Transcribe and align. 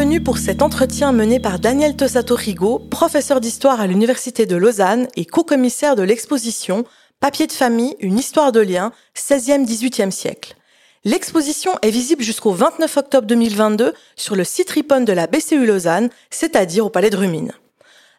Bienvenue 0.00 0.22
pour 0.22 0.38
cet 0.38 0.62
entretien 0.62 1.12
mené 1.12 1.40
par 1.40 1.58
Daniel 1.58 1.94
Tosato 1.94 2.34
Rigo, 2.34 2.78
professeur 2.78 3.38
d'histoire 3.38 3.82
à 3.82 3.86
l'Université 3.86 4.46
de 4.46 4.56
Lausanne 4.56 5.06
et 5.14 5.26
co-commissaire 5.26 5.94
de 5.94 6.02
l'exposition 6.02 6.86
Papier 7.20 7.46
de 7.46 7.52
famille, 7.52 7.96
une 8.00 8.18
histoire 8.18 8.50
de 8.50 8.60
lien, 8.60 8.92
16e-18e 9.14 10.10
siècle. 10.10 10.56
L'exposition 11.04 11.72
est 11.82 11.90
visible 11.90 12.22
jusqu'au 12.22 12.52
29 12.52 12.96
octobre 12.96 13.26
2022 13.26 13.92
sur 14.16 14.36
le 14.36 14.44
site 14.44 14.70
Ripon 14.70 15.02
de 15.02 15.12
la 15.12 15.26
BCU 15.26 15.66
Lausanne, 15.66 16.08
c'est-à-dire 16.30 16.86
au 16.86 16.90
Palais 16.90 17.10
de 17.10 17.18
Rumine. 17.18 17.52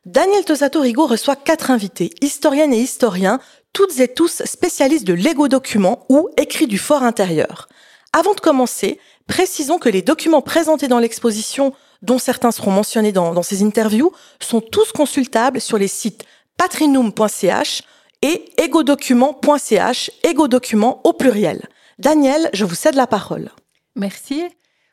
Daniel 0.06 0.46
Tosato 0.46 0.82
Rigo 0.82 1.08
reçoit 1.08 1.36
quatre 1.36 1.72
invités, 1.72 2.12
historiennes 2.22 2.74
et 2.74 2.80
historiens, 2.80 3.40
toutes 3.74 4.00
et 4.00 4.08
tous 4.08 4.44
spécialistes 4.46 5.08
de 5.08 5.14
Lego 5.14 5.48
documents 5.48 6.06
ou 6.10 6.30
écrits 6.38 6.68
du 6.68 6.78
fort 6.78 7.02
intérieur. 7.02 7.68
Avant 8.14 8.34
de 8.34 8.42
commencer, 8.42 9.00
précisons 9.28 9.80
que 9.80 9.90
les 9.90 10.02
documents 10.02 10.42
présentés 10.42 10.88
dans 10.88 11.00
l'exposition, 11.00 11.74
dont 12.02 12.18
certains 12.18 12.52
seront 12.52 12.72
mentionnés 12.72 13.12
dans, 13.12 13.44
ces 13.44 13.64
interviews, 13.64 14.12
sont 14.40 14.62
tous 14.62 14.92
consultables 14.92 15.62
sur 15.62 15.78
les 15.78 15.88
sites 15.88 16.26
patrinum.ch 16.58 17.84
et 18.22 18.46
egodocument.ch, 18.58 20.12
egodocument 20.24 21.02
au 21.04 21.14
pluriel. 21.14 21.62
Daniel, 21.98 22.50
je 22.54 22.66
vous 22.66 22.76
cède 22.76 22.96
la 22.96 23.08
parole. 23.08 23.50
Merci. 23.96 24.44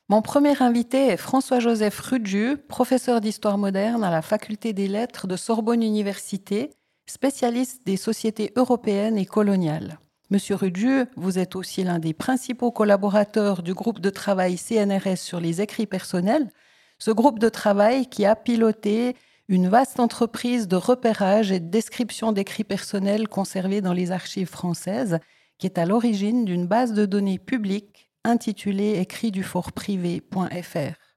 Mon 0.09 0.22
premier 0.22 0.62
invité 0.62 1.08
est 1.08 1.16
François-Joseph 1.19 2.00
Rudju, 2.00 2.56
professeur 2.56 3.20
d'histoire 3.20 3.58
moderne 3.58 4.02
à 4.02 4.10
la 4.10 4.22
Faculté 4.22 4.72
des 4.72 4.88
Lettres 4.88 5.27
de 5.27 5.36
Sorbonne 5.36 5.83
Université, 5.83 6.70
spécialiste 7.06 7.83
des 7.84 7.98
sociétés 7.98 8.53
européennes 8.56 9.19
et 9.19 9.27
coloniales. 9.27 9.98
Monsieur 10.31 10.57
Rudju, 10.57 11.07
vous 11.17 11.39
êtes 11.39 11.57
aussi 11.57 11.84
l'un 11.84 11.98
des 11.98 12.12
principaux 12.12 12.71
collaborateurs 12.71 13.62
du 13.62 13.73
groupe 13.73 13.98
de 13.98 14.11
travail 14.11 14.59
CNRS 14.59 15.17
sur 15.17 15.41
les 15.41 15.62
écrits 15.62 15.87
personnels, 15.87 16.51
ce 16.98 17.11
groupe 17.11 17.39
de 17.39 17.48
travail 17.48 18.07
qui 18.09 18.27
a 18.27 18.37
piloté 18.37 19.17
une 19.49 19.69
vaste 19.69 20.01
entreprise 20.01 20.69
de 20.69 20.77
repérage 20.77 21.51
et 21.51 21.61
de 21.61 21.71
description 21.71 22.33
d'écrits 22.33 22.65
personnels 22.65 23.27
conservés 23.27 23.81
dans 23.81 23.95
les 23.95 24.11
archives 24.11 24.51
françaises 24.51 25.19
qui 25.56 25.67
est 25.67 25.79
à 25.79 25.87
l'origine 25.87 26.45
d'une 26.45 26.67
base 26.67 26.93
de 26.93 27.06
données 27.06 27.39
publique 27.39 28.11
intitulée 28.23 28.99
écrit 28.99 29.31
du 29.31 29.43
fort 29.43 29.73
privé.fr. 29.73 31.08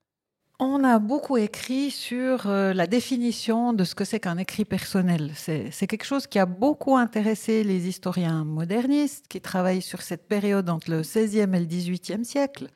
On 0.64 0.84
a 0.84 1.00
beaucoup 1.00 1.38
écrit 1.38 1.90
sur 1.90 2.48
euh, 2.48 2.72
la 2.72 2.86
définition 2.86 3.74
de 3.74 3.84
ce 3.84 3.96
que 3.96 4.06
c'est 4.06 4.20
qu'un 4.20 4.38
écrit 4.38 4.64
personnel. 4.64 5.32
C'est 5.36 5.88
quelque 5.88 6.06
chose 6.06 6.28
qui 6.28 6.38
a 6.38 6.46
beaucoup 6.46 6.96
intéressé 6.98 7.64
les 7.64 7.88
historiens 7.88 8.44
modernistes 8.44 9.26
qui 9.28 9.42
travaillent 9.42 9.82
sur 9.82 10.04
cette 10.04 10.28
période 10.28 10.70
entre 10.70 10.92
le 10.92 11.02
XVIe 11.02 11.40
et 11.40 11.60
le 11.60 11.66
XVIIIe 11.66 12.24
siècle, 12.24 12.68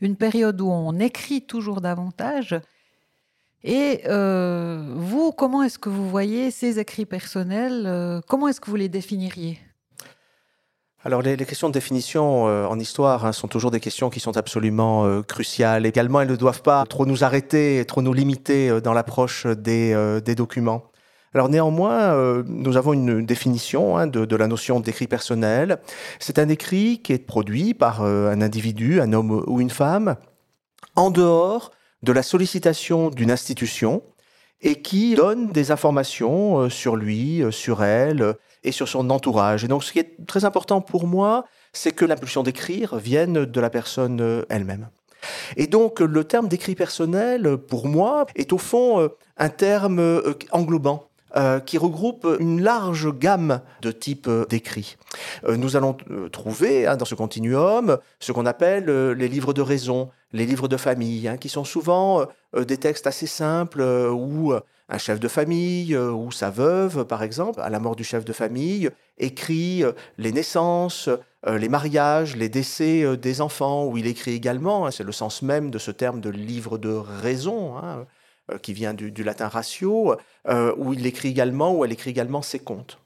une 0.00 0.16
période 0.16 0.58
où 0.62 0.70
on 0.70 0.98
écrit 0.98 1.42
toujours 1.42 1.82
davantage. 1.82 2.58
Et 3.62 4.00
euh, 4.06 4.94
vous, 4.96 5.30
comment 5.30 5.62
est-ce 5.62 5.78
que 5.78 5.90
vous 5.90 6.08
voyez 6.08 6.50
ces 6.50 6.78
écrits 6.78 7.04
personnels? 7.04 7.84
Euh, 7.86 8.22
Comment 8.26 8.48
est-ce 8.48 8.62
que 8.62 8.70
vous 8.70 8.76
les 8.76 8.88
définiriez? 8.88 9.58
Alors 11.06 11.20
les, 11.20 11.36
questions 11.36 11.68
de 11.68 11.74
définition 11.74 12.48
euh, 12.48 12.64
en 12.64 12.78
histoire 12.78 13.26
hein, 13.26 13.32
sont 13.32 13.46
toujours 13.46 13.70
des 13.70 13.80
questions 13.80 14.08
qui 14.08 14.20
sont 14.20 14.38
absolument 14.38 15.04
euh, 15.04 15.20
cruciales. 15.20 15.84
Également, 15.84 16.22
elles 16.22 16.30
ne 16.30 16.36
doivent 16.36 16.62
pas 16.62 16.86
trop 16.86 17.04
nous 17.04 17.24
arrêter, 17.24 17.84
trop 17.86 18.00
nous 18.00 18.14
limiter 18.14 18.70
euh, 18.70 18.80
dans 18.80 18.94
l'approche 18.94 19.46
des, 19.46 19.94
documents. 20.34 20.84
Alors 21.34 21.48
néanmoins, 21.48 22.42
nous 22.46 22.76
avons 22.76 22.92
une 22.92 23.26
définition 23.26 23.98
hein, 23.98 24.06
de, 24.06 24.24
de, 24.24 24.36
la 24.36 24.46
notion 24.46 24.80
d'écrit 24.80 25.08
personnel. 25.08 25.78
C'est 26.20 26.38
un 26.38 26.48
écrit 26.48 27.00
qui 27.02 27.12
est 27.12 27.18
produit 27.18 27.74
par 27.74 28.02
un 28.02 28.40
individu, 28.40 29.00
un 29.00 29.12
homme 29.12 29.42
ou 29.46 29.60
une 29.60 29.70
femme, 29.70 30.14
en 30.94 31.10
dehors 31.10 31.72
de 32.02 32.12
la 32.12 32.22
sollicitation 32.22 33.10
d'une 33.10 33.32
institution 33.32 34.02
et 34.60 34.80
qui 34.80 35.16
donne 35.16 35.50
des 35.50 35.72
informations 35.72 36.70
sur 36.70 36.94
lui, 36.94 37.42
sur 37.50 37.82
elle, 37.82 38.36
et 38.64 38.72
sur 38.72 38.88
son 38.88 39.10
entourage. 39.10 39.64
Et 39.64 39.68
donc 39.68 39.84
ce 39.84 39.92
qui 39.92 39.98
est 39.98 40.26
très 40.26 40.44
important 40.44 40.80
pour 40.80 41.06
moi, 41.06 41.44
c'est 41.72 41.92
que 41.92 42.04
l'impulsion 42.04 42.42
d'écrire 42.42 42.96
vienne 42.96 43.44
de 43.44 43.60
la 43.60 43.70
personne 43.70 44.20
euh, 44.20 44.42
elle-même. 44.48 44.88
Et 45.56 45.66
donc 45.66 46.00
le 46.00 46.24
terme 46.24 46.48
d'écrit 46.48 46.74
personnel, 46.74 47.56
pour 47.56 47.86
moi, 47.86 48.26
est 48.34 48.52
au 48.52 48.58
fond 48.58 49.00
euh, 49.00 49.08
un 49.36 49.50
terme 49.50 50.00
euh, 50.00 50.34
englobant. 50.50 51.08
qui 51.66 51.78
regroupe 51.78 52.28
une 52.38 52.62
large 52.62 53.08
gamme 53.18 53.60
de 53.82 53.90
types 53.90 54.30
d'écrits. 54.48 54.96
nous 55.48 55.74
allons 55.74 55.96
trouver 56.30 56.86
hein, 56.86 56.96
dans 56.96 57.04
ce 57.04 57.16
continuum 57.16 57.98
ce 58.20 58.30
qu'on 58.30 58.46
appelle 58.46 58.86
les 59.18 59.26
livres 59.26 59.52
de 59.52 59.60
raison, 59.60 60.10
les 60.32 60.46
livres 60.46 60.68
de 60.68 60.76
famille, 60.76 61.26
hein, 61.26 61.36
qui 61.36 61.48
sont 61.48 61.64
souvent 61.64 62.24
des 62.56 62.76
textes 62.76 63.08
assez 63.08 63.26
simples 63.26 63.82
où 64.12 64.54
un 64.88 64.98
chef 64.98 65.18
de 65.18 65.28
famille 65.28 65.94
euh, 65.94 66.10
ou 66.10 66.30
sa 66.30 66.50
veuve, 66.50 67.04
par 67.04 67.22
exemple, 67.22 67.60
à 67.60 67.70
la 67.70 67.80
mort 67.80 67.96
du 67.96 68.04
chef 68.04 68.24
de 68.24 68.32
famille, 68.32 68.90
écrit 69.18 69.82
euh, 69.82 69.92
les 70.18 70.32
naissances, 70.32 71.08
euh, 71.46 71.58
les 71.58 71.68
mariages, 71.68 72.36
les 72.36 72.48
décès 72.48 73.16
des 73.16 73.40
enfants, 73.40 73.86
où 73.86 73.96
il 73.96 74.06
écrit 74.06 74.32
également, 74.32 74.86
hein, 74.86 74.90
c'est 74.90 75.04
le 75.04 75.12
sens 75.12 75.42
même 75.42 75.70
de 75.70 75.78
ce 75.78 75.90
terme 75.90 76.20
de 76.20 76.30
livre 76.30 76.78
de 76.78 76.90
raison, 76.90 77.76
hein, 77.78 78.06
qui 78.60 78.74
vient 78.74 78.92
du, 78.92 79.10
latin 79.24 79.48
ratio, 79.48 80.16
où 80.76 80.92
il 80.92 81.06
écrit 81.06 81.28
également, 81.28 81.74
où 81.74 81.82
elle 81.82 81.92
écrit 81.92 82.10
également 82.10 82.42
ses 82.42 82.58
contes. 82.58 82.98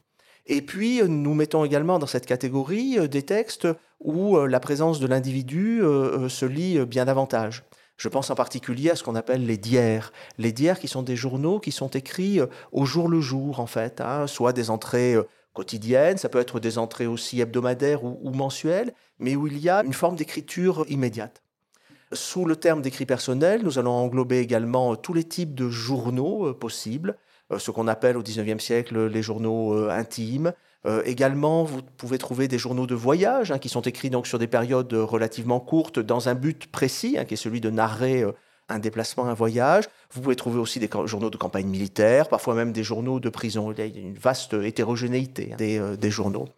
Et 0.46 0.62
puis, 0.62 1.00
nous 1.04 1.32
mettons 1.32 1.64
également 1.64 2.00
dans 2.00 2.08
cette 2.08 2.26
catégorie 2.26 3.08
des 3.08 3.22
textes 3.22 3.68
où 4.00 4.36
la 4.36 4.58
présence 4.58 4.98
de 4.98 5.06
l'individu 5.06 5.80
se 6.28 6.44
lit 6.44 6.84
bien 6.86 7.04
davantage. 7.04 7.62
Je 7.98 8.08
pense 8.08 8.30
en 8.30 8.36
particulier 8.36 8.90
à 8.90 8.96
ce 8.96 9.02
qu'on 9.02 9.16
appelle 9.16 9.44
les 9.44 9.58
diaires. 9.58 10.12
Les 10.38 10.52
diaires 10.52 10.78
qui 10.78 10.86
sont 10.86 11.02
des 11.02 11.16
journaux 11.16 11.58
qui 11.58 11.72
sont 11.72 11.88
écrits 11.88 12.40
euh, 12.40 12.46
au 12.70 12.86
jour 12.86 13.08
le 13.08 13.20
jour, 13.20 13.58
en 13.58 13.66
fait, 13.66 14.00
hein, 14.00 14.28
soit 14.28 14.52
des 14.52 14.70
entrées 14.70 15.14
euh, 15.14 15.24
quotidiennes, 15.52 16.16
ça 16.16 16.28
peut 16.28 16.38
être 16.38 16.60
des 16.60 16.78
entrées 16.78 17.08
aussi 17.08 17.40
hebdomadaires 17.40 18.04
ou, 18.04 18.30
mensuelles, 18.30 18.94
mais 19.18 19.34
où 19.34 19.48
il 19.48 19.58
y 19.58 19.68
a 19.68 19.82
une 19.82 19.92
forme 19.92 20.14
d'écriture 20.14 20.84
immédiate. 20.88 21.42
Sous 22.12 22.44
le 22.44 22.54
terme 22.54 22.82
d'écrit 22.82 23.04
personnel, 23.04 23.62
nous 23.64 23.80
allons 23.80 23.90
englober 23.90 24.38
également 24.38 24.92
euh, 24.92 24.96
tous 24.96 25.12
les 25.12 25.24
types 25.24 25.56
de 25.56 25.68
journaux 25.68 26.54
possibles, 26.54 27.18
ce 27.56 27.70
qu'on 27.70 27.88
appelle 27.88 28.18
au 28.18 28.22
XIXe 28.22 28.62
siècle 28.62 29.06
les 29.06 29.22
journaux 29.22 29.88
intimes, 29.88 30.52
euh, 30.86 31.02
également, 31.04 31.64
vous 31.64 31.82
pouvez 31.82 32.18
trouver 32.18 32.46
des 32.46 32.58
journaux 32.58 32.86
de 32.86 32.94
voyage 32.94 33.50
hein, 33.50 33.58
qui 33.58 33.68
sont 33.68 33.82
écrits 33.82 34.10
donc 34.10 34.26
sur 34.26 34.38
des 34.38 34.46
périodes 34.46 34.92
euh, 34.92 35.04
relativement 35.04 35.58
courtes 35.58 35.98
dans 35.98 36.28
un 36.28 36.34
but 36.34 36.68
précis, 36.68 37.16
hein, 37.18 37.24
qui 37.24 37.34
est 37.34 37.38
celui 37.38 37.60
de 37.60 37.68
narrer 37.68 38.22
euh, 38.22 38.32
un 38.68 38.78
déplacement, 38.78 39.26
un 39.26 39.34
voyage. 39.34 39.84
Vous 40.12 40.20
pouvez 40.20 40.36
trouver 40.36 40.60
aussi 40.60 40.78
des 40.78 40.88
journaux 41.06 41.30
de 41.30 41.36
campagne 41.36 41.66
militaire, 41.66 42.28
parfois 42.28 42.54
même 42.54 42.72
des 42.72 42.84
journaux 42.84 43.18
de 43.18 43.28
prison. 43.28 43.72
Il 43.72 43.78
y 43.78 43.82
a 43.82 43.86
une 43.86 44.14
vaste 44.14 44.52
hétérogénéité 44.54 45.50
hein, 45.52 45.96
des, 45.96 46.10
journaux. 46.10 46.48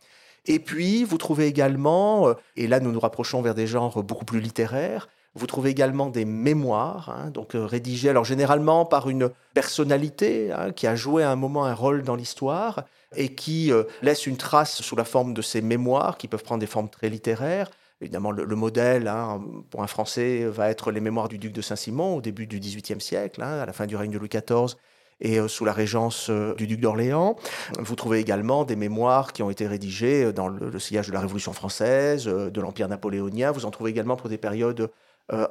Et 0.47 0.59
puis, 0.59 1.05
vous 1.05 1.17
trouvez 1.17 1.47
également, 1.47 2.35
et 2.57 2.67
là 2.67 2.81
nous 2.81 2.91
nous 2.91 3.01
rapprochons 3.01 3.43
vers 3.43 3.55
des 3.55 3.67
genres 3.67 4.03
beaucoup 4.03 4.25
plus 4.25 4.41
littéraires, 4.41 5.09
vous 5.35 5.47
trouvez 5.47 5.71
également 5.71 6.09
des 6.09 6.25
mémoires, 6.25 7.29
donc 7.33 7.51
rédigées 7.55 8.09
alors 8.09 8.25
généralement 8.25 8.85
par 8.85 9.09
une 9.09 9.31
personnalité 9.55 10.53
qui 10.75 10.89
a 10.89 10.97
joué 10.97 11.23
à 11.23 11.31
un 11.31 11.37
moment 11.37 11.67
un 11.67 11.75
rôle 11.75 12.03
dans 12.03 12.17
l'histoire, 12.17 12.85
et 13.17 13.35
qui 13.35 13.73
euh, 13.73 13.85
laisse 14.03 14.27
une 14.27 14.37
trace 14.37 14.83
sous 14.83 14.97
la 14.97 15.05
forme 15.05 15.35
de 15.35 15.43
ces 15.43 15.61
mémoires 15.61 16.17
qui 16.19 16.29
peuvent 16.29 16.43
prendre 16.43 16.61
des 16.61 16.67
formes 16.67 16.89
très 16.89 17.09
littéraires. 17.09 17.71
Évidemment, 18.01 18.31
le, 18.31 18.57
modèle 18.57 19.09
hein, 19.09 19.43
pour 19.69 19.83
un 19.83 19.87
Français 19.87 20.47
va 20.47 20.71
être 20.71 20.91
les 20.91 21.01
mémoires 21.01 21.29
du 21.29 21.37
duc 21.37 21.53
de 21.53 21.61
Saint-Simon 21.61 22.17
au 22.17 22.21
début 22.23 22.47
du 22.47 22.59
XVIIIe 22.59 23.01
siècle, 23.01 23.43
hein, 23.43 23.61
à 23.61 23.67
la 23.67 23.75
fin 23.75 23.87
du 23.87 23.95
règne 23.95 24.11
de 24.11 24.19
Louis 24.19 24.31
XIV 24.31 24.77
et 25.21 25.39
euh, 25.39 25.49
sous 25.49 25.67
la 25.67 25.75
régence 25.75 26.31
euh, 26.31 26.55
du 26.55 26.67
duc 26.67 26.81
d'Orléans. 26.81 27.37
Vous 27.79 27.97
trouvez 27.97 28.21
également 28.21 28.65
des 28.65 28.77
mémoires 28.77 29.35
qui 29.35 29.43
ont 29.43 29.51
été 29.51 29.67
rédigées 29.67 30.33
dans 30.33 30.49
le 30.49 30.79
sillage 30.79 31.09
de 31.09 31.13
la 31.13 31.21
Révolution 31.21 31.53
française, 31.53 32.25
de 32.25 32.61
l'Empire 32.61 32.89
napoléonien. 32.89 33.51
Vous 33.51 33.67
en 33.67 33.71
trouvez 33.71 33.91
également 33.91 34.17
pour 34.17 34.31
des 34.31 34.39
périodes 34.39 34.91
euh. 35.33 35.47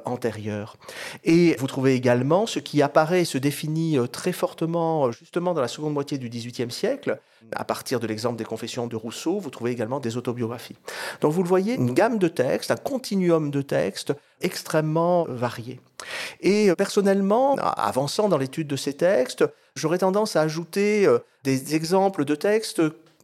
Et 1.24 1.56
vous 1.58 1.66
trouvez 1.66 1.94
également 1.94 2.46
ce 2.46 2.58
qui 2.58 2.82
apparaît 2.82 3.22
et 3.22 3.24
se 3.24 3.38
définit 3.38 3.98
euh, 3.98 4.06
très 4.06 4.32
fortement 4.32 5.06
euh, 5.06 5.12
justement 5.12 5.54
dans 5.54 5.60
la 5.60 5.68
seconde 5.68 5.94
moitié 5.94 6.18
du 6.18 6.28
XVIIIe 6.28 6.70
siècle, 6.70 7.18
à 7.52 7.64
partir 7.64 8.00
de 8.00 8.06
l'exemple 8.06 8.36
des 8.36 8.44
confessions 8.44 8.86
de 8.86 8.96
Rousseau, 8.96 9.38
vous 9.38 9.50
trouvez 9.50 9.70
également 9.70 10.00
des 10.00 10.16
autobiographies. 10.16 10.76
Donc 11.20 11.32
vous 11.32 11.42
le 11.42 11.48
voyez, 11.48 11.74
une 11.74 11.94
gamme 11.94 12.18
de 12.18 12.28
textes, 12.28 12.70
un 12.70 12.76
continuum 12.76 13.50
de 13.50 13.62
textes 13.62 14.12
extrêmement 14.40 15.24
varié. 15.28 15.80
Et 16.40 16.72
personnellement, 16.76 17.56
avançant 17.56 18.28
dans 18.28 18.38
l'étude 18.38 18.68
de 18.68 18.76
ces 18.76 18.94
textes, 18.94 19.44
j'aurais 19.74 19.98
tendance 19.98 20.36
à 20.36 20.42
ajouter 20.42 21.06
des 21.44 21.74
exemples 21.74 22.24
de 22.24 22.34
textes 22.34 22.82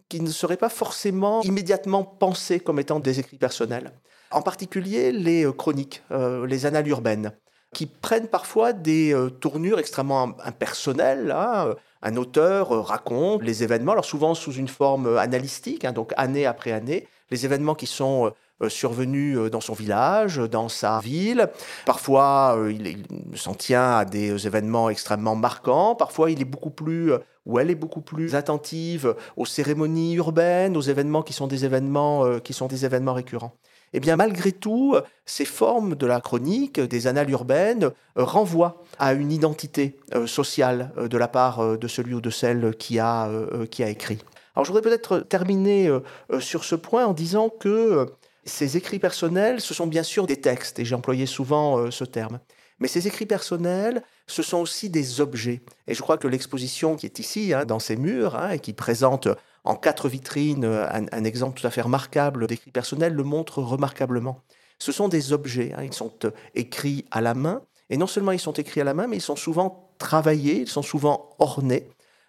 qui 0.08 0.20
ne 0.20 0.30
seraient 0.30 0.56
pas 0.56 0.68
forcément 0.68 1.42
immédiatement 1.42 2.04
pensés 2.04 2.60
comme 2.60 2.78
étant 2.78 3.00
des 3.00 3.20
écrits 3.20 3.38
personnels 3.38 3.92
en 4.30 4.42
particulier 4.42 5.12
les 5.12 5.44
euh, 5.44 5.52
chroniques, 5.52 6.02
euh, 6.10 6.46
les 6.46 6.66
annales 6.66 6.88
urbaines, 6.88 7.32
qui 7.72 7.86
prennent 7.86 8.28
parfois 8.28 8.72
des 8.72 9.12
euh, 9.12 9.30
tournures 9.30 9.78
extrêmement 9.78 10.34
impersonnelles. 10.44 11.30
Hein. 11.30 11.74
Un 12.02 12.16
auteur 12.16 12.86
raconte 12.86 13.42
les 13.42 13.62
événements, 13.62 13.92
alors 13.92 14.04
souvent 14.04 14.34
sous 14.34 14.52
une 14.52 14.68
forme 14.68 15.16
analytique, 15.16 15.84
hein, 15.84 15.92
donc 15.92 16.12
année 16.16 16.46
après 16.46 16.72
année, 16.72 17.08
les 17.30 17.44
événements 17.44 17.74
qui 17.74 17.86
sont 17.86 18.32
survenus 18.68 19.50
dans 19.50 19.60
son 19.60 19.74
village, 19.74 20.36
dans 20.36 20.68
sa 20.68 21.00
ville. 21.00 21.48
Parfois, 21.84 22.56
il, 22.70 23.04
s'en 23.34 23.54
tient 23.54 23.96
à 23.96 24.04
des 24.04 24.46
événements 24.46 24.88
extrêmement 24.88 25.34
marquants. 25.34 25.96
Parfois, 25.96 26.30
il 26.30 26.40
est 26.40 26.46
beaucoup 26.46 26.70
plus 26.70 27.12
où 27.44 27.58
elle 27.58 27.70
est 27.70 27.74
beaucoup 27.74 28.00
plus 28.00 28.36
attentive 28.36 29.16
aux 29.36 29.46
cérémonies 29.46 30.14
urbaines, 30.14 30.76
aux 30.76 30.82
événements 30.82 31.22
qui 31.22 31.32
sont 31.32 31.48
des 31.48 31.64
événements 31.64 32.38
qui 32.38 32.52
sont 32.52 32.68
des 32.68 32.84
événements 32.84 33.14
récurrents. 33.14 33.58
Eh 33.92 34.00
bien, 34.00 34.16
malgré 34.16 34.52
tout, 34.52 34.96
ces 35.24 35.44
formes 35.44 35.94
de 35.94 36.06
la 36.06 36.20
chronique, 36.20 36.80
des 36.80 37.06
annales 37.06 37.30
urbaines, 37.30 37.90
renvoient 38.16 38.82
à 38.98 39.12
une 39.14 39.32
identité 39.32 39.96
sociale 40.26 40.92
de 40.96 41.16
la 41.16 41.28
part 41.28 41.78
de 41.78 41.88
celui 41.88 42.14
ou 42.14 42.20
de 42.20 42.30
celle 42.30 42.74
qui 42.76 42.98
a, 42.98 43.30
qui 43.70 43.82
a 43.82 43.88
écrit. 43.88 44.18
Alors 44.56 44.64
je 44.64 44.72
voudrais 44.72 44.88
peut-être 44.88 45.20
terminer 45.20 45.86
euh, 45.86 46.00
euh, 46.32 46.40
sur 46.40 46.64
ce 46.64 46.74
point 46.74 47.04
en 47.04 47.12
disant 47.12 47.50
que 47.50 47.68
euh, 47.68 48.06
ces 48.46 48.78
écrits 48.78 48.98
personnels, 48.98 49.60
ce 49.60 49.74
sont 49.74 49.86
bien 49.86 50.02
sûr 50.02 50.26
des 50.26 50.40
textes, 50.40 50.78
et 50.78 50.84
j'ai 50.84 50.94
employé 50.94 51.26
souvent 51.26 51.90
ce 51.90 52.04
terme. 52.04 52.38
Mais 52.78 52.86
ces 52.86 53.08
écrits 53.08 53.26
personnels, 53.26 54.04
ce 54.28 54.40
sont 54.44 54.58
aussi 54.58 54.88
des 54.88 55.20
objets. 55.20 55.62
Et 55.88 55.94
je 55.94 56.00
crois 56.00 56.16
que 56.16 56.28
l'exposition 56.28 56.94
qui 56.94 57.06
est 57.06 57.18
ici, 57.18 57.52
hein, 57.52 57.64
dans 57.64 57.80
ces 57.80 57.96
murs, 57.96 58.36
hein, 58.36 58.50
et 58.50 58.60
qui 58.60 58.72
présente 58.72 59.26
en 59.66 59.74
quatre 59.76 60.08
vitrines 60.08 60.64
un, 60.64 61.24
exemple 61.24 61.60
tout 61.60 61.66
à 61.66 61.70
fait 61.70 61.82
remarquable 61.82 62.46
d'écrits 62.46 62.70
personnels, 62.70 63.14
le 63.14 63.24
montre 63.24 63.62
remarquablement. 63.62 64.40
Ce 64.78 64.92
sont 64.92 65.08
des 65.08 65.32
objets, 65.32 65.72
hein, 65.76 65.82
ils 65.82 65.92
sont 65.92 66.12
écrits 66.54 67.04
à 67.10 67.20
la 67.20 67.34
main, 67.34 67.62
et 67.90 67.96
non 67.96 68.06
seulement 68.06 68.32
ils 68.32 68.40
sont 68.40 68.52
écrits 68.52 68.80
à 68.80 68.84
la 68.84 68.94
main, 68.94 69.06
mais 69.06 69.16
ils 69.16 69.22
sont 69.22 69.36
souvent 69.36 69.90
travaillés, 69.98 70.60
ils 70.60 70.68
sont 70.68 70.82
souvent 70.82 71.30
ornés. 71.38 71.88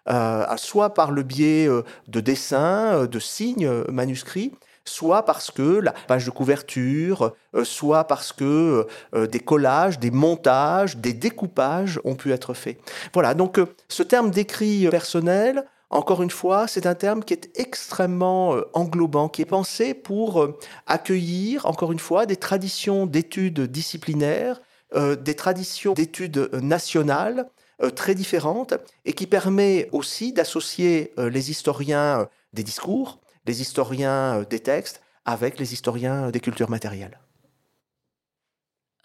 Euh, 0.10 0.45
soit 0.56 0.94
par 0.94 1.12
le 1.12 1.22
biais 1.22 1.68
euh, 1.68 1.84
de 2.07 2.22
dessins, 2.22 2.94
euh, 2.94 3.07
de 3.07 3.19
signes 3.19 3.69
manuscrits, 3.89 4.54
soit 4.86 5.24
parce 5.24 5.51
que 5.51 5.80
la 5.81 5.92
page 5.92 6.25
de 6.25 6.31
couverture, 6.31 7.34
soit 7.63 8.06
parce 8.06 8.31
que 8.31 8.88
des 9.13 9.42
collages, 9.42 10.00
des 10.00 10.12
montages, 10.12 10.95
des 10.95 11.12
découpages 11.12 12.00
ont 12.06 12.16
pu 12.16 12.31
être 12.31 12.54
faits. 12.54 12.80
Voilà, 13.13 13.34
donc 13.34 13.60
ce 13.89 14.01
terme 14.01 14.31
d'écrit 14.31 14.88
personnel, 14.88 15.66
encore 15.89 16.22
une 16.22 16.30
fois, 16.30 16.68
c'est 16.68 16.86
un 16.86 16.95
terme 16.95 17.24
qui 17.24 17.34
est 17.34 17.50
extrêmement 17.57 18.57
englobant, 18.74 19.30
qui 19.30 19.42
est 19.42 19.45
pensé 19.45 19.94
pour 19.94 20.45
accueillir, 20.86 21.66
encore 21.66 21.92
une 21.92 22.00
fois, 22.00 22.25
des 22.25 22.36
traditions 22.36 23.06
d'études 23.06 23.62
disciplinaires, 23.62 24.62
des 24.94 25.36
traditions 25.36 25.94
d'études 25.94 26.50
nationales, 26.54 27.50
euh, 27.84 27.92
très 27.92 28.16
différente 28.16 28.74
et 29.06 29.13
qui 29.13 29.28
permet 29.28 29.88
aussi 29.92 30.34
d'associer 30.34 31.13
euh, 31.19 31.30
les 31.30 31.51
historiens 31.51 32.22
euh, 32.22 32.25
des 32.51 32.63
discours, 32.63 33.19
les 33.45 33.62
historiens 33.62 34.42
des 34.50 34.60
textes 34.60 35.00
avec 35.25 35.60
les 35.60 35.74
historiens 35.74 36.31
des 36.31 36.39
cultures 36.39 36.72
matérielles. 36.72 37.19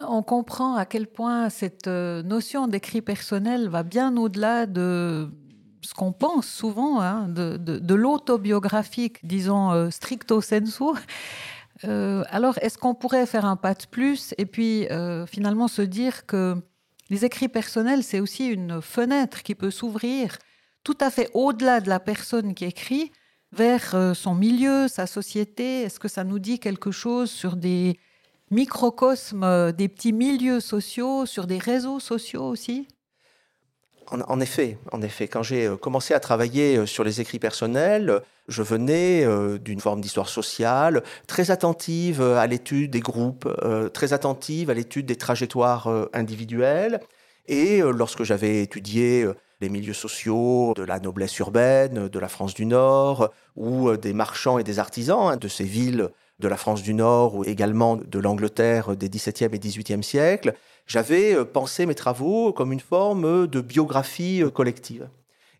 On 0.00 0.22
comprend 0.22 0.74
à 0.74 0.86
quel 0.86 1.06
point 1.06 1.50
cette 1.50 1.86
notion 1.86 2.66
d'écrit 2.66 3.02
personnel 3.02 3.68
va 3.68 3.82
bien 3.82 4.16
au-delà 4.16 4.64
de 4.64 5.28
ce 5.82 5.94
qu'on 5.94 6.12
pense 6.12 6.46
souvent, 6.46 7.00
hein, 7.00 7.28
de, 7.28 7.94
l'autobiographique, 7.94 9.18
disons 9.24 9.90
stricto 9.90 10.40
sensu. 10.40 10.84
alors, 11.84 12.58
est-ce 12.62 12.78
qu'on 12.78 12.94
pourrait 12.94 13.26
faire 13.26 13.44
un 13.44 13.56
pas 13.56 13.74
de 13.74 13.86
plus 13.90 14.34
et 14.38 14.46
puis 14.46 14.86
finalement 15.26 15.68
se 15.68 15.82
dire 15.82 16.26
que 16.26 16.56
les 17.10 17.24
écrits 17.24 17.48
personnels, 17.48 18.02
c'est 18.02 18.20
aussi 18.20 18.46
une 18.46 18.80
fenêtre 18.80 19.42
qui 19.42 19.54
peut 19.54 19.70
s'ouvrir 19.70 20.38
tout 20.84 20.96
à 21.00 21.10
fait 21.10 21.30
au-delà 21.34 21.80
de 21.80 21.88
la 21.88 22.00
personne 22.00 22.54
qui 22.54 22.64
écrit 22.64 23.12
vers 23.52 23.94
euh, 23.94 24.14
son 24.14 24.34
milieu, 24.34 24.88
sa 24.88 25.06
société? 25.06 25.82
Est-ce 25.82 26.00
que 26.00 26.08
ça 26.08 26.24
nous 26.24 26.38
dit 26.38 26.58
quelque 26.58 26.90
chose 26.90 27.30
sur 27.30 27.56
des 27.56 27.98
microcosmes, 28.50 29.44
euh, 29.44 29.72
des 29.72 29.88
petits 29.88 30.12
milieux 30.12 30.60
sociaux, 30.60 31.26
sur 31.26 31.46
des 31.46 31.58
réseaux 31.58 32.00
sociaux 32.00 32.44
aussi? 32.44 32.88
En, 34.10 34.40
effet, 34.40 34.78
en 34.92 35.02
effet, 35.02 35.28
quand 35.28 35.42
j'ai 35.42 35.66
euh, 35.66 35.76
commencé 35.76 36.14
à 36.14 36.20
travailler 36.20 36.76
euh, 36.76 36.86
sur 36.86 37.04
les 37.04 37.20
écrits 37.20 37.38
personnels, 37.38 38.20
je 38.48 38.62
venais 38.62 39.24
euh, 39.24 39.58
d'une 39.58 39.80
forme 39.80 40.00
d'histoire 40.00 40.28
sociale, 40.28 41.02
très 41.26 41.50
attentive 41.50 42.22
à 42.22 42.46
l'étude 42.46 42.90
des 42.90 43.00
groupes, 43.00 43.48
très 43.92 44.12
attentive 44.12 44.70
à 44.70 44.74
l'étude 44.74 45.06
des 45.06 45.16
trajectoires 45.16 45.88
individuelles. 46.12 47.00
Et 47.46 47.80
lorsque 47.80 48.24
j'avais 48.24 48.62
étudié 48.62 49.26
les 49.60 49.68
milieux 49.68 49.92
sociaux 49.92 50.74
de 50.76 50.82
la 50.82 50.98
noblesse 50.98 51.38
urbaine, 51.38 52.08
de 52.08 52.18
la 52.18 52.28
France 52.28 52.54
du 52.54 52.66
Nord, 52.66 53.30
ou 53.56 53.96
des 53.96 54.12
marchands 54.12 54.58
et 54.58 54.64
des 54.64 54.78
artisans 54.78 55.28
hein, 55.28 55.36
de 55.36 55.48
ces 55.48 55.64
villes 55.64 56.10
de 56.42 56.48
la 56.48 56.56
France 56.56 56.82
du 56.82 56.92
Nord 56.92 57.36
ou 57.36 57.44
également 57.44 57.96
de 57.96 58.18
l'Angleterre 58.18 58.96
des 58.96 59.08
XVIIe 59.08 59.48
et 59.52 59.58
XVIIIe 59.58 60.02
siècles, 60.02 60.54
j'avais 60.92 61.34
euh, 61.34 61.46
pensé 61.46 61.86
mes 61.86 61.94
travaux 61.94 62.52
comme 62.52 62.70
une 62.70 62.80
forme 62.80 63.46
de 63.46 63.60
biographie 63.62 64.42
euh, 64.42 64.50
collective. 64.50 65.08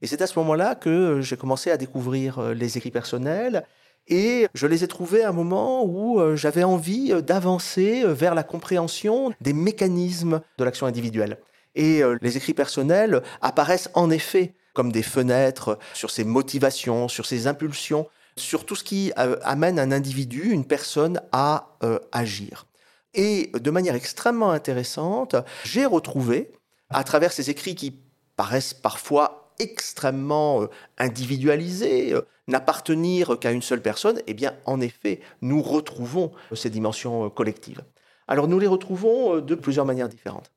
Et 0.02 0.06
c'est 0.06 0.20
à 0.20 0.26
ce 0.26 0.38
moment-là 0.38 0.74
que 0.74 0.90
euh, 0.90 1.22
j'ai 1.22 1.38
commencé 1.38 1.70
à 1.70 1.78
découvrir 1.78 2.52
les 2.52 2.76
écrits 2.76 2.90
personnels 2.90 3.64
et 4.08 4.46
je 4.52 4.66
les 4.66 4.84
ai 4.84 4.88
trouvés 4.88 5.24
à 5.24 5.30
un 5.30 5.32
moment 5.32 5.86
où 5.86 6.20
j'avais 6.34 6.64
envie 6.64 7.14
d'avancer 7.22 8.02
vers 8.04 8.34
la 8.34 8.42
compréhension 8.42 9.32
des 9.40 9.52
mécanismes 9.52 10.42
de 10.58 10.64
l'action 10.64 10.86
individuelle. 10.86 11.38
Et 11.76 12.02
les 12.20 12.36
écrits 12.36 12.52
personnels 12.52 13.22
apparaissent 13.40 13.90
en 13.94 14.10
effet 14.10 14.54
comme 14.74 14.90
des 14.90 15.04
fenêtres 15.04 15.78
sur 15.94 16.10
ses 16.10 16.24
motivations, 16.24 17.06
sur 17.06 17.26
ses 17.26 17.46
impulsions, 17.46 18.08
sur 18.36 18.66
tout 18.66 18.74
ce 18.74 18.82
qui 18.82 19.12
amène 19.16 19.78
un 19.78 19.92
individu, 19.92 20.50
une 20.50 20.64
personne 20.64 21.20
à 21.30 21.76
agir. 22.10 22.66
Et 23.14 23.50
de 23.52 23.70
manière 23.70 23.94
extrêmement 23.94 24.50
intéressante, 24.50 25.36
j'ai 25.64 25.84
retrouvé, 25.84 26.52
à 26.88 27.04
travers 27.04 27.32
ces 27.32 27.50
écrits 27.50 27.74
qui 27.74 27.98
paraissent 28.36 28.74
parfois 28.74 29.42
extrêmement 29.58 30.62
euh, 30.62 30.66
individualisés, 30.98 32.12
euh, 32.14 32.22
n'appartenir 32.48 33.38
qu'à 33.38 33.52
une 33.52 33.62
seule 33.62 33.82
personne, 33.82 34.20
eh 34.26 34.34
bien, 34.34 34.54
en 34.64 34.80
effet, 34.80 35.20
nous 35.42 35.62
retrouvons 35.62 36.32
ces 36.54 36.70
dimensions 36.70 37.26
euh, 37.26 37.28
collectives. 37.28 37.82
Alors, 38.28 38.48
nous 38.48 38.58
les 38.58 38.66
retrouvons 38.66 39.40
de 39.40 39.54
plusieurs 39.54 39.84
manières 39.84 40.08
différentes. 40.08 40.50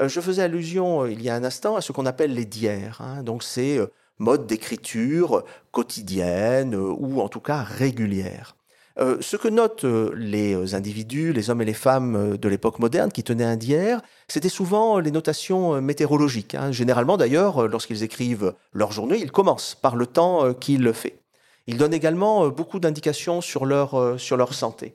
Je 0.00 0.20
faisais 0.20 0.42
allusion 0.42 1.06
il 1.06 1.20
y 1.22 1.28
a 1.28 1.34
un 1.34 1.42
instant 1.42 1.74
à 1.74 1.80
ce 1.80 1.90
qu'on 1.90 2.06
appelle 2.06 2.32
les 2.32 2.44
dières. 2.44 3.00
Hein. 3.00 3.24
donc, 3.24 3.42
c'est 3.42 3.80
mode 4.18 4.46
d'écriture 4.46 5.44
quotidienne 5.72 6.76
ou 6.76 7.20
en 7.20 7.28
tout 7.28 7.40
cas 7.40 7.62
régulière. 7.62 8.57
Euh, 9.00 9.18
ce 9.20 9.36
que 9.36 9.46
notent 9.46 9.84
euh, 9.84 10.12
les 10.16 10.74
individus, 10.74 11.32
les 11.32 11.50
hommes 11.50 11.62
et 11.62 11.64
les 11.64 11.74
femmes 11.74 12.16
euh, 12.16 12.36
de 12.36 12.48
l'époque 12.48 12.80
moderne 12.80 13.12
qui 13.12 13.22
tenaient 13.22 13.44
un 13.44 13.56
diaire, 13.56 14.00
c'était 14.26 14.48
souvent 14.48 14.98
les 14.98 15.12
notations 15.12 15.80
météorologiques. 15.80 16.56
Hein. 16.56 16.72
Généralement 16.72 17.16
d'ailleurs, 17.16 17.68
lorsqu'ils 17.68 18.02
écrivent 18.02 18.54
leur 18.72 18.90
journée, 18.90 19.18
ils 19.18 19.30
commencent 19.30 19.76
par 19.76 19.94
le 19.94 20.06
temps 20.06 20.52
qu'ils 20.54 20.92
fait. 20.92 21.20
Ils 21.66 21.76
donnent 21.76 21.94
également 21.94 22.48
beaucoup 22.48 22.80
d'indications 22.80 23.40
sur 23.40 23.66
leur, 23.66 24.18
sur 24.18 24.36
leur 24.36 24.54
santé. 24.54 24.94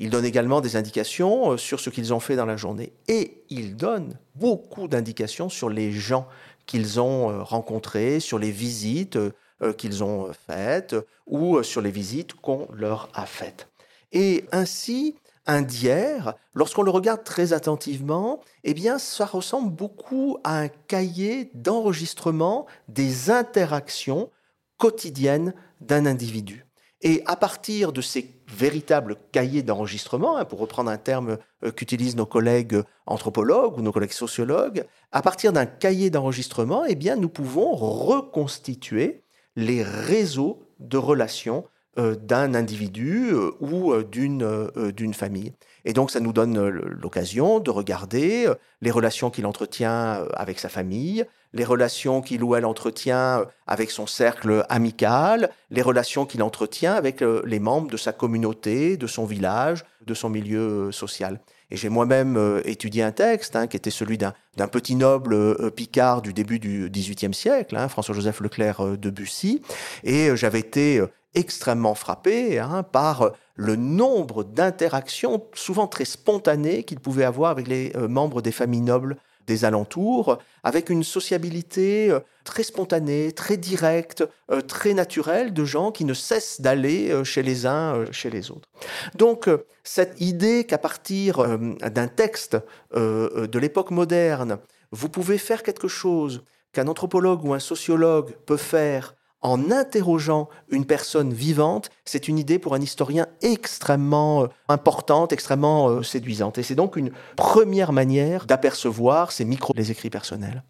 Ils 0.00 0.10
donnent 0.10 0.24
également 0.24 0.60
des 0.60 0.76
indications 0.76 1.56
sur 1.56 1.80
ce 1.80 1.90
qu'ils 1.90 2.12
ont 2.12 2.20
fait 2.20 2.36
dans 2.36 2.46
la 2.46 2.56
journée. 2.56 2.92
Et 3.08 3.44
ils 3.50 3.76
donnent 3.76 4.18
beaucoup 4.34 4.88
d'indications 4.88 5.48
sur 5.48 5.70
les 5.70 5.92
gens 5.92 6.26
qu'ils 6.68 7.00
ont 7.00 7.44
rencontrés, 7.44 8.20
sur 8.20 8.38
les 8.38 8.52
visites, 8.52 9.16
euh, 9.16 9.32
qu'ils 9.72 10.04
ont 10.04 10.30
faites 10.46 10.94
ou 11.26 11.56
euh, 11.56 11.62
sur 11.62 11.80
les 11.80 11.90
visites 11.90 12.34
qu'on 12.34 12.68
leur 12.72 13.08
a 13.14 13.26
faites. 13.26 13.68
Et 14.12 14.44
ainsi, 14.52 15.16
un 15.46 15.62
diaire, 15.62 16.34
lorsqu'on 16.54 16.82
le 16.82 16.90
regarde 16.90 17.24
très 17.24 17.52
attentivement, 17.52 18.40
eh 18.64 18.74
bien, 18.74 18.98
ça 18.98 19.24
ressemble 19.24 19.74
beaucoup 19.74 20.38
à 20.44 20.58
un 20.58 20.68
cahier 20.68 21.50
d'enregistrement 21.54 22.66
des 22.88 23.30
interactions 23.30 24.30
quotidiennes 24.76 25.54
d'un 25.80 26.06
individu. 26.06 26.66
Et 27.00 27.22
à 27.26 27.36
partir 27.36 27.92
de 27.92 28.00
ces 28.00 28.34
véritables 28.48 29.16
cahiers 29.30 29.62
d'enregistrement, 29.62 30.36
hein, 30.36 30.44
pour 30.44 30.58
reprendre 30.58 30.90
un 30.90 30.96
terme 30.98 31.38
euh, 31.64 31.70
qu'utilisent 31.70 32.16
nos 32.16 32.26
collègues 32.26 32.82
anthropologues 33.06 33.78
ou 33.78 33.82
nos 33.82 33.92
collègues 33.92 34.12
sociologues, 34.12 34.84
à 35.12 35.22
partir 35.22 35.52
d'un 35.52 35.66
cahier 35.66 36.10
d'enregistrement, 36.10 36.84
eh 36.84 36.96
bien, 36.96 37.16
nous 37.16 37.28
pouvons 37.28 37.74
reconstituer 37.74 39.22
les 39.58 39.82
réseaux 39.82 40.62
de 40.78 40.96
relations 40.96 41.64
euh, 41.98 42.14
d'un 42.14 42.54
individu 42.54 43.30
euh, 43.32 43.50
ou 43.58 43.92
euh, 43.92 44.04
d'une 44.04 45.14
famille. 45.14 45.52
Et 45.84 45.92
donc, 45.92 46.12
ça 46.12 46.20
nous 46.20 46.32
donne 46.32 46.68
l'occasion 46.68 47.58
de 47.58 47.72
regarder 47.72 48.46
les 48.80 48.92
relations 48.92 49.30
qu'il 49.30 49.46
entretient 49.46 50.24
avec 50.34 50.60
sa 50.60 50.68
famille, 50.68 51.24
les 51.54 51.64
relations 51.64 52.20
qu'il 52.20 52.44
ou 52.44 52.54
elle 52.54 52.66
entretient 52.66 53.46
avec 53.66 53.90
son 53.90 54.06
cercle 54.06 54.64
amical, 54.68 55.50
les 55.70 55.82
relations 55.82 56.24
qu'il 56.24 56.42
entretient 56.42 56.94
avec 56.94 57.22
les 57.22 57.58
membres 57.58 57.90
de 57.90 57.96
sa 57.96 58.12
communauté, 58.12 58.96
de 58.96 59.06
son 59.06 59.24
village, 59.24 59.84
de 60.06 60.14
son 60.14 60.28
milieu 60.28 60.92
social. 60.92 61.40
Et 61.70 61.76
j'ai 61.76 61.88
moi-même 61.88 62.36
euh, 62.36 62.62
étudié 62.64 63.02
un 63.02 63.12
texte 63.12 63.54
hein, 63.54 63.66
qui 63.66 63.76
était 63.76 63.90
celui 63.90 64.16
d'un 64.18 64.32
petit 64.70 64.94
noble 64.94 65.34
euh, 65.34 65.70
picard 65.70 66.22
du 66.22 66.32
début 66.32 66.58
du 66.58 66.88
XVIIIe 66.90 67.34
siècle, 67.34 67.76
hein, 67.76 67.88
François-Joseph 67.88 68.40
Leclerc 68.40 68.80
euh, 68.80 68.96
de 68.96 69.10
Bussy, 69.10 69.62
et 70.02 70.34
j'avais 70.34 70.60
été 70.60 71.02
extrêmement 71.34 71.94
frappé 71.94 72.58
hein, 72.58 72.82
par 72.82 73.32
le 73.58 73.74
nombre 73.76 74.44
d'interactions, 74.44 75.44
souvent 75.52 75.88
très 75.88 76.04
spontanées, 76.04 76.84
qu'il 76.84 77.00
pouvait 77.00 77.24
avoir 77.24 77.50
avec 77.50 77.66
les 77.66 77.92
euh, 77.96 78.08
membres 78.08 78.40
des 78.40 78.52
familles 78.52 78.82
nobles 78.82 79.16
des 79.48 79.64
alentours, 79.64 80.38
avec 80.62 80.90
une 80.90 81.02
sociabilité 81.02 82.10
euh, 82.10 82.20
très 82.44 82.62
spontanée, 82.62 83.32
très 83.32 83.56
directe, 83.56 84.22
euh, 84.52 84.60
très 84.60 84.94
naturelle 84.94 85.52
de 85.52 85.64
gens 85.64 85.90
qui 85.90 86.04
ne 86.04 86.14
cessent 86.14 86.60
d'aller 86.60 87.24
chez 87.24 87.42
les 87.42 87.66
uns, 87.66 88.04
chez 88.12 88.30
les 88.30 88.52
autres. 88.52 88.68
Donc 89.16 89.50
cette 89.82 90.20
idée 90.20 90.64
qu'à 90.64 90.78
partir 90.78 91.42
d'un 91.48 92.08
texte 92.08 92.56
de 92.94 93.58
l'époque 93.58 93.90
moderne, 93.90 94.58
vous 94.92 95.08
pouvez 95.08 95.38
faire 95.38 95.62
quelque 95.62 95.88
chose 95.88 96.44
qu'un 96.72 96.86
anthropologue 96.86 97.44
ou 97.44 97.54
un 97.54 97.58
sociologue 97.58 98.34
peut 98.46 98.56
faire 98.56 99.14
en 99.40 99.70
interrogeant 99.70 100.48
une 100.68 100.84
personne 100.84 101.32
vivante, 101.32 101.90
c'est 102.04 102.28
une 102.28 102.38
idée 102.38 102.58
pour 102.58 102.74
un 102.74 102.80
historien 102.80 103.26
extrêmement 103.40 104.44
euh, 104.44 104.46
importante, 104.68 105.32
extrêmement 105.32 105.88
euh, 105.88 106.02
séduisante. 106.02 106.58
Et 106.58 106.62
c'est 106.62 106.74
donc 106.74 106.96
une 106.96 107.12
première 107.36 107.92
manière 107.92 108.46
d'apercevoir 108.46 109.30
ces 109.30 109.44
micros, 109.44 109.74
les 109.76 109.90
écrits 109.90 110.10
personnels. 110.10 110.64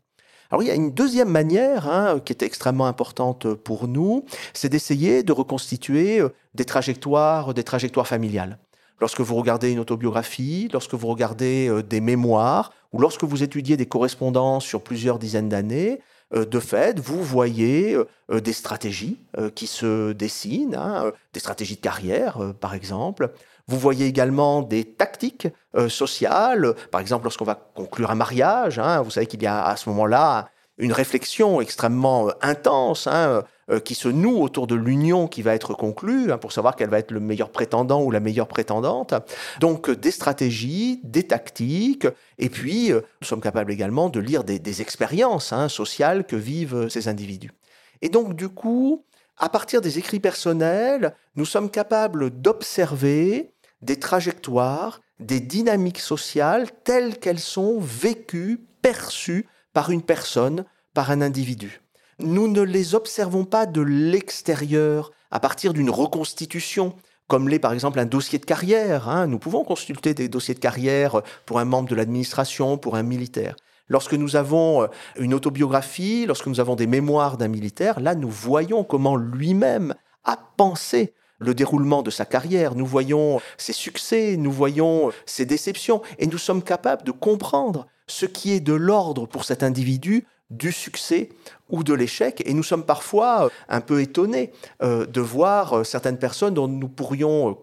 Alors 0.50 0.62
il 0.62 0.66
y 0.66 0.70
a 0.70 0.74
une 0.74 0.92
deuxième 0.92 1.28
manière 1.28 1.88
hein, 1.88 2.20
qui 2.24 2.32
est 2.32 2.42
extrêmement 2.42 2.86
importante 2.86 3.54
pour 3.54 3.88
nous, 3.88 4.24
c'est 4.54 4.68
d'essayer 4.68 5.22
de 5.22 5.32
reconstituer 5.32 6.20
euh, 6.20 6.28
des 6.54 6.64
trajectoires, 6.64 7.54
des 7.54 7.64
trajectoires 7.64 8.06
familiales. 8.06 8.58
Lorsque 9.00 9.20
vous 9.20 9.36
regardez 9.36 9.70
une 9.70 9.78
autobiographie, 9.78 10.68
lorsque 10.72 10.94
vous 10.94 11.06
regardez 11.06 11.70
des 11.88 12.00
mémoires, 12.00 12.72
ou 12.92 12.98
lorsque 12.98 13.22
vous 13.22 13.44
étudiez 13.44 13.76
des 13.76 13.86
correspondances 13.86 14.64
sur 14.64 14.82
plusieurs 14.82 15.20
dizaines 15.20 15.48
d'années, 15.48 16.00
de 16.34 16.60
fait, 16.60 16.98
vous 16.98 17.22
voyez 17.22 17.94
euh, 17.94 18.06
euh, 18.30 18.40
des 18.40 18.52
stratégies 18.52 19.18
qui 19.54 19.66
se 19.66 20.12
dessinent, 20.12 20.74
hein, 20.74 21.12
des 21.32 21.40
stratégies 21.40 21.76
de 21.76 21.80
carrière, 21.80 22.38
par 22.60 22.74
exemple. 22.74 23.32
Vous 23.66 23.78
voyez 23.78 24.06
également 24.06 24.62
des 24.62 24.84
tactiques 24.84 25.48
sociales, 25.88 26.74
par 26.90 27.00
exemple 27.00 27.24
lorsqu'on 27.24 27.44
va 27.44 27.54
conclure 27.54 28.10
un 28.10 28.14
mariage. 28.14 28.78
Hein, 28.78 29.02
vous 29.02 29.10
savez 29.10 29.26
qu'il 29.26 29.42
y 29.42 29.46
a 29.46 29.62
à 29.64 29.76
ce 29.76 29.88
moment-là 29.90 30.48
une 30.78 30.92
réflexion 30.92 31.60
extrêmement 31.60 32.30
intense. 32.42 33.06
Hein, 33.06 33.44
euh, 33.70 33.80
qui 33.80 33.94
se 33.94 34.08
noue 34.08 34.40
autour 34.40 34.66
de 34.66 34.74
l'union 34.74 35.28
qui 35.28 35.42
va 35.42 35.54
être 35.54 35.74
conclue, 35.74 36.32
hein, 36.32 36.38
pour 36.38 36.52
savoir 36.52 36.74
quel 36.74 36.88
va 36.88 36.98
être 36.98 37.10
le 37.10 37.20
meilleur 37.20 37.50
prétendant 37.50 38.02
ou 38.02 38.10
la 38.10 38.20
meilleure 38.20 38.48
prétendante. 38.48 39.12
Donc 39.60 39.90
euh, 39.90 39.96
des 39.96 40.10
stratégies, 40.10 41.02
des 41.04 41.24
tactiques, 41.24 42.06
et 42.38 42.48
puis 42.48 42.90
euh, 42.90 43.02
nous 43.20 43.28
sommes 43.28 43.42
capables 43.42 43.70
également 43.70 44.08
de 44.08 44.20
lire 44.20 44.42
des, 44.42 44.80
expériences 44.80 45.52
hein, 45.52 45.68
sociales 45.68 46.24
que 46.24 46.36
vivent 46.36 46.88
ces 46.88 47.08
individus. 47.08 47.52
Et 48.00 48.08
donc 48.08 48.34
du 48.34 48.48
coup, 48.48 49.04
à 49.36 49.50
partir 49.50 49.82
des 49.82 49.98
écrits 49.98 50.20
personnels, 50.20 51.14
nous 51.36 51.44
sommes 51.44 51.68
capables 51.68 52.30
d'observer 52.30 53.52
des 53.82 53.98
trajectoires, 53.98 55.00
des 55.20 55.40
dynamiques 55.40 56.00
sociales 56.00 56.68
telles 56.84 57.18
qu'elles 57.18 57.38
sont 57.38 57.78
vécues, 57.80 58.64
perçues 58.80 59.46
par 59.72 59.90
une 59.90 60.02
personne, 60.02 60.64
par 60.94 61.10
un 61.10 61.20
individu 61.20 61.82
nous 62.20 62.48
ne 62.48 62.62
les 62.62 62.94
observons 62.94 63.44
pas 63.44 63.66
de 63.66 63.80
l'extérieur, 63.80 65.12
à 65.30 65.40
partir 65.40 65.72
d'une 65.72 65.90
reconstitution, 65.90 66.94
comme 67.26 67.48
l'est 67.48 67.58
par 67.58 67.72
exemple 67.72 68.00
un 68.00 68.06
dossier 68.06 68.38
de 68.38 68.44
carrière. 68.44 69.08
Hein. 69.08 69.26
Nous 69.26 69.38
pouvons 69.38 69.64
consulter 69.64 70.14
des 70.14 70.28
dossiers 70.28 70.54
de 70.54 70.58
carrière 70.58 71.22
pour 71.46 71.58
un 71.58 71.64
membre 71.64 71.88
de 71.88 71.94
l'administration, 71.94 72.78
pour 72.78 72.96
un 72.96 73.02
militaire. 73.02 73.54
Lorsque 73.88 74.14
nous 74.14 74.36
avons 74.36 74.82
euh, 74.82 74.86
une 75.18 75.34
autobiographie, 75.34 76.26
lorsque 76.26 76.46
nous 76.46 76.60
avons 76.60 76.74
des 76.74 76.86
mémoires 76.86 77.36
d'un 77.36 77.48
militaire, 77.48 78.00
là 78.00 78.14
nous 78.14 78.30
voyons 78.30 78.84
comment 78.84 79.16
lui-même 79.16 79.94
a 80.24 80.36
pensé 80.56 81.14
le 81.38 81.54
déroulement 81.54 82.02
de 82.02 82.10
sa 82.10 82.24
carrière, 82.24 82.74
nous 82.74 82.86
voyons 82.86 83.40
ses 83.58 83.72
succès, 83.72 84.36
nous 84.36 84.50
voyons 84.50 85.12
ses 85.24 85.46
déceptions, 85.46 86.02
et 86.18 86.26
nous 86.26 86.36
sommes 86.36 86.62
capables 86.62 87.04
de 87.04 87.12
comprendre 87.12 87.86
ce 88.08 88.26
qui 88.26 88.52
est 88.52 88.60
de 88.60 88.72
l'ordre 88.72 89.26
pour 89.26 89.44
cet 89.44 89.62
individu 89.62 90.26
du 90.50 90.72
succès 90.72 91.28
ou 91.68 91.84
de 91.84 91.94
l'échec. 91.94 92.42
Et 92.46 92.54
nous 92.54 92.62
sommes 92.62 92.84
parfois 92.84 93.46
euh, 93.46 93.48
un 93.68 93.80
peu 93.80 94.00
étonnés 94.00 94.52
euh, 94.82 95.06
de 95.06 95.20
voir 95.20 95.78
euh, 95.78 95.84
certaines 95.84 96.18
personnes 96.18 96.54
dont 96.54 96.68
nous 96.68 96.88
pourrions 96.88 97.58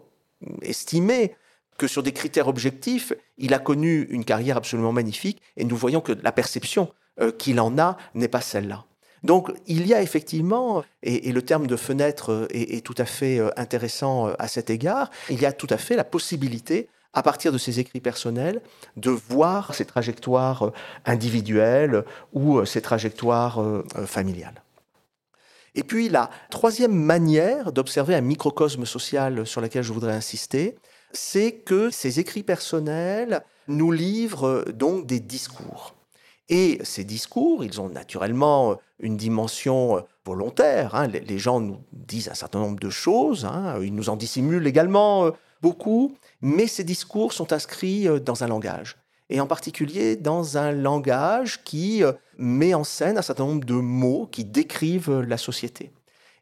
estimer 0.62 1.36
que 1.78 1.88
sur 1.88 2.04
des 2.04 2.14
critères 2.14 2.48
objectifs, 2.48 3.12
il 3.38 3.54
a 3.54 3.60
connu 3.60 4.08
une 4.10 4.24
carrière 4.24 4.58
absolument 4.58 4.94
magnifique 4.94 5.42
et 5.58 5.66
nous 5.66 5.75
voyons 5.75 6.00
que 6.00 6.14
la 6.14 6.32
perception 6.32 6.94
qu'il 7.38 7.60
en 7.60 7.78
a 7.78 7.98
n'est 8.14 8.28
pas 8.28 8.42
celle-là. 8.42 8.86
Donc 9.24 9.52
il 9.68 9.88
y 9.88 9.94
a 9.94 10.02
effectivement, 10.02 10.84
et, 11.02 11.32
le 11.32 11.42
terme 11.42 11.68
de 11.68 11.75
fenêtre 11.75 12.48
est, 12.52 12.86
tout 12.86 12.96
à 12.98 13.06
fait 13.06 13.42
intéressant 13.58 14.28
à 14.38 14.48
cet 14.48 14.70
égard, 14.70 15.10
il 15.30 15.42
y 15.42 15.46
a 15.46 15.52
tout 15.52 15.68
à 15.70 15.78
fait 15.78 15.96
la 15.96 16.04
possibilité 16.04 16.90
à 17.15 17.24
partir 17.24 17.51
de 17.51 17.57
ses 17.57 17.79
écrits 17.79 18.01
personnels, 18.01 18.62
de 18.98 19.10
voir 19.10 19.74
ses 19.74 19.86
trajectoires 19.86 20.63
euh, 20.63 20.74
individuelles 21.05 22.03
ou 22.34 22.63
ses 22.65 22.79
euh, 22.79 22.81
trajectoires 22.81 23.62
euh, 23.62 23.84
familiales. 24.05 24.62
Et 25.74 25.84
puis 25.84 26.10
la 26.10 26.29
troisième 26.51 26.93
manière 26.93 27.72
d'observer 27.72 28.15
un 28.15 28.22
microcosme 28.22 28.86
social 28.86 29.48
sur 29.48 29.62
lequel 29.62 29.84
je 29.84 29.93
voudrais 29.93 30.13
insister, 30.13 30.75
c'est 31.12 31.53
que 31.53 31.89
ces 31.89 32.19
écrits 32.19 32.43
personnels 32.43 33.43
nous 33.67 33.91
livrent 33.91 34.65
donc 34.74 35.07
des 35.07 35.19
discours. 35.19 35.95
Et 36.50 36.79
ces 36.84 37.03
discours, 37.03 37.63
ils 37.63 37.81
ont 37.81 37.89
naturellement 37.89 38.77
une 39.00 39.17
dimension 39.17 40.05
volontaire. 40.25 40.95
Hein. 40.95 41.07
Les 41.07 41.39
gens 41.39 41.60
nous 41.60 41.79
disent 41.91 42.29
un 42.29 42.36
certain 42.36 42.60
nombre 42.60 42.79
de 42.79 42.89
choses, 42.89 43.45
hein. 43.45 43.79
ils 43.81 43.95
nous 43.95 44.10
en 44.10 44.15
dissimulent 44.15 44.67
également 44.67 45.31
beaucoup, 45.62 46.15
mais 46.42 46.68
ces 46.68 46.84
discours 46.84 47.34
sont 47.34 47.54
inscrits 47.54 48.08
euh, 48.08 48.20
dans 48.20 48.44
un 48.44 48.48
langage, 48.48 48.98
et 49.30 49.39
en 49.39 49.48
particulier 49.48 50.15
dans 50.15 50.58
un 50.58 50.72
langage 50.72 51.63
qui 51.63 52.04
euh, 52.04 52.13
met 52.38 52.74
en 52.74 52.84
scène 52.84 53.18
un 53.18 53.22
certain 53.22 53.46
nombre 53.46 53.65
de 53.65 53.74
mots 53.74 54.27
qui 54.32 54.46
décrivent 54.46 55.10
euh, 55.10 55.25
la 55.25 55.38
société. 55.38 55.92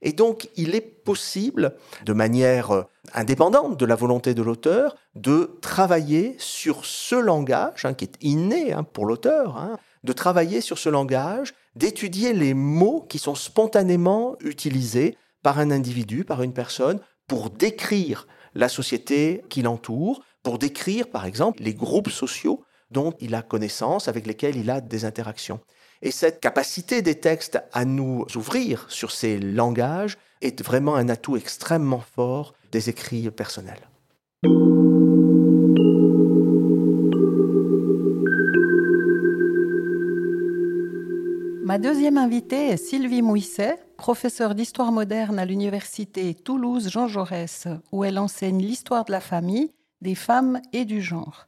Et 0.05 0.11
donc, 0.11 0.49
il 0.57 0.75
est 0.75 0.81
possible, 0.81 1.75
de 2.05 2.11
manière 2.11 2.85
indépendante 3.13 3.79
de 3.79 3.85
la 3.85 3.95
volonté 3.95 4.33
de 4.33 4.41
l'auteur, 4.41 4.97
de 5.15 5.57
travailler 5.61 6.35
sur 6.39 6.83
ce 6.83 7.15
langage, 7.15 7.85
hein, 7.85 7.93
qui 7.93 8.03
est 8.03 8.17
inné 8.21 8.73
hein, 8.73 8.83
pour 8.83 9.05
l'auteur, 9.05 9.57
hein, 9.57 9.77
de 10.03 10.11
travailler 10.11 10.59
sur 10.59 10.77
ce 10.77 10.89
langage, 10.89 11.53
d'étudier 11.75 12.33
les 12.33 12.53
mots 12.53 13.05
qui 13.07 13.17
sont 13.17 13.35
spontanément 13.35 14.35
utilisés 14.41 15.17
par 15.41 15.59
un 15.59 15.71
individu, 15.71 16.25
par 16.25 16.43
une 16.43 16.53
personne, 16.53 16.99
pour 17.27 17.49
décrire 17.49 18.27
la 18.55 18.69
société 18.69 19.43
qui 19.49 19.61
l'entoure, 19.61 20.23
pour 20.43 20.59
décrire 20.59 21.07
par 21.07 21.25
exemple 21.25 21.63
les 21.63 21.73
groupes 21.73 22.09
sociaux 22.09 22.63
dont 22.91 23.13
il 23.19 23.33
a 23.33 23.41
connaissance, 23.41 24.07
avec 24.07 24.27
lesquels 24.27 24.55
il 24.55 24.69
a 24.69 24.81
des 24.81 25.05
interactions. 25.05 25.59
Et 26.01 26.11
cette 26.11 26.39
capacité 26.39 27.01
des 27.01 27.19
textes 27.19 27.59
à 27.71 27.85
nous 27.85 28.25
ouvrir 28.35 28.85
sur 28.89 29.11
ces 29.11 29.39
langages 29.39 30.17
est 30.41 30.61
vraiment 30.61 30.95
un 30.95 31.09
atout 31.09 31.37
extrêmement 31.37 32.03
fort 32.15 32.53
des 32.71 32.89
écrits 32.89 33.31
personnels. 33.31 33.89
Ma 41.73 41.79
deuxième 41.79 42.19
invitée 42.19 42.67
est 42.67 42.77
Sylvie 42.77 43.23
Mouisset, 43.23 43.79
professeure 43.97 44.53
d'histoire 44.53 44.91
moderne 44.91 45.39
à 45.39 45.45
l'université 45.45 46.35
Toulouse 46.35 46.87
Jean 46.87 47.07
Jaurès, 47.07 47.67
où 47.91 48.03
elle 48.03 48.19
enseigne 48.19 48.61
l'histoire 48.61 49.05
de 49.05 49.11
la 49.11 49.19
famille, 49.19 49.71
des 49.99 50.13
femmes 50.13 50.61
et 50.71 50.85
du 50.85 51.01
genre. 51.01 51.47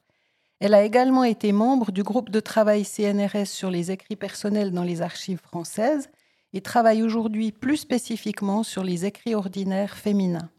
Elle 0.58 0.74
a 0.74 0.82
également 0.82 1.22
été 1.22 1.52
membre 1.52 1.92
du 1.92 2.02
groupe 2.02 2.30
de 2.30 2.40
travail 2.40 2.84
CNRS 2.84 3.46
sur 3.46 3.70
les 3.70 3.92
écrits 3.92 4.16
personnels 4.16 4.72
dans 4.72 4.82
les 4.82 5.00
archives 5.00 5.38
françaises 5.38 6.10
et 6.52 6.60
travaille 6.60 7.04
aujourd'hui 7.04 7.52
plus 7.52 7.76
spécifiquement 7.76 8.64
sur 8.64 8.82
les 8.82 9.04
écrits 9.04 9.36
ordinaires 9.36 9.96
féminins. 9.96 10.50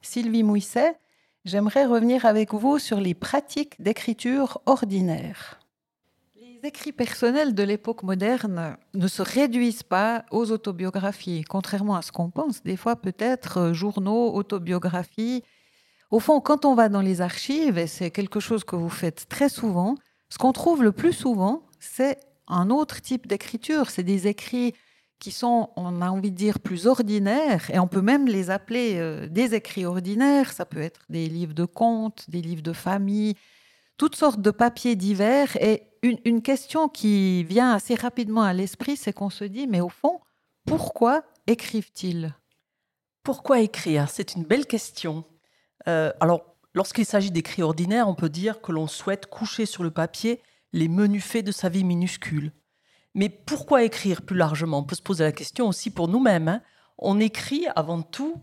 Sylvie 0.00 0.44
Mouisset, 0.44 0.96
j'aimerais 1.44 1.84
revenir 1.84 2.24
avec 2.24 2.54
vous 2.54 2.78
sur 2.78 3.00
les 3.00 3.12
pratiques 3.12 3.78
d'écriture 3.82 4.62
ordinaire. 4.64 5.61
Les 6.62 6.68
écrits 6.68 6.92
personnels 6.92 7.54
de 7.54 7.62
l'époque 7.64 8.04
moderne 8.04 8.76
ne 8.94 9.08
se 9.08 9.20
réduisent 9.20 9.82
pas 9.82 10.24
aux 10.30 10.52
autobiographies, 10.52 11.42
contrairement 11.42 11.96
à 11.96 12.02
ce 12.02 12.12
qu'on 12.12 12.30
pense. 12.30 12.62
Des 12.62 12.76
fois, 12.76 12.94
peut-être 12.94 13.58
euh, 13.58 13.72
journaux, 13.72 14.32
autobiographies. 14.32 15.42
Au 16.12 16.20
fond, 16.20 16.40
quand 16.40 16.64
on 16.64 16.76
va 16.76 16.88
dans 16.88 17.00
les 17.00 17.20
archives, 17.20 17.78
et 17.78 17.88
c'est 17.88 18.12
quelque 18.12 18.38
chose 18.38 18.62
que 18.62 18.76
vous 18.76 18.88
faites 18.88 19.28
très 19.28 19.48
souvent, 19.48 19.96
ce 20.28 20.38
qu'on 20.38 20.52
trouve 20.52 20.84
le 20.84 20.92
plus 20.92 21.12
souvent, 21.12 21.66
c'est 21.80 22.20
un 22.46 22.70
autre 22.70 23.00
type 23.00 23.26
d'écriture. 23.26 23.90
C'est 23.90 24.04
des 24.04 24.28
écrits 24.28 24.72
qui 25.18 25.32
sont, 25.32 25.70
on 25.74 26.00
a 26.00 26.10
envie 26.10 26.30
de 26.30 26.36
dire, 26.36 26.60
plus 26.60 26.86
ordinaires, 26.86 27.68
et 27.72 27.80
on 27.80 27.88
peut 27.88 28.02
même 28.02 28.28
les 28.28 28.50
appeler 28.50 28.98
euh, 28.98 29.26
des 29.26 29.56
écrits 29.56 29.84
ordinaires. 29.84 30.52
Ça 30.52 30.64
peut 30.64 30.82
être 30.82 31.00
des 31.08 31.26
livres 31.28 31.54
de 31.54 31.64
contes, 31.64 32.26
des 32.28 32.40
livres 32.40 32.62
de 32.62 32.72
famille, 32.72 33.34
toutes 33.96 34.14
sortes 34.14 34.40
de 34.40 34.52
papiers 34.52 34.94
divers. 34.94 35.56
Et 35.56 35.88
une, 36.02 36.42
question 36.42 36.88
qui 36.88 37.44
vient 37.44 37.72
assez 37.72 37.94
rapidement 37.94 38.42
à 38.42 38.52
l'esprit, 38.52 38.96
c'est 38.96 39.12
qu'on 39.12 39.30
se 39.30 39.44
dit, 39.44 39.66
mais 39.66 39.80
au 39.80 39.88
fond, 39.88 40.20
pourquoi 40.66 41.22
écrivent-ils? 41.46 42.34
Pourquoi 43.22 43.60
écrire? 43.60 44.08
C'est 44.08 44.34
une 44.34 44.44
belle 44.44 44.66
question. 44.66 45.24
alors, 45.86 46.56
lorsqu'il 46.74 47.06
s'agit 47.06 47.30
d'écrits 47.30 47.62
ordinaires, 47.62 48.08
on 48.08 48.14
peut 48.14 48.28
dire 48.28 48.60
que 48.60 48.72
l'on 48.72 48.86
souhaite 48.86 49.26
coucher 49.26 49.66
sur 49.66 49.82
le 49.82 49.90
papier 49.90 50.40
les 50.72 50.88
menus 50.88 51.24
faits 51.24 51.44
de 51.44 51.52
sa 51.52 51.68
vie 51.68 51.84
minuscule. 51.84 52.52
Mais 53.14 53.28
pourquoi 53.28 53.84
écrire 53.84 54.22
plus 54.22 54.36
largement? 54.36 54.78
On 54.78 54.84
peut 54.84 54.96
se 54.96 55.02
poser 55.02 55.24
la 55.24 55.32
question 55.32 55.68
aussi 55.68 55.90
pour 55.90 56.08
nous-mêmes. 56.08 56.48
Hein. 56.48 56.62
On 56.98 57.20
écrit 57.20 57.66
avant 57.76 58.02
tout 58.02 58.42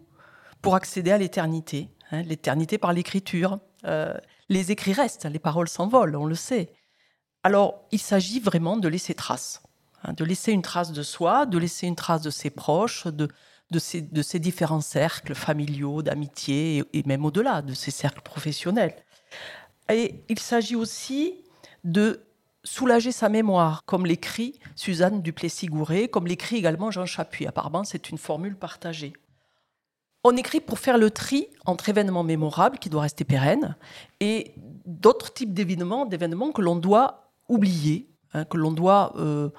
pour 0.61 0.75
accéder 0.75 1.11
à 1.11 1.17
l'éternité, 1.17 1.89
hein, 2.11 2.21
l'éternité 2.21 2.77
par 2.77 2.93
l'écriture. 2.93 3.59
Euh, 3.85 4.13
les 4.49 4.71
écrits 4.71 4.93
restent, 4.93 5.25
les 5.25 5.39
paroles 5.39 5.69
s'envolent, 5.69 6.15
on 6.15 6.25
le 6.25 6.35
sait. 6.35 6.71
Alors, 7.49 7.81
il 7.91 7.97
s'agit 7.97 8.39
vraiment 8.39 8.77
de 8.77 8.87
laisser 8.87 9.15
trace, 9.15 9.63
hein, 10.03 10.13
de 10.13 10.23
laisser 10.23 10.51
une 10.51 10.61
trace 10.61 10.91
de 10.91 11.01
soi, 11.01 11.47
de 11.47 11.57
laisser 11.57 11.87
une 11.87 11.95
trace 11.95 12.21
de 12.21 12.29
ses 12.29 12.51
proches, 12.51 13.07
de, 13.07 13.27
de, 13.71 13.79
ces, 13.79 14.01
de 14.03 14.21
ces 14.21 14.37
différents 14.37 14.81
cercles 14.81 15.33
familiaux, 15.33 16.03
d'amitié, 16.03 16.83
et, 16.93 17.01
même 17.07 17.25
au-delà, 17.25 17.63
de 17.63 17.73
ces 17.73 17.89
cercles 17.89 18.21
professionnels. 18.21 18.93
Et 19.91 20.23
il 20.29 20.37
s'agit 20.37 20.75
aussi 20.75 21.43
de 21.83 22.21
soulager 22.63 23.11
sa 23.11 23.29
mémoire, 23.29 23.83
comme 23.85 24.05
l'écrit 24.05 24.59
Suzanne 24.75 25.23
Duplessis-Gouret, 25.23 26.07
comme 26.07 26.27
l'écrit 26.27 26.57
également 26.57 26.91
Jean 26.91 27.07
Chapuis. 27.07 27.47
Apparemment, 27.47 27.83
c'est 27.83 28.11
une 28.11 28.19
formule 28.19 28.57
partagée. 28.57 29.13
On 30.23 30.37
écrit 30.37 30.59
pour 30.59 30.77
faire 30.77 30.99
le 30.99 31.09
tri 31.09 31.47
entre 31.65 31.89
événements 31.89 32.23
mémorables 32.23 32.77
qui 32.77 32.91
doivent 32.91 33.03
rester 33.03 33.23
pérennes 33.23 33.75
et 34.19 34.53
d'autres 34.85 35.33
types 35.33 35.55
d'événements, 35.55 36.05
d'événements 36.05 36.51
que 36.51 36.61
l'on 36.61 36.75
doit 36.75 37.28
oublier, 37.49 38.09
hein, 38.33 38.45
que 38.45 38.57
l'on 38.57 38.71
doit 38.71 39.13
euh, 39.17 39.49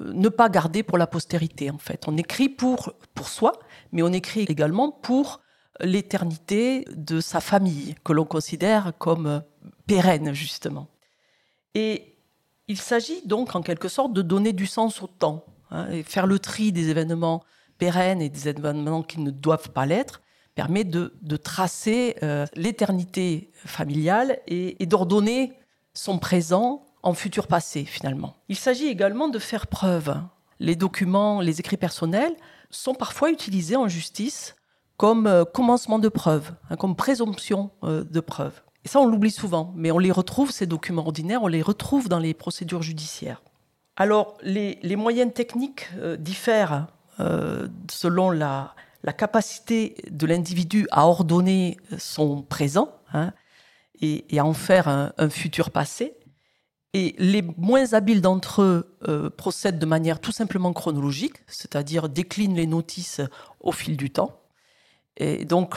ne 0.00 0.28
pas 0.28 0.48
garder 0.48 0.82
pour 0.82 0.98
la 0.98 1.06
postérité. 1.06 1.70
En 1.70 1.78
fait, 1.78 2.04
on 2.06 2.16
écrit 2.16 2.48
pour 2.48 2.94
pour 3.14 3.28
soi, 3.28 3.52
mais 3.92 4.02
on 4.02 4.12
écrit 4.12 4.46
également 4.48 4.90
pour 4.90 5.40
l'éternité 5.80 6.84
de 6.94 7.20
sa 7.20 7.40
famille 7.40 7.94
que 8.04 8.12
l'on 8.12 8.24
considère 8.24 8.92
comme 8.98 9.42
pérenne 9.86 10.32
justement. 10.32 10.88
Et 11.74 12.16
il 12.68 12.78
s'agit 12.78 13.22
donc 13.26 13.54
en 13.56 13.62
quelque 13.62 13.88
sorte 13.88 14.12
de 14.12 14.22
donner 14.22 14.52
du 14.52 14.66
sens 14.66 15.02
au 15.02 15.06
temps, 15.06 15.44
hein, 15.70 15.88
et 15.90 16.02
faire 16.02 16.26
le 16.26 16.38
tri 16.38 16.72
des 16.72 16.88
événements 16.88 17.42
pérennes 17.78 18.22
et 18.22 18.28
des 18.28 18.48
événements 18.48 19.02
qui 19.02 19.20
ne 19.20 19.30
doivent 19.30 19.70
pas 19.70 19.86
l'être 19.86 20.20
permet 20.54 20.84
de, 20.84 21.10
tracer 21.36 22.16
euh, 22.22 22.46
l'éternité 22.54 23.50
familiale 23.54 24.38
et, 24.46 24.84
d'ordonner 24.86 25.52
son 25.94 26.18
présent 26.18 26.84
en 27.02 27.14
futur 27.14 27.46
passé 27.46 27.84
finalement. 27.84 28.34
Il 28.48 28.56
s'agit 28.56 28.86
également 28.86 29.28
de 29.28 29.38
faire 29.38 29.66
preuve. 29.66 30.16
Les 30.58 30.76
documents, 30.76 31.40
les 31.40 31.60
écrits 31.60 31.76
personnels 31.76 32.34
sont 32.70 32.94
parfois 32.94 33.30
utilisés 33.30 33.76
en 33.76 33.88
justice 33.88 34.54
comme 35.00 35.26
euh, 35.26 35.46
commencement 35.46 35.98
de 35.98 36.10
preuve, 36.10 36.52
hein, 36.68 36.76
comme 36.76 36.94
présomption 36.94 37.70
euh, 37.84 38.04
de 38.04 38.20
preuve. 38.20 38.60
Et 38.84 38.88
ça, 38.88 39.00
on 39.00 39.06
l'oublie 39.06 39.30
souvent, 39.30 39.72
mais 39.74 39.90
on 39.90 39.98
les 39.98 40.12
retrouve, 40.12 40.50
ces 40.50 40.66
documents 40.66 41.00
ordinaires, 41.00 41.42
on 41.42 41.46
les 41.46 41.62
retrouve 41.62 42.10
dans 42.10 42.18
les 42.18 42.34
procédures 42.34 42.82
judiciaires. 42.82 43.42
Alors, 43.96 44.36
les, 44.42 44.78
moyens 44.96 45.32
techniques 45.32 45.88
euh, 45.96 46.18
diffèrent 46.18 46.86
selon 47.90 48.30
la, 48.30 48.74
capacité 49.16 49.96
de 50.10 50.26
l'individu 50.26 50.86
à 50.90 51.06
ordonner 51.06 51.78
son 51.98 52.42
présent 52.42 52.94
hein, 53.12 53.32
et, 54.00 54.24
à 54.38 54.44
en 54.44 54.54
faire 54.54 54.88
un, 54.88 55.30
futur 55.30 55.70
passé. 55.70 56.14
Et 56.92 57.14
les 57.18 57.42
moins 57.56 57.92
habiles 57.92 58.20
d'entre 58.20 58.62
eux 58.62 58.96
euh, 59.06 59.30
procèdent 59.30 59.78
de 59.78 59.86
manière 59.86 60.20
tout 60.20 60.32
simplement 60.32 60.72
chronologique, 60.72 61.36
c'est-à-dire 61.46 62.08
déclinent 62.08 62.56
les 62.56 62.66
notices 62.66 63.20
au 63.60 63.70
fil 63.70 63.96
du 63.96 64.10
temps. 64.10 64.40
Et 65.16 65.44
donc, 65.44 65.76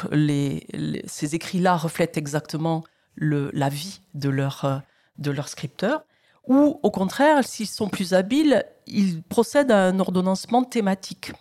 ces 1.06 1.36
écrits-là 1.36 1.76
reflètent 1.76 2.18
exactement 2.18 2.84
la 3.18 3.70
vie 3.70 4.02
de 4.16 4.30
leur, 4.30 4.66
euh, 4.66 4.78
de 5.20 5.32
leur 5.32 5.50
scripteur, 5.50 6.04
ou 6.48 6.80
au 6.82 6.92
contraire, 6.92 7.44
s'ils 7.44 7.68
sont 7.68 7.90
plus 7.90 8.14
habiles, 8.14 8.66
ils 8.88 9.22
procèdent 9.22 9.72
à 9.72 9.86
un 9.86 10.00
ordonnancement 10.00 10.64
thématique. 10.64 11.32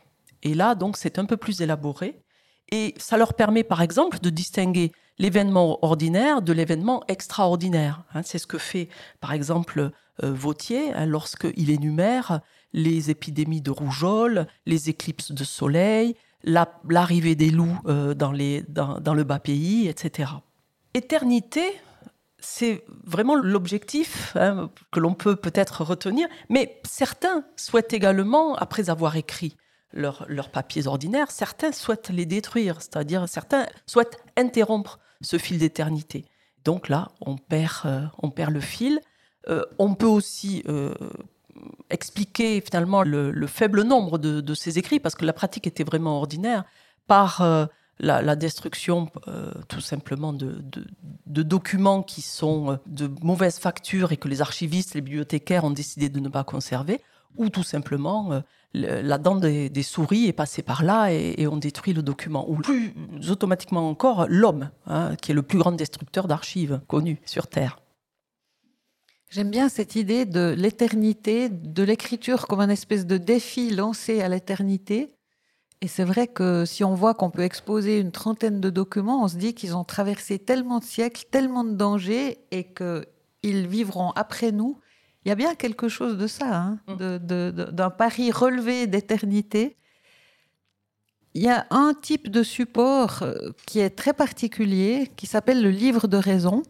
Et 0.42 0.54
là, 0.54 0.74
donc, 0.74 0.96
c'est 0.96 1.18
un 1.18 1.24
peu 1.24 1.36
plus 1.36 1.60
élaboré. 1.60 2.21
Et 2.72 2.94
ça 2.96 3.16
leur 3.16 3.34
permet, 3.34 3.62
par 3.62 3.82
exemple, 3.82 4.18
de 4.18 4.30
distinguer 4.30 4.90
l'événement 5.18 5.78
ordinaire 5.84 6.42
de 6.42 6.52
l'événement 6.52 7.04
extraordinaire. 7.06 8.02
Hein. 8.14 8.22
c'est 8.24 8.38
ce 8.38 8.46
que 8.46 8.58
fait, 8.58 8.88
par 9.20 9.32
exemple, 9.32 9.90
euh, 10.22 10.32
Vautier 10.32 10.92
hein, 10.94 11.06
lorsqu'il 11.06 11.70
énumère 11.70 12.40
les 12.72 13.10
épidémies 13.10 13.60
de 13.60 13.70
rougeole, 13.70 14.46
les 14.66 14.88
éclipses 14.88 15.32
de 15.32 15.44
soleil, 15.44 16.16
l'arrivée 16.44 17.34
des 17.34 17.50
loups 17.50 17.78
euh, 17.86 18.14
dans, 18.14 18.32
le 18.32 19.22
bas 19.22 19.38
pays, 19.38 19.86
etc. 19.86 20.32
Éternité, 20.94 21.62
c'est 22.38 22.84
vraiment 23.04 23.36
l'objectif 23.36 24.34
hein, 24.34 24.70
que 24.90 24.98
l'on 24.98 25.14
peut 25.14 25.36
peut-être 25.36 25.84
retenir, 25.84 26.26
mais 26.48 26.80
certains 26.84 27.44
souhaitent 27.54 27.92
également, 27.92 28.56
après 28.56 28.90
avoir 28.90 29.16
écrit 29.16 29.56
leurs 29.92 30.50
papiers 30.50 30.86
ordinaires, 30.86 31.30
certains 31.30 31.72
souhaitent 31.72 32.10
les 32.10 32.26
détruire, 32.26 32.80
c'est-à-dire 32.80 33.28
certains 33.28 33.66
souhaitent 33.86 34.18
interrompre 34.36 34.98
ce 35.22 35.38
fil 35.38 35.58
d'éternité. 35.58 36.26
Donc 36.64 36.88
là, 36.88 37.10
on 37.20 37.36
perd, 37.36 37.82
euh, 37.84 38.06
on 38.22 38.30
perd 38.30 38.52
le 38.52 38.60
fil. 38.60 39.00
Euh, 39.48 39.64
on 39.78 39.94
peut 39.94 40.06
aussi 40.06 40.62
euh, 40.68 40.94
expliquer 41.90 42.60
finalement 42.60 43.02
le, 43.02 43.46
faible 43.46 43.82
nombre 43.82 44.18
de, 44.18 44.54
ces 44.54 44.78
écrits, 44.78 45.00
parce 45.00 45.14
que 45.14 45.24
la 45.24 45.32
pratique 45.32 45.66
était 45.66 45.84
vraiment 45.84 46.18
ordinaire, 46.18 46.64
par 47.06 47.44
la, 47.98 48.36
destruction 48.36 49.10
tout 49.68 49.80
simplement 49.80 50.32
de, 50.32 50.62
documents 51.26 52.02
qui 52.02 52.22
sont 52.22 52.78
de 52.86 53.10
mauvaise 53.22 53.58
facture 53.58 54.12
et 54.12 54.16
que 54.16 54.28
les 54.28 54.40
archivistes, 54.40 54.94
les 54.94 55.00
bibliothécaires 55.00 55.64
ont 55.64 55.70
décidé 55.70 56.08
de 56.08 56.20
ne 56.20 56.28
pas 56.28 56.44
conserver, 56.44 57.00
ou 57.36 57.48
tout 57.48 57.64
simplement 57.64 58.42
la 58.74 59.18
dent 59.18 59.36
des, 59.36 59.82
souris 59.82 60.26
est 60.26 60.32
passée 60.32 60.62
par 60.62 60.82
là 60.82 61.12
et, 61.12 61.46
on 61.46 61.56
détruit 61.56 61.92
le 61.92 62.02
document. 62.02 62.48
Ou 62.50 62.56
plus 62.56 62.94
automatiquement 63.28 63.88
encore, 63.88 64.26
l'homme, 64.28 64.70
hein, 64.86 65.16
qui 65.20 65.32
est 65.32 65.34
le 65.34 65.42
plus 65.42 65.58
grand 65.58 65.72
destructeur 65.72 66.28
d'archives 66.28 66.80
connu 66.88 67.20
sur 67.24 67.46
Terre. 67.46 67.78
J'aime 69.30 69.50
bien 69.50 69.68
cette 69.68 69.96
idée 69.96 70.26
de 70.26 70.54
l'éternité, 70.56 71.48
de 71.48 71.82
l'écriture 71.82 72.46
comme 72.46 72.60
un 72.60 72.68
espèce 72.68 73.06
de 73.06 73.16
défi 73.16 73.70
lancé 73.70 74.20
à 74.20 74.28
l'éternité 74.28 75.14
et 75.82 75.88
c'est 75.88 76.04
vrai 76.04 76.28
que 76.28 76.64
si 76.64 76.84
on 76.84 76.94
voit 76.94 77.12
qu'on 77.12 77.30
peut 77.30 77.42
exposer 77.42 77.98
une 77.98 78.12
trentaine 78.12 78.60
de 78.60 78.70
documents, 78.70 79.24
on 79.24 79.28
se 79.28 79.36
dit 79.36 79.52
qu'ils 79.52 79.76
ont 79.76 79.82
traversé 79.82 80.38
tellement 80.38 80.78
de 80.78 80.84
siècles, 80.84 81.24
tellement 81.28 81.64
de 81.64 81.74
dangers, 81.74 82.38
et 82.52 82.72
qu'ils 82.72 83.66
vivront 83.66 84.12
après 84.12 84.52
nous. 84.52 84.78
Il 85.24 85.28
y 85.28 85.32
a 85.32 85.34
bien 85.34 85.54
quelque 85.54 85.88
chose 85.88 86.16
de 86.16 86.26
ça, 86.26 86.56
hein, 86.56 86.80
mm. 86.88 87.50
d'un 87.70 87.90
pari 87.90 88.30
relevé 88.32 88.86
d'éternité. 88.86 89.76
Il 91.34 91.42
y 91.42 91.48
a 91.48 91.66
un 91.70 91.94
type 91.94 92.28
de 92.28 92.42
support 92.42 93.22
euh, 93.22 93.50
qui 93.66 93.78
est 93.78 93.90
très 93.90 94.12
particulier, 94.12 95.10
qui 95.16 95.26
s'appelle 95.26 95.62
le 95.62 95.70
livre 95.70 96.08
de 96.08 96.16
raison, 96.16 96.62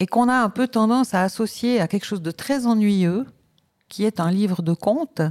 et 0.00 0.06
qu'on 0.06 0.28
a 0.28 0.34
un 0.34 0.50
peu 0.50 0.68
tendance 0.68 1.14
à 1.14 1.22
associer 1.22 1.80
à 1.80 1.88
quelque 1.88 2.04
chose 2.04 2.22
de 2.22 2.30
très 2.30 2.66
ennuyeux, 2.66 3.26
qui 3.88 4.04
est 4.04 4.20
un 4.20 4.30
livre 4.30 4.62
de 4.62 4.74
contes 4.74 5.22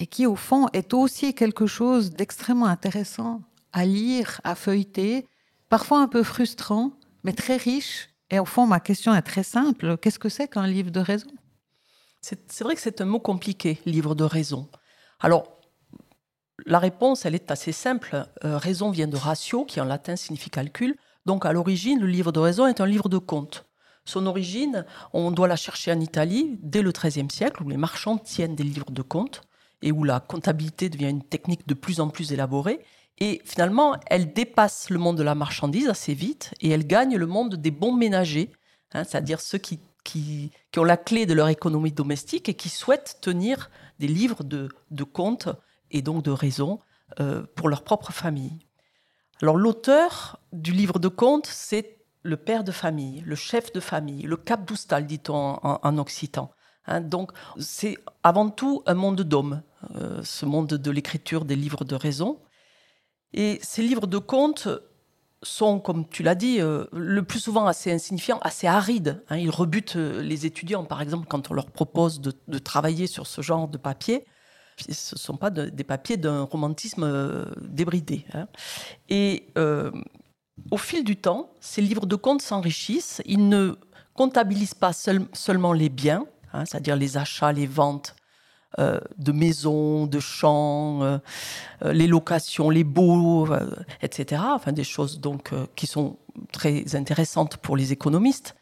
et 0.00 0.06
qui, 0.06 0.26
au 0.26 0.36
fond, 0.36 0.68
est 0.72 0.94
aussi 0.94 1.34
quelque 1.34 1.66
chose 1.66 2.10
d'extrêmement 2.10 2.66
intéressant 2.66 3.42
à 3.72 3.84
lire, 3.84 4.40
à 4.44 4.54
feuilleter, 4.54 5.26
parfois 5.68 6.00
un 6.00 6.08
peu 6.08 6.22
frustrant, 6.22 6.92
mais 7.24 7.32
très 7.32 7.56
riche. 7.56 8.08
Et 8.30 8.38
au 8.38 8.44
fond, 8.44 8.66
ma 8.66 8.80
question 8.80 9.14
est 9.14 9.22
très 9.22 9.42
simple. 9.42 9.96
Qu'est-ce 9.98 10.18
que 10.18 10.28
c'est 10.28 10.48
qu'un 10.48 10.66
livre 10.66 10.90
de 10.90 11.00
raison? 11.00 11.30
C'est 12.48 12.64
vrai 12.64 12.74
que 12.74 12.80
c'est 12.80 13.00
un 13.00 13.06
mot 13.06 13.20
compliqué, 13.20 13.80
livre 13.86 14.14
de 14.14 14.24
raison. 14.24 14.68
Alors, 15.20 15.58
la 16.66 16.78
réponse, 16.78 17.24
elle 17.24 17.34
est 17.34 17.50
assez 17.50 17.72
simple. 17.72 18.26
Euh, 18.44 18.58
raison 18.58 18.90
vient 18.90 19.06
de 19.06 19.16
ratio, 19.16 19.64
qui 19.64 19.80
en 19.80 19.84
latin 19.84 20.16
signifie 20.16 20.50
calcul. 20.50 20.96
Donc, 21.26 21.46
à 21.46 21.52
l'origine, 21.52 22.00
le 22.00 22.06
livre 22.06 22.32
de 22.32 22.40
raison 22.40 22.66
est 22.66 22.80
un 22.80 22.86
livre 22.86 23.08
de 23.08 23.18
compte. 23.18 23.66
Son 24.04 24.26
origine, 24.26 24.84
on 25.12 25.30
doit 25.30 25.48
la 25.48 25.56
chercher 25.56 25.92
en 25.92 26.00
Italie 26.00 26.58
dès 26.62 26.82
le 26.82 26.92
XIIIe 26.92 27.30
siècle, 27.30 27.62
où 27.62 27.68
les 27.68 27.76
marchands 27.76 28.18
tiennent 28.18 28.54
des 28.54 28.64
livres 28.64 28.90
de 28.90 29.02
compte 29.02 29.42
et 29.82 29.92
où 29.92 30.02
la 30.02 30.20
comptabilité 30.20 30.88
devient 30.88 31.10
une 31.10 31.22
technique 31.22 31.68
de 31.68 31.74
plus 31.74 32.00
en 32.00 32.08
plus 32.08 32.32
élaborée. 32.32 32.80
Et 33.18 33.42
finalement, 33.44 33.96
elle 34.06 34.32
dépasse 34.32 34.90
le 34.90 34.98
monde 34.98 35.18
de 35.18 35.22
la 35.22 35.34
marchandise 35.34 35.88
assez 35.88 36.14
vite 36.14 36.54
et 36.60 36.70
elle 36.70 36.86
gagne 36.86 37.16
le 37.16 37.26
monde 37.26 37.56
des 37.56 37.70
bons 37.70 37.92
ménagers, 37.92 38.50
hein, 38.92 39.04
c'est-à-dire 39.04 39.40
ceux 39.40 39.58
qui, 39.58 39.80
qui, 40.08 40.50
ont 40.76 40.84
la 40.84 40.96
clé 40.96 41.26
de 41.26 41.34
leur 41.34 41.48
économie 41.48 41.92
domestique 41.92 42.48
et 42.48 42.54
qui 42.54 42.70
souhaitent 42.70 43.18
tenir 43.20 43.70
des 43.98 44.08
livres 44.08 44.42
de, 44.42 44.68
de 44.90 45.04
comptes 45.04 45.48
et 45.90 46.00
donc 46.00 46.22
de 46.22 46.30
raison 46.30 46.78
euh, 47.20 47.42
pour 47.54 47.68
leur 47.68 47.82
propre 47.82 48.12
famille. 48.12 48.58
Alors 49.42 49.56
l'auteur 49.56 50.40
du 50.52 50.72
livre 50.72 50.98
de 50.98 51.08
comptes, 51.08 51.46
c'est 51.46 51.98
le 52.22 52.36
père 52.36 52.64
de 52.64 52.72
famille, 52.72 53.22
le 53.26 53.34
chef 53.34 53.72
de 53.72 53.80
famille, 53.80 54.22
le 54.22 54.36
cap 54.36 54.64
d'oustal, 54.64 55.06
dit-on 55.06 55.58
en 55.62 55.98
occitan. 55.98 56.50
Hein, 56.86 57.02
donc, 57.02 57.32
c'est 57.58 57.96
avant 58.22 58.48
tout 58.48 58.82
un 58.86 58.94
monde 58.94 59.20
d'hommes, 59.20 59.62
euh, 59.94 60.22
ce 60.24 60.46
monde 60.46 60.68
de 60.68 60.90
l'écriture 60.90 61.44
des 61.44 61.56
livres 61.56 61.84
de 61.84 61.94
raison. 61.94 62.40
Et 63.34 63.60
ces 63.62 63.82
livres 63.82 64.06
de 64.06 64.18
contes 64.18 64.68
sont, 65.42 65.78
comme 65.78 66.08
tu 66.08 66.22
l'as 66.22 66.34
dit, 66.34 66.60
euh, 66.60 66.84
le 66.92 67.22
plus 67.22 67.40
souvent 67.40 67.66
assez 67.66 67.92
insignifiants, 67.92 68.38
assez 68.42 68.66
arides. 68.66 69.22
Hein. 69.28 69.36
Ils 69.36 69.50
rebutent 69.50 69.96
euh, 69.96 70.22
les 70.22 70.46
étudiants, 70.46 70.84
par 70.84 71.00
exemple, 71.00 71.26
quand 71.28 71.50
on 71.50 71.54
leur 71.54 71.70
propose 71.70 72.20
de, 72.20 72.58
travailler 72.58 73.06
sur 73.06 73.26
ce 73.26 73.40
genre 73.40 73.68
de 73.68 73.78
papier. 73.78 74.26
Ce 74.78 75.14
ne 75.14 75.18
sont 75.18 75.36
pas 75.36 75.50
des 75.50 75.84
papiers 75.84 76.16
d'un 76.16 76.42
romantisme 76.42 77.02
euh, 77.02 77.46
débridé. 77.60 78.24
Hein. 78.32 78.46
Et 79.08 79.48
au 80.70 80.76
fil 80.76 81.02
du 81.02 81.16
temps, 81.16 81.50
ces 81.60 81.82
livres 81.82 82.06
de 82.06 82.14
comptes 82.14 82.42
s'enrichissent. 82.42 83.22
Ils 83.26 83.48
ne 83.48 83.76
comptabilisent 84.14 84.74
pas 84.74 84.92
seulement 84.92 85.72
les 85.72 85.88
biens, 85.88 86.26
hein, 86.52 86.64
c'est-à-dire 86.64 86.96
les 86.96 87.16
achats, 87.16 87.52
les 87.52 87.66
ventes, 87.66 88.14
euh, 88.78 89.00
de 89.16 89.32
maisons, 89.32 90.06
de 90.06 90.20
champs, 90.20 91.02
euh, 91.02 91.16
euh, 91.84 91.92
les 91.94 92.06
locations, 92.06 92.68
les 92.68 92.84
baux, 92.84 93.48
etc. 94.02 94.42
Enfin, 94.44 94.72
des 94.72 94.84
choses 94.84 95.20
donc 95.20 95.52
qui 95.74 95.86
sont 95.86 96.18
très 96.52 96.94
intéressantes 96.94 97.56
pour 97.56 97.78
les 97.78 97.92
économistes. 97.92 98.54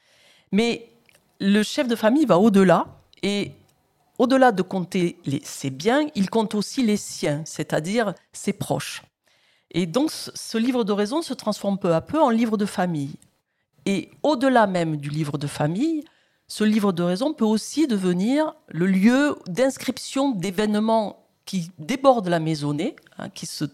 Mais 0.53 0.92
le 1.40 1.64
chef 1.64 1.88
de 1.88 1.97
famille 1.97 2.25
va 2.25 2.38
au-delà 2.38 2.87
et 3.25 3.51
au-delà 4.19 4.53
de 4.53 4.62
compter 4.62 5.19
les, 5.27 5.40
ses 5.42 5.71
biens, 5.71 6.07
il 6.14 6.31
compte 6.31 6.55
aussi 6.55 6.87
les 6.87 6.97
siens, 6.97 7.42
c'est-à-dire 7.45 8.14
ses 8.33 8.53
proches. 8.53 9.03
Et 9.73 9.87
donc, 9.87 10.11
ce 10.12 10.57
livre 10.57 10.85
de 10.85 10.92
raison 10.92 11.21
se 11.21 11.35
transforme 11.35 11.79
peu 11.79 11.92
à 11.92 12.01
peu 12.01 12.23
en 12.23 12.31
livre 12.31 12.57
de 12.57 12.64
famille. 12.64 13.16
Et 13.87 14.11
au-delà 14.23 14.69
même 14.69 14.99
du 14.99 15.11
livre 15.11 15.37
de 15.37 15.49
famille, 15.49 16.05
ce 16.48 16.64
livre 16.64 16.92
de 16.92 17.02
raison 17.02 17.32
peut 17.32 17.44
aussi 17.44 17.87
devenir 17.87 18.54
le 18.68 18.87
lieu 18.87 19.37
d'inscription 19.46 20.30
d'événements 20.30 21.26
qui 21.44 21.70
débordent 21.78 22.28
la 22.28 22.40
maisonnée, 22.40 22.96
hein, 23.18 23.30
qui 23.30 23.46
se 23.46 23.64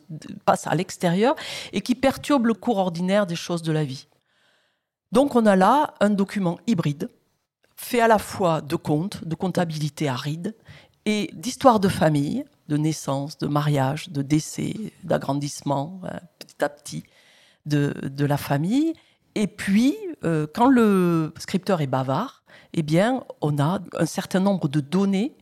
passent 0.44 0.66
à 0.66 0.74
l'extérieur 0.74 1.34
et 1.72 1.80
qui 1.80 1.94
perturbent 1.94 2.46
le 2.46 2.54
cours 2.54 2.78
ordinaire 2.78 3.26
des 3.26 3.36
choses 3.36 3.62
de 3.62 3.72
la 3.72 3.84
vie. 3.84 4.08
Donc 5.10 5.34
on 5.34 5.46
a 5.46 5.56
là 5.56 5.94
un 6.00 6.10
document 6.10 6.58
hybride, 6.66 7.10
fait 7.76 8.00
à 8.00 8.08
la 8.08 8.18
fois 8.18 8.60
de 8.60 8.76
comptes, 8.76 9.24
de 9.26 9.34
comptabilité 9.34 10.08
aride 10.08 10.54
et 11.04 11.30
d'histoire 11.32 11.80
de 11.80 11.88
famille, 11.88 12.44
de 12.68 12.76
naissance, 12.76 13.36
de 13.38 13.46
mariage, 13.46 14.08
de 14.10 14.22
décès, 14.22 14.74
d'agrandissement, 15.02 16.00
hein, 16.04 16.20
petit 16.38 16.64
à 16.64 16.68
petit, 16.68 17.04
de, 17.66 17.94
de, 18.02 18.24
la 18.24 18.36
famille. 18.36 18.94
Et 19.34 19.46
puis, 19.46 19.96
euh, 20.24 20.46
quand 20.52 20.68
le 20.68 21.32
scripteur 21.38 21.80
est 21.80 21.86
bavard, 21.86 22.42
eh 22.74 22.82
bien, 22.82 23.24
on 23.40 23.58
a 23.58 23.80
un 23.98 24.06
certain 24.06 24.40
nombre 24.40 24.68
de 24.68 24.80
données 24.80 25.36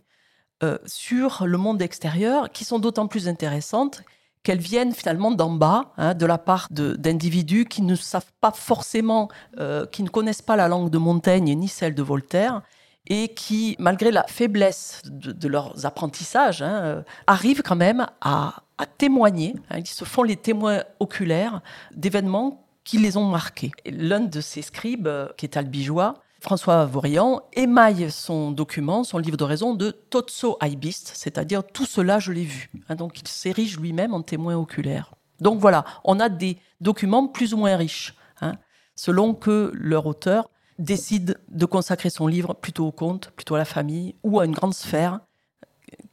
euh, 0.62 0.78
sur 0.86 1.46
le 1.46 1.58
monde 1.58 1.82
extérieur 1.82 2.50
qui 2.50 2.64
sont 2.64 2.78
d'autant 2.78 3.06
plus 3.06 3.28
intéressantes 3.28 4.02
qu'elles 4.42 4.60
viennent 4.60 4.92
finalement 4.92 5.30
d'en 5.32 5.50
bas, 5.50 5.92
hein, 5.98 6.14
de 6.14 6.24
la 6.24 6.38
part 6.38 6.66
d'individus 6.70 7.66
qui 7.66 7.82
ne 7.82 7.94
savent 7.94 8.32
pas 8.40 8.52
forcément, 8.52 9.28
euh, 9.58 9.84
qui 9.86 10.02
ne 10.02 10.08
connaissent 10.08 10.42
pas 10.42 10.56
la 10.56 10.66
langue 10.66 10.88
de 10.88 10.98
Montaigne 10.98 11.54
ni 11.54 11.68
celle 11.68 11.94
de 11.94 12.02
Voltaire, 12.02 12.62
et 13.06 13.34
qui, 13.34 13.76
malgré 13.78 14.10
la 14.10 14.24
faiblesse 14.28 15.02
de, 15.04 15.48
leurs 15.48 15.84
apprentissages, 15.84 16.62
hein, 16.62 17.02
arrivent 17.26 17.62
quand 17.62 17.76
même 17.76 18.06
à, 18.20 18.62
témoigner, 18.96 19.56
hein, 19.68 19.78
ils 19.78 19.86
se 19.86 20.04
font 20.04 20.22
les 20.22 20.36
témoins 20.36 20.84
oculaires 21.00 21.60
d'événements 21.94 22.69
qui 22.90 22.98
les 22.98 23.16
ont 23.16 23.24
marqués. 23.24 23.70
L'un 23.86 24.18
de 24.18 24.40
ces 24.40 24.62
scribes, 24.62 25.08
qui 25.36 25.46
est 25.46 25.56
albigeois, 25.56 26.14
François 26.40 26.86
Vaurian 26.86 27.42
émaille 27.52 28.10
son 28.10 28.50
document, 28.50 29.04
son 29.04 29.18
livre 29.18 29.36
de 29.36 29.44
raison, 29.44 29.74
de 29.74 29.92
Totso 29.92 30.58
Aibist, 30.60 31.12
c'est-à-dire 31.14 31.62
tout 31.64 31.86
cela 31.86 32.18
je 32.18 32.32
l'ai 32.32 32.42
vu. 32.42 32.68
Hein, 32.88 32.96
donc 32.96 33.20
il 33.20 33.28
s'érige 33.28 33.78
lui-même 33.78 34.12
en 34.12 34.22
témoin 34.22 34.56
oculaire. 34.56 35.14
Donc 35.40 35.60
voilà, 35.60 35.84
on 36.02 36.18
a 36.18 36.28
des 36.28 36.56
documents 36.80 37.28
plus 37.28 37.54
ou 37.54 37.58
moins 37.58 37.76
riches, 37.76 38.16
hein, 38.40 38.54
selon 38.96 39.34
que 39.34 39.70
leur 39.72 40.06
auteur 40.06 40.50
décide 40.80 41.38
de 41.48 41.66
consacrer 41.66 42.10
son 42.10 42.26
livre 42.26 42.54
plutôt 42.54 42.88
au 42.88 42.92
conte, 42.92 43.30
plutôt 43.36 43.54
à 43.54 43.58
la 43.58 43.64
famille 43.64 44.16
ou 44.24 44.40
à 44.40 44.46
une 44.46 44.52
grande 44.52 44.74
sphère 44.74 45.20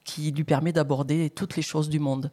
qui 0.04 0.30
lui 0.30 0.44
permet 0.44 0.74
d'aborder 0.74 1.32
toutes 1.32 1.56
les 1.56 1.64
choses 1.64 1.90
du 1.90 1.98
monde. 1.98 2.30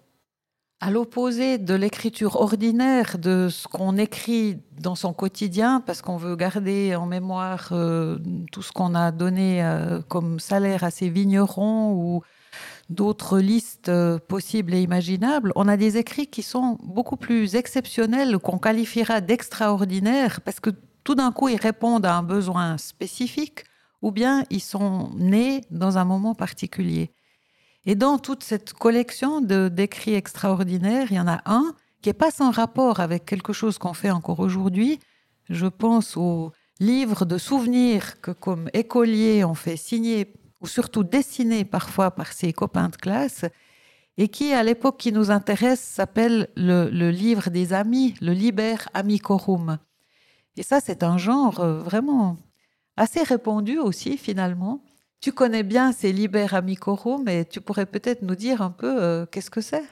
À 0.85 0.90
l'opposé 0.90 1.57
de 1.57 1.73
l'écriture 1.73 2.37
ordinaire, 2.37 3.16
de 3.16 3.49
ce 3.49 3.66
qu'on 3.66 3.97
écrit 3.97 4.59
dans 4.79 4.94
son 4.94 5.14
quotidien, 5.14 5.81
parce 5.81 6.03
qu'on 6.03 6.18
veut 6.18 6.37
garder 6.37 6.94
en 6.94 7.07
mémoire 7.07 7.70
euh, 7.73 8.18
tout 8.53 8.61
ce 8.61 8.70
qu'on 8.70 8.94
a 8.94 9.11
donné 9.11 9.64
euh, 9.64 10.03
comme 10.03 10.38
salaire 10.38 10.85
à 10.85 10.90
ses 10.90 11.09
vignerons 11.09 11.94
ou 11.94 12.20
d'autres 12.90 13.38
listes 13.38 13.88
euh, 13.88 14.18
possibles 14.18 14.75
et 14.75 14.83
imaginables, 14.83 15.53
on 15.57 15.68
a 15.68 15.79
des 15.79 15.97
écrits 15.97 16.27
qui 16.27 16.42
sont 16.42 16.77
beaucoup 16.83 17.16
plus 17.16 17.55
exceptionnels, 17.55 18.37
qu'on 18.37 18.59
qualifiera 18.59 19.23
d'extraordinaires, 19.23 20.42
parce 20.42 20.61
que 20.61 20.68
tout 21.03 21.14
d'un 21.14 21.33
coup, 21.33 21.49
ils 21.49 21.57
répondent 21.57 22.05
à 22.05 22.14
un 22.14 22.23
besoin 22.23 22.77
spécifique, 22.77 23.64
ou 24.03 24.11
bien 24.11 24.44
ils 24.51 24.61
sont 24.61 25.12
nés 25.16 25.62
dans 25.70 25.97
un 25.97 26.05
moment 26.05 26.35
particulier. 26.35 27.11
Et 27.87 27.94
dans 27.94 28.18
toute 28.18 28.42
cette 28.42 28.73
collection 28.73 29.40
d'écrits 29.40 30.14
extraordinaires, 30.14 31.09
il 31.11 31.16
y 31.16 31.20
en 31.20 31.29
a 31.29 31.42
un 31.44 31.75
qui 32.01 32.09
n'est 32.09 32.14
pas 32.14 32.31
sans 32.31 32.51
rapport 32.51 33.01
avec 33.01 33.25
quelque 33.27 33.53
chose 33.53 33.79
qu'on 33.79 33.94
fait 33.94 34.11
encore 34.11 34.40
aujourd'hui. 34.40 35.01
Je 35.51 35.66
pense 35.66 36.16
aux 36.16 36.53
livres 36.81 37.25
de 37.25 37.38
souvenirs 37.38 38.20
que, 38.20 38.31
comme 38.31 38.70
écoliers, 38.73 39.44
on 39.44 39.55
fait 39.55 39.77
signer 39.77 40.33
ou 40.61 40.66
surtout 40.66 41.05
dessiner 41.05 41.64
parfois 41.64 42.11
par 42.11 42.33
ses 42.33 42.53
copains 42.53 42.88
de 42.88 42.97
classe 42.97 43.44
et 44.16 44.29
qui, 44.29 44.53
à 44.53 44.62
l'époque 44.62 44.97
qui 44.97 45.12
nous 45.12 45.31
intéresse, 45.31 45.81
s'appelle 45.81 46.49
le, 46.57 46.88
le, 46.88 47.11
livre 47.11 47.51
des 47.51 47.73
amis, 47.73 48.14
le 48.20 48.33
Liber 48.33 48.77
Amicorum. 48.94 49.79
Et 50.57 50.62
ça, 50.62 50.81
c'est 50.81 51.03
un 51.03 51.18
genre 51.18 51.61
euh, 51.61 51.81
vraiment 51.81 52.37
assez 52.97 53.23
répandu 53.23 53.79
aussi, 53.79 54.16
finalement. 54.16 54.83
Tu 55.25 55.33
connais 55.33 55.63
bien 55.63 55.93
ces 55.93 56.13
Liber 56.13 56.49
Amicorum, 56.53 57.23
mais 57.25 57.47
tu 57.47 57.63
pourrais 57.63 57.87
peut-être 57.87 58.21
nous 58.21 58.35
dire 58.35 58.61
un 58.61 58.69
peu 58.69 59.03
euh, 59.03 59.25
qu'est-ce 59.25 59.49
que 59.49 59.63
c'est? 59.63 59.83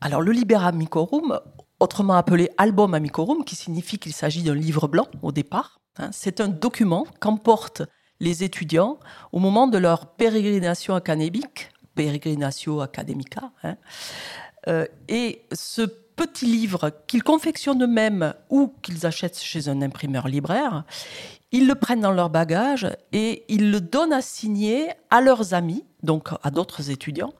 Alors, 0.00 0.22
le 0.22 0.32
Liber 0.32 0.54
Amicorum, 0.54 1.38
autrement 1.80 2.14
appelé 2.14 2.48
Album 2.56 2.94
Amicorum, 2.94 3.44
qui 3.44 3.56
signifie 3.56 3.98
qu'il 3.98 4.14
s'agit 4.14 4.42
d'un 4.42 4.54
livre 4.54 4.88
blanc 4.88 5.06
au 5.20 5.32
départ, 5.32 5.82
hein, 5.98 6.08
c'est 6.12 6.40
un 6.40 6.48
document 6.48 7.06
qu'emportent 7.20 7.82
les 8.20 8.42
étudiants 8.42 8.98
au 9.32 9.38
moment 9.38 9.66
de 9.66 9.76
leur 9.76 10.14
pérégrination 10.14 10.94
académique, 10.94 11.68
pérégrinatio 11.94 12.80
academica. 12.80 13.50
Hein. 13.64 13.76
Euh, 14.68 14.86
et 15.08 15.42
ce 15.52 15.82
petit 15.82 16.46
livre 16.46 16.90
qu'ils 17.06 17.22
confectionnent 17.22 17.82
eux-mêmes 17.82 18.32
ou 18.48 18.72
qu'ils 18.80 19.04
achètent 19.04 19.42
chez 19.42 19.68
un 19.68 19.82
imprimeur 19.82 20.26
libraire, 20.26 20.84
ils 21.54 21.68
le 21.68 21.76
prennent 21.76 22.00
dans 22.00 22.10
leur 22.10 22.30
bagage 22.30 22.88
et 23.12 23.44
ils 23.48 23.70
le 23.70 23.80
donnent 23.80 24.12
à 24.12 24.22
signer 24.22 24.90
à 25.10 25.20
leurs 25.20 25.54
amis, 25.54 25.84
donc 26.02 26.30
à 26.42 26.50
d'autres 26.50 26.90
étudiants. 26.90 27.32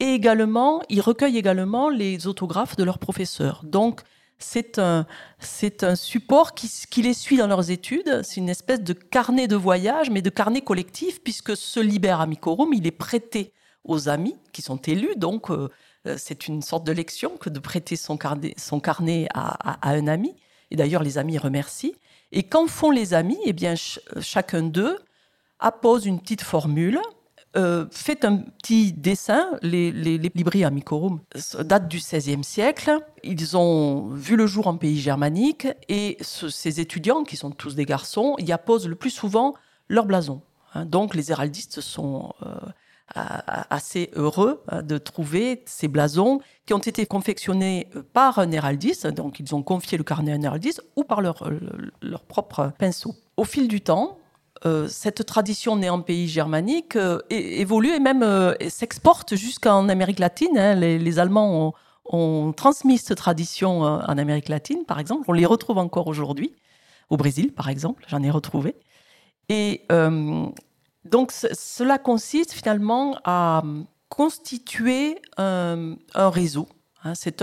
Et 0.00 0.06
également, 0.06 0.82
ils 0.88 1.00
recueillent 1.00 1.38
également 1.38 1.88
les 1.88 2.26
autographes 2.26 2.74
de 2.74 2.82
leurs 2.82 2.98
professeurs. 2.98 3.62
Donc, 3.62 4.00
c'est 4.38 4.80
un, 4.80 5.06
c'est 5.38 5.84
un 5.84 5.94
support 5.94 6.54
qui, 6.54 7.02
les 7.02 7.14
suit 7.14 7.36
dans 7.36 7.46
leurs 7.46 7.70
études. 7.70 8.22
C'est 8.24 8.38
une 8.38 8.48
espèce 8.48 8.82
de 8.82 8.92
carnet 8.92 9.46
de 9.46 9.54
voyage, 9.54 10.10
mais 10.10 10.20
de 10.20 10.30
carnet 10.30 10.62
collectif, 10.62 11.22
puisque 11.22 11.56
ce 11.56 11.78
Liber 11.78 12.16
Amicorum, 12.18 12.72
il 12.72 12.88
est 12.88 12.90
prêté 12.90 13.52
aux 13.84 14.08
amis 14.08 14.36
qui 14.52 14.62
sont 14.62 14.78
élus. 14.78 15.14
Donc, 15.16 15.48
euh, 15.48 15.68
c'est 16.16 16.48
une 16.48 16.62
sorte 16.62 16.82
de 16.82 16.92
lection 16.92 17.36
que 17.36 17.48
de 17.48 17.60
prêter 17.60 17.94
son 17.94 18.16
carnet, 18.16 19.28
à 19.32 19.88
un 19.88 20.08
ami. 20.08 20.34
Et 20.72 20.76
d'ailleurs, 20.76 21.04
les 21.04 21.18
amis 21.18 21.38
remercient. 21.38 21.94
Et 22.32 22.42
qu'en 22.44 22.66
font 22.66 22.90
les 22.90 23.14
amis 23.14 23.38
Eh 23.44 23.52
bien, 23.52 23.74
chacun 24.20 24.62
d'eux 24.62 24.98
appose 25.58 26.06
une 26.06 26.20
petite 26.20 26.42
formule, 26.42 27.00
euh, 27.56 27.86
fait 27.90 28.24
un 28.24 28.38
petit 28.38 28.92
dessin. 28.92 29.58
Les, 29.62 29.90
les, 29.90 30.64
amicorum 30.64 31.20
datent 31.60 31.88
du 31.88 31.98
XVIe 31.98 32.44
siècle. 32.44 32.98
Ils 33.24 33.56
ont 33.56 34.08
vu 34.10 34.36
le 34.36 34.46
jour 34.46 34.68
en 34.68 34.76
pays 34.76 35.00
germanique 35.00 35.66
et 35.88 36.16
ces 36.20 36.80
étudiants, 36.80 37.24
qui 37.24 37.36
sont 37.36 37.50
tous 37.50 37.74
des 37.74 37.84
garçons, 37.84 38.36
y 38.38 38.52
apposent 38.52 38.88
le 38.88 38.94
plus 38.94 39.10
souvent 39.10 39.54
leur 39.88 40.06
blason. 40.06 40.42
Hein. 40.74 40.84
donc 40.84 41.16
les 41.16 41.32
héraldistes 41.32 41.80
sont 41.80 42.32
euh, 42.46 42.54
assez 43.14 44.10
heureux 44.14 44.62
hein, 44.68 44.82
de 44.82 44.98
trouver 44.98 45.62
ces 45.66 45.88
blasons 45.88 46.40
qui 46.66 46.74
ont 46.74 46.78
été 46.78 47.06
confectionnés 47.06 47.88
euh, 47.96 48.02
par 48.12 48.38
un 48.38 48.50
héraldiste, 48.52 49.06
donc 49.06 49.40
ils 49.40 49.54
ont 49.54 49.62
confié 49.62 49.98
le 49.98 50.04
carnet 50.04 50.32
à 50.32 50.36
un 50.36 50.42
héraldiste, 50.42 50.82
ou 50.96 51.04
par 51.04 51.20
leur, 51.20 51.46
euh, 51.48 51.58
leur 52.02 52.22
propre 52.22 52.72
pinceau. 52.78 53.14
Au 53.36 53.44
fil 53.44 53.66
du 53.66 53.80
temps, 53.80 54.18
euh, 54.64 54.86
cette 54.88 55.26
tradition 55.26 55.76
née 55.76 55.90
en 55.90 56.00
pays 56.00 56.28
germanique 56.28 56.96
évolue 57.30 57.94
et 57.94 58.00
même 58.00 58.54
s'exporte 58.68 59.34
jusqu'en 59.34 59.88
Amérique 59.88 60.18
latine. 60.18 60.56
Hein. 60.58 60.74
Les, 60.74 61.18
Allemands 61.18 61.74
ont, 62.04 62.52
transmis 62.52 62.98
cette 62.98 63.16
tradition 63.16 63.82
en 63.82 64.18
Amérique 64.18 64.48
latine, 64.48 64.84
par 64.84 65.00
exemple. 65.00 65.24
On 65.28 65.32
les 65.32 65.46
retrouve 65.46 65.78
encore 65.78 66.08
aujourd'hui. 66.08 66.54
Au 67.08 67.16
Brésil, 67.16 67.52
par 67.52 67.68
exemple, 67.68 68.04
j'en 68.08 68.22
ai 68.22 68.30
retrouvé. 68.30 68.76
Et 69.48 69.82
donc 71.04 71.32
cela 71.32 71.98
consiste 71.98 72.52
finalement 72.52 73.18
à 73.24 73.62
constituer 74.08 75.20
un, 75.36 75.96
réseau. 76.14 76.68
Hein. 77.04 77.14
C'est 77.14 77.42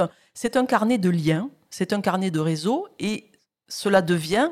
un, 0.58 0.66
carnet 0.66 0.98
de 0.98 1.10
liens 1.10 1.50
c'est 1.70 1.94
un 1.94 2.02
carnet 2.02 2.32
de 2.32 2.40
réseau 2.40 2.88
et 3.00 3.32
cela 3.68 4.02
devient, 4.02 4.50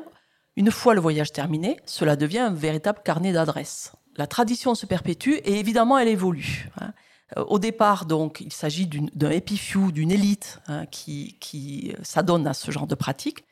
une 0.56 0.70
fois 0.70 0.94
le 0.94 1.00
voyage 1.00 1.32
terminé, 1.32 1.76
cela 1.86 2.14
devient 2.14 2.38
un 2.38 2.52
véritable 2.52 3.00
carnet 3.04 3.32
d'adresses. 3.32 3.92
La 4.16 4.26
tradition 4.26 4.74
se 4.74 4.86
perpétue 4.86 5.34
et 5.44 5.58
évidemment 5.58 5.98
elle 5.98 6.08
évolue. 6.08 6.70
Hein. 6.80 6.92
Euh, 7.36 7.44
au 7.44 7.58
départ, 7.58 8.06
donc, 8.06 8.40
il 8.40 8.52
s'agit 8.52 8.86
d'un 8.86 9.30
épifew, 9.30 9.90
d'une 9.90 10.12
élite 10.12 10.60
hein, 10.68 10.86
qui, 10.86 11.36
qui 11.40 11.92
s'adonne 12.02 12.46
à 12.46 12.54
ce 12.54 12.70
genre 12.70 12.86
de 12.86 12.94
pratique 12.94 13.44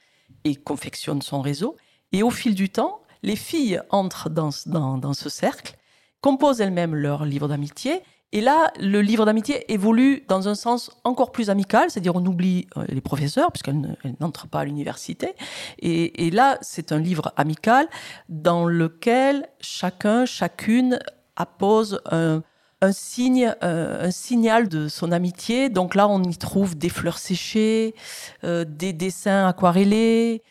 et 0.45 0.55
confectionne 0.55 1.23
son 1.23 1.41
réseau. 1.41 1.77
Et 2.13 2.23
au 2.23 2.31
fil 2.31 2.55
du 2.55 2.69
temps, 2.69 3.01
les 3.25 3.37
filles 3.37 3.81
entrent 3.91 4.29
dans, 4.29 4.51
ce 4.53 5.29
cercle, 5.29 5.77
composent 6.21 6.61
elles-mêmes 6.61 6.95
leur 6.95 7.25
livre 7.25 7.49
d'amitié 7.49 8.03
et 8.33 8.41
là, 8.41 8.73
le 8.81 9.01
livre 9.01 9.25
d'amitié 9.27 9.73
évolue 9.73 10.25
dans 10.27 10.49
un 10.49 10.57
sens 10.57 10.91
encore 11.05 11.31
plus 11.31 11.51
amical, 11.51 11.89
c'est-à-dire 11.89 12.17
on 12.17 12.27
oublie 12.27 12.67
euh, 12.77 12.85
les 12.89 13.01
professeurs, 13.01 13.53
puisqu'elles 13.53 13.97
n'entrent 14.19 14.49
pas 14.49 14.61
à 14.61 14.65
l'université. 14.65 15.35
Et, 15.79 16.31
là, 16.33 16.59
c'est 16.61 16.91
un 16.91 16.99
livre 16.99 17.33
amical 17.37 17.87
dans 18.29 18.67
lequel 18.67 19.47
chacun, 19.61 20.27
chacune 20.27 20.99
appose 21.37 22.01
un, 22.11 22.43
signe, 22.91 23.55
euh, 23.63 24.09
un 24.09 24.11
signal 24.11 24.69
de 24.69 24.89
son 24.89 25.13
amitié. 25.13 25.69
Donc 25.69 25.95
là, 25.95 26.09
on 26.09 26.21
y 26.25 26.37
trouve 26.37 26.77
des 26.77 26.89
fleurs 26.89 27.19
séchées, 27.19 27.95
euh, 28.43 28.65
des 28.65 28.93
dessins 28.93 29.47
aquarellés, 29.47 30.43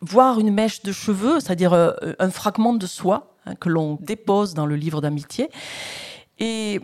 voire 0.00 0.38
une 0.40 0.52
mèche 0.52 0.82
de 0.82 0.92
cheveux, 0.92 1.40
c'est-à-dire 1.40 1.72
un 2.18 2.30
fragment 2.30 2.74
de 2.74 2.86
soie 2.86 3.34
hein, 3.46 3.54
que 3.54 3.68
l'on 3.68 3.98
dépose 4.00 4.54
dans 4.54 4.66
le 4.66 4.76
livre 4.76 5.00
d'amitié. 5.00 5.50
Et, 6.38 6.80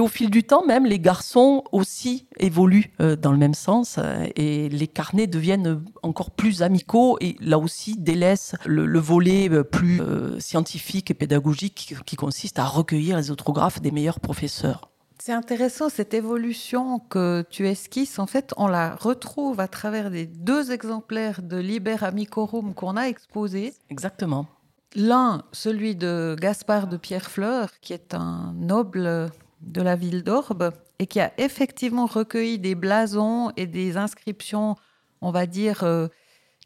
au 0.00 0.08
fil 0.08 0.30
du 0.30 0.42
temps, 0.42 0.66
même, 0.66 0.84
les 0.84 0.98
garçons 0.98 1.62
aussi 1.70 2.26
évoluent 2.38 2.92
euh, 3.00 3.14
dans 3.14 3.30
le 3.30 3.38
même 3.38 3.54
sens 3.54 3.96
euh, 3.98 4.26
et 4.34 4.68
les 4.68 4.88
carnets 4.88 5.28
deviennent 5.28 5.84
encore 6.02 6.32
plus 6.32 6.62
amicaux 6.62 7.18
et 7.20 7.36
là 7.40 7.58
aussi 7.58 7.96
délaissent 7.96 8.56
le, 8.64 8.98
volet 8.98 9.48
euh, 9.48 9.62
plus 9.62 10.00
scientifique 10.40 11.12
et 11.12 11.14
pédagogique 11.14 11.94
qui, 12.04 12.16
consiste 12.16 12.58
à 12.58 12.64
recueillir 12.64 13.16
les 13.16 13.30
autographes 13.30 13.80
des 13.80 13.92
meilleurs 13.92 14.18
professeurs. 14.18 14.90
C'est 15.18 15.32
intéressant, 15.32 15.88
cette 15.88 16.14
évolution 16.14 16.98
que 16.98 17.44
tu 17.50 17.66
esquisses, 17.66 18.18
en 18.18 18.26
fait, 18.26 18.52
on 18.56 18.68
la 18.68 18.94
retrouve 18.94 19.60
à 19.60 19.68
travers 19.68 20.10
les 20.10 20.26
deux 20.26 20.72
exemplaires 20.72 21.42
de 21.42 21.56
Liber 21.56 21.96
Amicorum 22.02 22.74
qu'on 22.74 22.96
a 22.96 23.04
exposés. 23.08 23.72
Exactement. 23.90 24.46
L'un, 24.94 25.42
celui 25.52 25.96
de 25.96 26.36
Gaspard 26.38 26.86
de 26.86 26.96
Pierrefleur, 26.96 27.70
qui 27.80 27.92
est 27.92 28.14
un 28.14 28.54
noble 28.56 29.30
de 29.62 29.82
la 29.82 29.96
ville 29.96 30.22
d'Orbe 30.22 30.72
et 30.98 31.06
qui 31.06 31.20
a 31.20 31.32
effectivement 31.38 32.06
recueilli 32.06 32.58
des 32.58 32.74
blasons 32.74 33.50
et 33.56 33.66
des 33.66 33.96
inscriptions, 33.96 34.76
on 35.20 35.30
va 35.30 35.46
dire, 35.46 35.82
euh, 35.82 36.08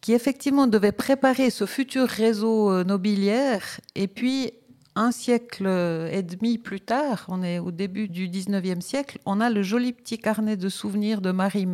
qui 0.00 0.12
effectivement 0.12 0.66
devaient 0.66 0.92
préparer 0.92 1.50
ce 1.50 1.66
futur 1.66 2.08
réseau 2.08 2.70
euh, 2.70 2.84
nobiliaire. 2.84 3.80
Et 3.94 4.06
puis, 4.06 4.52
un 4.96 5.12
siècle 5.12 5.66
et 6.10 6.22
demi 6.22 6.58
plus 6.58 6.80
tard, 6.80 7.26
on 7.28 7.42
est 7.42 7.58
au 7.58 7.70
début 7.70 8.08
du 8.08 8.28
19e 8.28 8.80
siècle, 8.80 9.18
on 9.24 9.40
a 9.40 9.50
le 9.50 9.62
joli 9.62 9.92
petit 9.92 10.18
carnet 10.18 10.56
de 10.56 10.68
souvenirs 10.68 11.20
de 11.20 11.30
Marie 11.30 11.66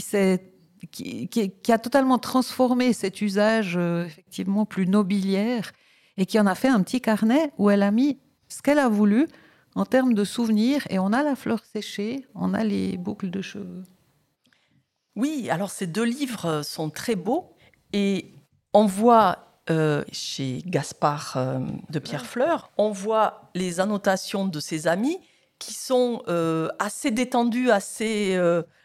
s'est 0.00 0.52
qui, 0.90 1.72
a 1.72 1.78
totalement 1.78 2.18
transformé 2.18 2.92
cet 2.92 3.20
usage 3.20 3.76
euh, 3.76 4.04
effectivement 4.04 4.66
plus 4.66 4.86
nobiliaire 4.86 5.72
et 6.16 6.26
qui 6.26 6.38
en 6.40 6.46
a 6.46 6.54
fait 6.54 6.68
un 6.68 6.82
petit 6.82 7.00
carnet 7.00 7.52
où 7.58 7.70
elle 7.70 7.82
a 7.82 7.90
mis 7.90 8.18
ce 8.48 8.62
qu'elle 8.62 8.78
a 8.78 8.88
voulu 8.88 9.28
en 9.74 9.86
termes 9.86 10.14
de 10.14 10.24
souvenirs 10.24 10.84
et 10.90 10.98
on 10.98 11.12
a 11.12 11.22
la 11.22 11.36
fleur 11.36 11.62
séchée, 11.64 12.26
on 12.34 12.52
a 12.52 12.64
les 12.64 12.96
boucles 12.96 13.30
de 13.30 13.40
cheveux. 13.40 13.84
Oui, 15.14 15.48
alors 15.50 15.70
ces 15.70 15.86
deux 15.86 16.04
livres 16.04 16.62
sont 16.62 16.90
très 16.90 17.16
beaux 17.16 17.54
et 17.92 18.32
on 18.72 18.86
voit 18.86 19.51
euh, 19.70 20.04
chez 20.12 20.62
Gaspard 20.66 21.34
euh, 21.36 21.60
de 21.90 21.98
Pierre 21.98 22.26
Fleur, 22.26 22.70
on 22.78 22.90
voit 22.90 23.50
les 23.54 23.80
annotations 23.80 24.46
de 24.46 24.60
ses 24.60 24.88
amis 24.88 25.18
qui 25.58 25.74
sont 25.74 26.22
assez 26.80 27.12
détendues, 27.12 27.70
assez 27.70 28.36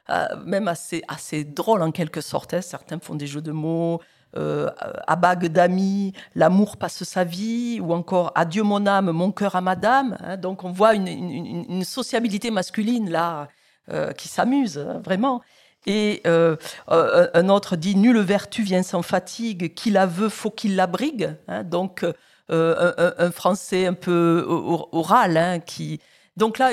euh, 0.09 0.27
même 0.45 0.69
assez, 0.69 1.03
assez 1.09 1.43
drôle 1.43 1.81
en 1.81 1.91
quelque 1.91 2.21
sorte. 2.21 2.53
Hein. 2.53 2.61
Certains 2.61 2.99
font 2.99 3.15
des 3.15 3.27
jeux 3.27 3.41
de 3.41 3.51
mots. 3.51 4.01
Euh, 4.35 4.69
à 5.07 5.15
bague 5.15 5.47
d'amis, 5.47 6.13
l'amour 6.35 6.77
passe 6.77 7.03
sa 7.03 7.23
vie, 7.23 7.79
ou 7.81 7.93
encore 7.93 8.31
adieu 8.35 8.61
mon 8.61 8.85
âme, 8.85 9.09
mon 9.11 9.31
cœur 9.31 9.55
à 9.55 9.61
madame. 9.61 10.17
Hein. 10.21 10.37
Donc 10.37 10.63
on 10.63 10.71
voit 10.71 10.93
une, 10.93 11.83
sociabilité 11.83 12.51
masculine 12.51 13.09
là 13.09 13.47
euh, 13.89 14.11
qui 14.11 14.27
s'amuse 14.27 14.77
hein, 14.77 15.01
vraiment. 15.03 15.41
Et 15.85 16.21
un 16.25 17.49
autre 17.49 17.75
dit 17.75 17.95
nulle 17.95 18.19
vertu 18.19 18.63
vient 18.63 18.83
sans 18.83 19.01
fatigue, 19.01 19.73
qui 19.73 19.89
la 19.89 20.05
veut 20.05 20.29
faut 20.29 20.51
qu'il 20.51 20.75
la 20.75 20.87
brigue. 20.87 21.35
donc 21.65 22.05
un, 22.49 23.31
français 23.31 23.85
un 23.85 23.93
peu 23.93 24.45
oral 24.91 25.63
qui 25.65 25.99
donc 26.37 26.59
là, 26.59 26.69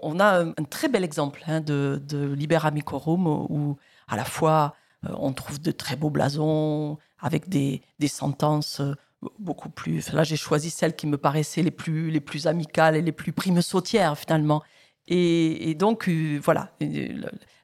on 0.00 0.18
a 0.18 0.44
un 0.44 0.64
très 0.70 0.88
bel 0.88 1.04
exemple 1.04 1.42
hein, 1.46 1.60
de, 1.60 2.00
de 2.08 2.32
Liber 2.32 2.60
Amicorum 2.64 3.26
où 3.26 3.76
à 4.08 4.16
la 4.16 4.24
fois 4.24 4.74
euh, 5.06 5.12
on 5.18 5.32
trouve 5.32 5.60
de 5.60 5.70
très 5.70 5.96
beaux 5.96 6.10
blasons 6.10 6.98
avec 7.18 7.48
des, 7.48 7.82
sentences 8.08 8.80
euh, 8.80 8.94
beaucoup 9.38 9.70
plus. 9.70 10.12
Là, 10.12 10.24
j'ai 10.24 10.36
choisi 10.36 10.70
celles 10.70 10.94
qui 10.94 11.06
me 11.06 11.18
paraissaient 11.18 11.62
les 11.62 11.70
plus, 11.70 12.10
les 12.10 12.20
plus 12.20 12.46
amicales 12.46 12.96
et 12.96 13.02
les 13.02 13.12
plus 13.12 13.32
primes 13.32 13.62
sautières 13.62 14.18
finalement. 14.18 14.62
Et, 15.06 15.74
donc, 15.74 16.08
euh, 16.08 16.40
voilà, 16.42 16.72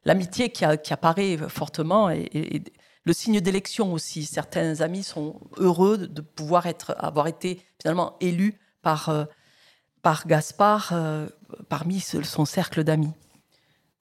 l'amitié 0.04 0.50
qui, 0.50 0.64
apparaît 0.64 1.36
fortement 1.48 2.10
et, 2.10 2.62
le 3.04 3.12
signe 3.14 3.40
d'élection 3.40 3.94
aussi. 3.94 4.24
Certains 4.24 4.82
amis 4.82 5.02
sont 5.02 5.40
heureux 5.56 5.96
de 5.96 6.20
pouvoir 6.20 6.66
être, 6.66 6.94
avoir 6.98 7.28
été 7.28 7.62
finalement 7.78 8.16
élus 8.20 8.60
par 8.82 9.10
par 10.02 10.26
Gaspard 10.26 10.90
euh, 10.92 11.26
parmi 11.68 12.00
son 12.00 12.44
cercle 12.44 12.84
d'amis. 12.84 13.12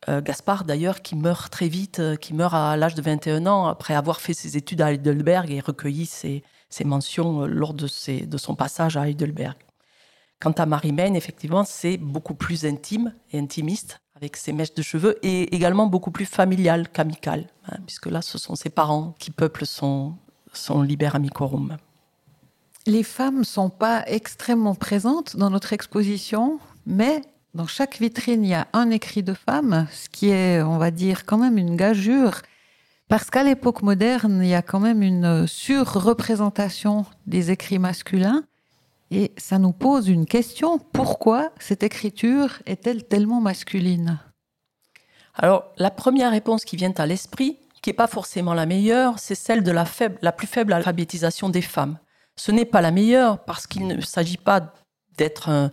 Euh, 0.07 0.21
Gaspard, 0.21 0.63
d'ailleurs, 0.63 1.01
qui 1.01 1.15
meurt 1.15 1.51
très 1.51 1.67
vite, 1.67 1.99
euh, 1.99 2.15
qui 2.15 2.33
meurt 2.33 2.53
à 2.53 2.77
l'âge 2.77 2.95
de 2.95 3.01
21 3.01 3.45
ans, 3.47 3.67
après 3.67 3.93
avoir 3.93 4.21
fait 4.21 4.33
ses 4.33 4.55
études 4.55 4.81
à 4.81 4.93
Heidelberg 4.93 5.51
et 5.51 5.59
recueilli 5.59 6.05
ses, 6.05 6.43
mentions 6.85 7.45
lors 7.45 7.73
de, 7.73 7.88
de, 8.25 8.38
son 8.38 8.55
passage 8.55 8.95
à 8.95 9.09
Heidelberg. 9.09 9.57
Quant 10.39 10.51
à 10.51 10.65
Marie-Maine, 10.65 11.17
effectivement, 11.17 11.65
c'est 11.65 11.97
beaucoup 11.97 12.33
plus 12.33 12.65
intime 12.65 13.13
et 13.31 13.39
intimiste, 13.39 13.99
avec 14.19 14.36
ses 14.36 14.51
mèches 14.51 14.73
de 14.73 14.82
cheveux, 14.82 15.17
et 15.23 15.55
également 15.55 15.88
beaucoup 15.88 16.12
plus 16.12 16.25
familial 16.25 16.89
qu'amical, 16.89 17.47
hein, 17.69 17.77
puisque 17.86 18.08
là, 18.08 18.21
ce 18.21 18.38
sont 18.38 18.55
ses 18.55 18.69
parents 18.69 19.15
qui 19.17 19.32
peuplent 19.32 19.65
son, 19.65 20.13
son 20.51 20.82
Liber 20.82 21.12
Amicorum. 21.13 21.77
Les 22.86 23.03
femmes 23.03 23.39
ne 23.39 23.43
sont 23.43 23.69
pas 23.69 24.03
extrêmement 24.08 24.75
présentes 24.75 25.38
dans 25.38 25.49
notre 25.49 25.71
exposition, 25.71 26.60
mais 26.86 27.21
dans 27.53 27.67
chaque 27.67 27.99
vitrine, 27.99 28.43
il 28.43 28.49
y 28.49 28.53
a 28.53 28.67
un 28.73 28.89
écrit 28.89 29.23
de 29.23 29.34
femme, 29.34 29.88
ce 29.93 30.10
qui 30.10 30.29
est, 30.29 30.62
on 30.62 30.77
va 30.77 30.91
dire, 30.91 31.25
quand 31.25 31.38
même 31.38 31.58
une 31.58 31.77
gageure, 31.77 32.41
parce 33.08 33.29
qu'à 33.29 33.43
l'époque 33.43 33.84
moderne, 33.84 34.41
il 34.43 34.49
y 34.49 34.53
a 34.53 34.62
quand 34.62 34.82
même 34.82 35.01
une 35.01 35.47
surreprésentation 35.47 37.05
des 37.25 37.51
écrits 37.51 37.79
masculins, 37.79 38.43
et 39.12 39.32
ça 39.38 39.58
nous 39.58 39.72
pose 39.72 40.08
une 40.08 40.26
question, 40.26 40.78
pourquoi 40.78 41.52
cette 41.60 41.84
écriture 41.84 42.62
est-elle 42.65 43.06
tellement 43.06 43.41
masculine? 43.41 44.19
Alors, 45.34 45.72
la 45.78 45.89
première 45.89 46.32
réponse 46.32 46.65
qui 46.65 46.76
vient 46.76 46.93
à 46.98 47.06
l'esprit, 47.06 47.58
qui 47.82 47.89
n'est 47.89 47.95
pas 47.95 48.08
forcément 48.08 48.54
la 48.54 48.65
meilleure, 48.65 49.19
c'est 49.19 49.36
celle 49.36 49.63
de 49.63 49.72
la, 49.72 49.86
plus 50.32 50.48
faible 50.48 50.74
alphabétisation 50.74 51.50
des 51.50 51.62
femmes. 51.62 51.98
Ce 52.36 52.52
n'est 52.52 52.65
pas 52.65 52.82
la 52.82 52.91
meilleure 52.91 53.43
parce 53.45 53.65
qu'il 53.65 53.88
ne 53.88 54.02
s'agit 54.02 54.38
pas 54.38 54.74
d'être 55.17 55.50
un, 55.50 55.72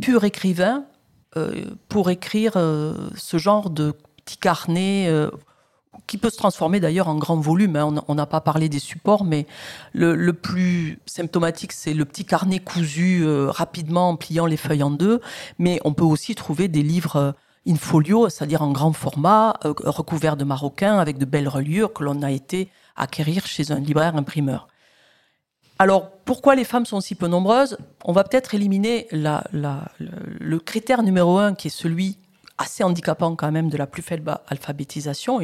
pur 0.00 0.24
écrivain 0.24 0.86
euh, 1.36 1.66
pour 1.88 2.10
écrire 2.10 2.52
euh, 2.56 3.10
ce 3.16 3.36
genre 3.36 3.68
de 3.68 3.92
petit 4.16 4.38
carnet 4.38 5.06
euh, 5.08 5.30
qui 6.06 6.18
peut 6.18 6.30
se 6.30 6.36
transformer 6.36 6.80
d'ailleurs 6.80 7.08
en 7.08 7.16
grand 7.16 7.36
volume. 7.36 7.76
Hein. 7.76 7.94
On 8.08 8.14
n'a 8.14 8.26
pas 8.26 8.40
parlé 8.40 8.68
des 8.68 8.78
supports, 8.78 9.24
mais 9.24 9.46
le, 9.92 10.32
plus 10.32 10.98
symptomatique, 11.06 11.72
c'est 11.72 11.94
le 11.94 12.04
petit 12.04 12.24
carnet 12.24 12.58
cousu 12.58 13.24
rapidement 13.48 14.10
en 14.10 14.16
pliant 14.16 14.46
les 14.46 14.56
feuilles 14.56 14.82
en 14.82 14.90
deux. 14.90 15.20
Mais 15.58 15.80
on 15.84 15.92
peut 15.92 16.04
aussi 16.04 16.34
trouver 16.34 16.68
des 16.68 16.82
livres 16.82 17.34
in 17.66 17.76
folio, 17.76 18.28
c'est-à-dire 18.28 18.62
en 18.62 18.70
grand 18.70 18.92
format, 18.92 19.58
recouverts 19.62 20.36
de 20.36 20.44
maroquin, 20.44 20.98
avec 20.98 21.18
de 21.18 21.24
belles 21.24 21.48
reliures 21.48 21.92
que 21.92 22.04
l'on 22.04 22.22
a 22.22 22.30
été 22.30 22.70
acquérir 22.96 23.46
chez 23.46 23.72
un 23.72 23.80
libraire 23.80 24.16
imprimeur. 24.16 24.68
Alors, 25.78 26.10
pourquoi 26.24 26.54
les 26.54 26.64
femmes 26.64 26.86
sont 26.86 27.00
si 27.00 27.14
peu 27.14 27.26
nombreuses? 27.28 27.76
On 28.04 28.12
va 28.12 28.24
peut-être 28.24 28.54
éliminer 28.54 29.08
le, 29.12 30.58
critère 30.58 31.02
numéro 31.02 31.38
un, 31.38 31.54
qui 31.54 31.68
est 31.68 31.70
celui 31.70 32.18
assez 32.58 32.82
handicapant 32.84 33.36
quand 33.36 33.52
même 33.52 33.68
de 33.68 33.76
la 33.76 33.86
plus 33.86 34.02
faible 34.02 34.38
alphabétisation, 34.48 35.40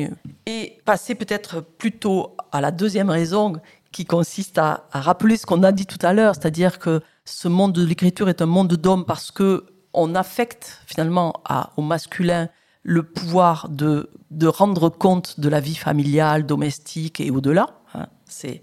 et, 0.47 0.79
passer 0.85 1.15
peut-être 1.15 1.61
plutôt 1.61 2.37
à 2.51 2.61
la 2.61 2.71
deuxième 2.71 3.11
raison, 3.11 3.55
qui 3.93 4.07
consiste 4.07 4.59
à, 4.59 4.89
rappeler 4.91 5.37
ce 5.37 5.47
qu'on 5.47 5.63
a 5.63 5.73
dit 5.73 5.87
tout 5.87 5.99
à 6.05 6.13
l'heure, 6.13 6.35
c'est-à-dire 6.35 6.79
que 6.79 7.03
ce 7.25 7.49
monde 7.49 7.73
de 7.73 7.85
l'écriture 7.85 8.29
est 8.29 8.43
un 8.43 8.47
monde 8.47 8.73
d'hommes 8.75 9.05
parce 9.05 9.31
que 9.31 9.67
on 9.95 10.15
affecte 10.15 10.81
finalement 10.87 11.43
au 11.77 11.83
masculin 11.83 12.49
le 12.83 13.03
pouvoir 13.03 13.69
de, 13.69 14.11
de 14.31 14.47
rendre 14.47 14.89
compte 14.89 15.39
de 15.39 15.49
la 15.51 15.61
vie 15.61 15.75
familiale, 15.75 16.47
domestique 16.47 17.21
et 17.21 17.31
au-delà. 17.31 17.79
Hein. 17.95 18.07
C'est, 18.25 18.63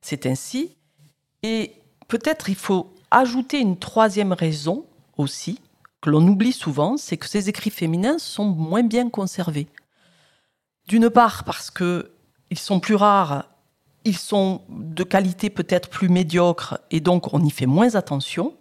c'est 0.00 0.26
ainsi. 0.26 0.76
Et 1.42 1.72
peut-être 2.06 2.48
il 2.48 2.54
faut 2.54 2.94
ajouter 3.10 3.58
une 3.58 3.78
troisième 3.78 4.32
raison 4.32 4.86
aussi, 5.16 5.60
que 6.00 6.10
l'on 6.10 6.26
oublie 6.26 6.52
souvent, 6.52 6.96
c'est 6.96 7.16
que 7.16 7.28
ces 7.28 7.48
écrits 7.48 7.70
féminins 7.70 8.18
sont 8.18 8.46
moins 8.46 8.82
bien 8.82 9.10
conservés. 9.10 9.68
D'une 10.88 11.10
part 11.10 11.44
parce 11.44 11.70
que 11.70 12.12
ils 12.50 12.58
sont 12.58 12.80
plus 12.80 12.96
rares, 12.96 13.44
ils 14.04 14.16
sont 14.16 14.62
de 14.68 15.04
qualité 15.04 15.50
peut-être 15.50 15.88
plus 15.88 16.08
médiocre 16.08 16.80
et 16.90 17.00
donc 17.00 17.32
on 17.32 17.44
y 17.44 17.50
fait 17.50 17.66
moins 17.66 17.94
attention. 17.94 18.54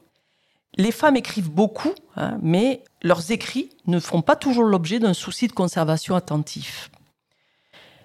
Les 0.77 0.91
femmes 0.91 1.15
écrivent 1.15 1.49
beaucoup, 1.49 1.93
hein, 2.15 2.37
mais 2.41 2.83
leurs 3.01 3.31
écrits 3.31 3.69
ne 3.87 3.99
font 3.99 4.21
pas 4.21 4.35
toujours 4.35 4.63
l'objet 4.63 4.99
d'un 4.99 5.13
souci 5.13 5.47
de 5.47 5.53
conservation 5.53 6.15
attentif. 6.15 6.91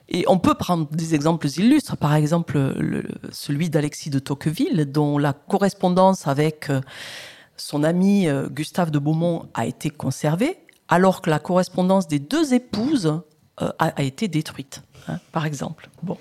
Et 0.09 0.25
on 0.29 0.39
peut 0.39 0.55
prendre 0.55 0.89
des 0.91 1.15
exemples 1.15 1.47
illustres, 1.47 1.97
par 1.97 2.15
exemple 2.15 2.75
celui 3.33 3.71
d'Alexis 3.71 4.11
de 4.11 4.19
Tocqueville, 4.19 4.91
dont 4.91 5.19
la 5.19 5.33
correspondance 5.33 6.27
avec 6.27 6.69
euh, 6.69 6.81
son 7.57 7.85
ami 7.85 8.29
euh, 8.29 8.49
Gustave 8.49 8.91
de 8.91 8.99
Beaumont 8.99 9.49
a 9.55 9.67
été 9.67 9.91
conservée, 9.91 10.59
alors 10.89 11.23
que 11.23 11.31
la 11.31 11.39
correspondance 11.39 12.09
des 12.09 12.19
deux 12.19 12.55
épouses 12.55 13.21
euh, 13.63 13.71
a, 13.79 14.03
été 14.03 14.29
détruite, 14.29 14.83
hein, 15.09 15.19
par 15.33 15.47
exemple. 15.47 15.89
Bon. 16.03 16.19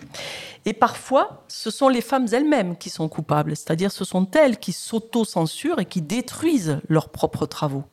Et 0.65 0.73
parfois, 0.73 1.43
ce 1.47 1.71
sont 1.71 1.89
les 1.89 2.01
femmes 2.01 2.27
elles-mêmes 2.31 2.77
qui 2.77 2.89
sont 2.89 3.09
coupables, 3.09 3.55
c'est-à-dire 3.55 3.91
ce 3.91 4.05
sont 4.05 4.29
elles 4.31 4.59
qui 4.59 4.71
s'auto-censurent 4.71 5.79
et 5.79 5.85
qui 5.85 6.01
détruisent 6.01 6.79
leurs 6.87 7.09
propres 7.09 7.45
travaux. 7.45 7.83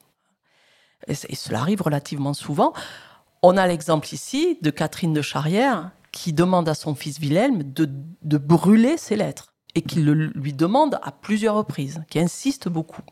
Et, 1.08 1.14
cela 1.14 1.60
arrive 1.60 1.82
relativement 1.82 2.34
souvent. 2.34 2.72
On 3.42 3.56
a 3.56 3.66
l'exemple 3.66 4.12
ici 4.12 4.58
de 4.60 4.70
Catherine 4.70 5.14
de 5.14 5.22
Charrière 5.22 5.90
qui 6.12 6.32
demande 6.32 6.68
à 6.68 6.74
son 6.74 6.94
fils 6.94 7.18
Wilhelm 7.18 7.62
de 7.62 8.38
brûler 8.38 8.98
ses 8.98 9.16
lettres 9.16 9.50
et 9.74 9.82
qui 9.82 10.00
le, 10.00 10.14
lui 10.14 10.52
demande 10.52 10.98
à 11.02 11.12
plusieurs 11.12 11.54
reprises, 11.54 12.02
qui 12.08 12.18
insiste 12.18 12.68
beaucoup. 12.68 13.02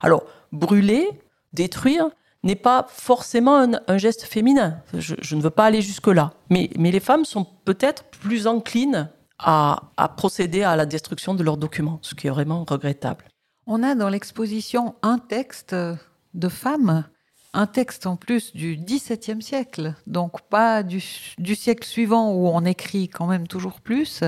Alors, 0.00 0.24
brûler, 0.52 1.08
détruire, 1.52 2.10
n'est 2.42 2.54
pas 2.54 2.86
forcément 2.88 3.66
un, 3.88 3.98
geste 3.98 4.22
féminin. 4.22 4.78
Je, 4.94 5.34
ne 5.34 5.40
veux 5.40 5.50
pas 5.50 5.66
aller 5.66 5.82
jusque-là. 5.82 6.32
Mais, 6.48 6.70
les 6.76 7.00
femmes 7.00 7.24
sont 7.24 7.46
peut-être 7.64 8.04
plus 8.04 8.46
enclines 8.46 9.10
à, 9.38 9.90
procéder 10.16 10.62
à 10.62 10.76
la 10.76 10.86
destruction 10.86 11.34
de 11.34 11.42
leurs 11.42 11.56
documents, 11.56 11.98
ce 12.02 12.14
qui 12.14 12.26
est 12.26 12.30
vraiment 12.30 12.64
regrettable. 12.64 13.24
On 13.66 13.82
a 13.82 13.94
dans 13.94 14.08
l'exposition 14.08 14.94
un 15.02 15.18
texte 15.18 15.74
de 15.74 16.48
femmes, 16.48 17.04
un 17.52 17.66
texte 17.66 18.06
en 18.06 18.16
plus 18.16 18.54
du 18.54 18.76
XVIIe 18.76 19.42
siècle, 19.42 19.94
donc 20.06 20.40
pas 20.42 20.82
du, 20.84 21.00
siècle 21.00 21.86
suivant 21.86 22.32
où 22.32 22.46
on 22.46 22.64
écrit 22.64 23.08
quand 23.08 23.26
même 23.26 23.48
toujours 23.48 23.80
plus. 23.80 24.22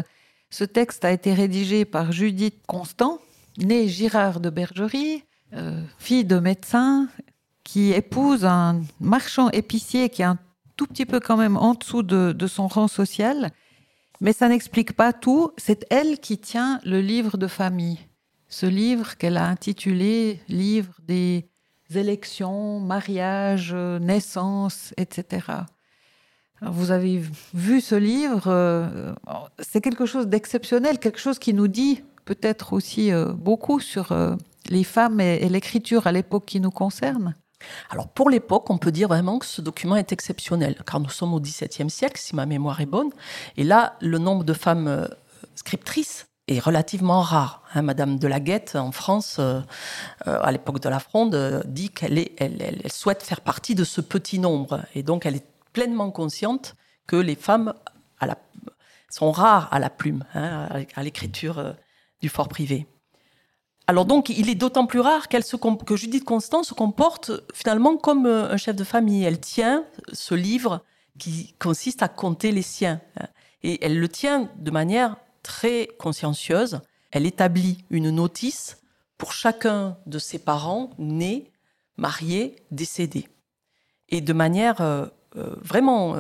Ce 0.51 0.65
texte 0.65 1.05
a 1.05 1.13
été 1.13 1.35
rédigé 1.35 1.85
par 1.85 2.11
Judith 2.11 2.61
Constant, 2.67 3.19
née 3.59 3.87
Girard 3.87 4.41
de 4.41 4.51
Bergerie, 4.51 5.25
euh, 5.55 5.83
fille 5.99 6.25
de 6.25 6.39
médecin 6.39 7.09
qui 7.65 7.93
épouse 7.93 8.45
un 8.45 8.83
marchand 9.01 9.51
épicier 9.51 10.11
qui 10.11 10.23
est 10.23 10.27
un 10.27 10.39
tout 10.77 10.87
petit 10.87 11.07
peu 11.07 11.21
quand 11.21 11.37
même 11.37 11.57
en 11.57 11.75
dessous 11.75 12.03
de, 12.03 12.47
son 12.47 12.67
rang 12.67 12.89
social. 12.89 13.51
Mais 14.21 14.33
ça 14.33 14.49
n'explique 14.49 14.93
pas 14.93 15.13
tout. 15.13 15.53
C'est 15.57 15.87
elle 15.91 16.19
qui 16.19 16.39
tient 16.39 16.81
le 16.85 17.01
livre 17.01 17.37
de 17.37 17.47
famille. 17.47 17.99
Ce 18.49 18.67
livre 18.67 19.17
qu'elle 19.17 19.37
a 19.37 19.47
intitulé 19.47 20.41
Livre 20.49 20.95
des 21.07 21.47
élections, 21.95 22.81
mariages, 22.81 23.75
naissances, 23.75 24.93
etc. 24.97 25.47
vous 26.61 26.91
avez 26.91 27.23
vu 27.55 27.81
ce 27.81 27.95
livre, 27.95 28.45
euh, 28.49 29.15
c'est 29.59 29.81
quelque 29.81 30.05
chose 30.05 30.27
d'exceptionnel, 30.27 30.99
quelque 30.99 31.19
chose 31.19 31.39
qui 31.39 31.55
nous 31.55 31.69
dit 31.69 32.03
peut-être 32.27 32.75
aussi 32.75 33.11
euh, 33.11 33.33
beaucoup 33.33 33.81
sur 33.81 34.13
les 34.69 34.85
femmes 34.85 35.21
et 35.21 35.49
l'écriture 35.49 36.07
à 36.07 36.13
l'époque 36.13 36.47
qui 36.47 36.61
nous 36.61 36.71
concerne. 36.71 37.35
Alors 37.91 38.09
pour 38.09 38.31
l'époque, 38.31 38.71
on 38.71 38.79
peut 38.79 38.93
dire 38.93 39.09
vraiment 39.09 39.39
que 39.39 39.47
ce 39.47 39.61
document 39.61 39.97
est 39.97 40.13
exceptionnel, 40.13 40.77
car 40.87 41.01
nous 41.01 41.09
sommes 41.09 41.35
au 41.35 41.41
XVIIe 41.41 41.91
siècle, 41.91 42.21
si 42.21 42.35
ma 42.35 42.47
mémoire 42.47 42.81
est 42.81 42.87
bonne, 42.87 43.11
et 43.57 43.65
là, 43.65 43.97
le 44.01 44.19
nombre 44.19 44.45
de 44.45 44.53
femmes 44.53 44.89
euh, 44.89 45.09
scriptrices 45.55 46.27
est 46.47 46.61
relativement 46.61 47.21
rare. 47.21 47.63
Hein. 47.75 47.83
Madame 47.83 48.19
de 48.19 48.29
la 48.29 48.41
Guette, 48.41 48.77
en 48.77 48.93
France, 48.93 49.37
euh, 49.39 49.61
euh, 50.27 50.39
à 50.43 50.53
l'époque 50.53 50.81
de 50.81 50.89
la 50.89 51.01
Fronde, 51.01 51.63
dit 51.67 51.91
qu'elle 51.91 52.29
elle, 52.39 52.83
souhaite 52.91 53.23
faire 53.23 53.41
partie 53.41 53.75
de 53.75 53.85
ce 53.85 54.01
petit 54.01 54.39
nombre, 54.39 54.81
et 54.95 55.03
donc 55.03 55.27
elle 55.27 55.37
est 55.37 55.47
pleinement 55.73 56.11
consciente 56.11 56.75
que 57.07 57.17
les 57.17 57.37
femmes 57.37 57.75
sont 59.11 59.33
rares 59.33 59.73
à 59.73 59.79
la 59.79 59.89
plume, 59.89 60.23
hein, 60.35 60.69
à 60.95 61.03
l'écriture 61.03 61.75
du 62.21 62.29
fort 62.29 62.49
privé. 62.49 62.87
Alors 63.91 64.05
donc, 64.05 64.29
il 64.29 64.51
est 64.51 64.55
d'autant 64.55 64.85
plus 64.85 65.01
rare 65.01 65.29
que 65.29 65.97
Judith 65.97 66.23
Constant 66.23 66.63
se 66.63 66.75
comporte 66.75 67.33
finalement 67.55 67.97
comme 67.97 68.27
euh, 68.27 68.53
un 68.53 68.59
chef 68.59 68.77
de 68.77 68.85
famille. 68.85 69.25
Elle 69.25 69.41
tient 69.41 69.87
ce 70.13 70.35
livre 70.35 70.85
qui 71.19 71.55
consiste 71.59 72.03
à 72.03 72.09
compter 72.09 72.53
les 72.53 72.63
siens. 72.63 73.01
Hein. 73.19 73.29
Et 73.63 73.83
elle 73.83 73.99
le 73.99 74.09
tient 74.09 74.51
de 74.59 74.71
manière 74.71 75.17
très 75.43 75.89
consciencieuse. 75.99 76.83
Elle 77.13 77.25
établit 77.25 77.83
une 77.89 78.11
notice 78.11 78.77
pour 79.17 79.33
chacun 79.33 79.97
de 80.05 80.19
ses 80.19 80.39
parents 80.39 80.91
nés, 80.99 81.51
mariés, 81.97 82.57
décédés. 82.71 83.27
Et 84.11 84.21
de 84.21 84.35
manière 84.35 84.83
euh, 84.83 85.07
euh, 85.37 85.57
vraiment, 85.63 86.15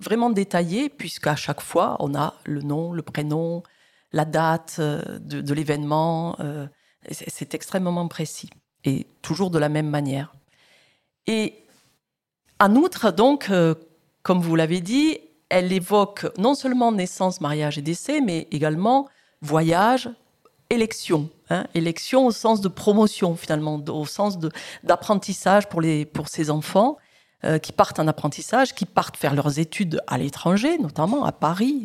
vraiment 0.00 0.30
détaillée, 0.30 0.88
puisqu'à 0.88 1.36
chaque 1.36 1.60
fois, 1.60 1.96
on 2.00 2.14
a 2.14 2.32
le 2.44 2.62
nom, 2.62 2.94
le 2.94 3.02
prénom, 3.02 3.62
la 4.12 4.24
date 4.24 4.76
euh, 4.78 5.02
de, 5.20 5.54
l'événement. 5.54 6.36
Euh, 6.40 6.66
c'est 7.10 7.54
extrêmement 7.54 8.08
précis 8.08 8.50
et 8.84 9.06
toujours 9.22 9.50
de 9.50 9.58
la 9.58 9.68
même 9.68 9.88
manière. 9.88 10.32
Et 11.26 11.54
en 12.58 12.74
outre, 12.74 13.10
donc, 13.10 13.48
euh, 13.50 13.74
comme 14.22 14.40
vous 14.40 14.56
l'avez 14.56 14.80
dit, 14.80 15.18
elle 15.48 15.72
évoque 15.72 16.26
non 16.38 16.54
seulement 16.54 16.90
naissance, 16.90 17.40
mariage 17.40 17.78
et 17.78 17.82
décès, 17.82 18.20
mais 18.20 18.48
également 18.50 19.08
voyage, 19.40 20.08
élection. 20.70 21.30
Hein, 21.50 21.66
élection 21.74 22.26
au 22.26 22.32
sens 22.32 22.60
de 22.60 22.68
promotion, 22.68 23.36
finalement, 23.36 23.80
au 23.88 24.04
sens 24.04 24.38
d'apprentissage 24.82 25.68
pour, 25.68 25.80
pour 26.12 26.28
ces 26.28 26.50
enfants 26.50 26.96
qui 27.62 27.70
partent 27.70 28.00
en 28.00 28.08
apprentissage, 28.08 28.74
qui 28.74 28.86
partent 28.86 29.16
faire 29.16 29.32
leurs 29.32 29.60
études 29.60 30.00
à 30.08 30.18
l'étranger, 30.18 30.78
notamment 30.78 31.24
à 31.24 31.30
Paris 31.30 31.84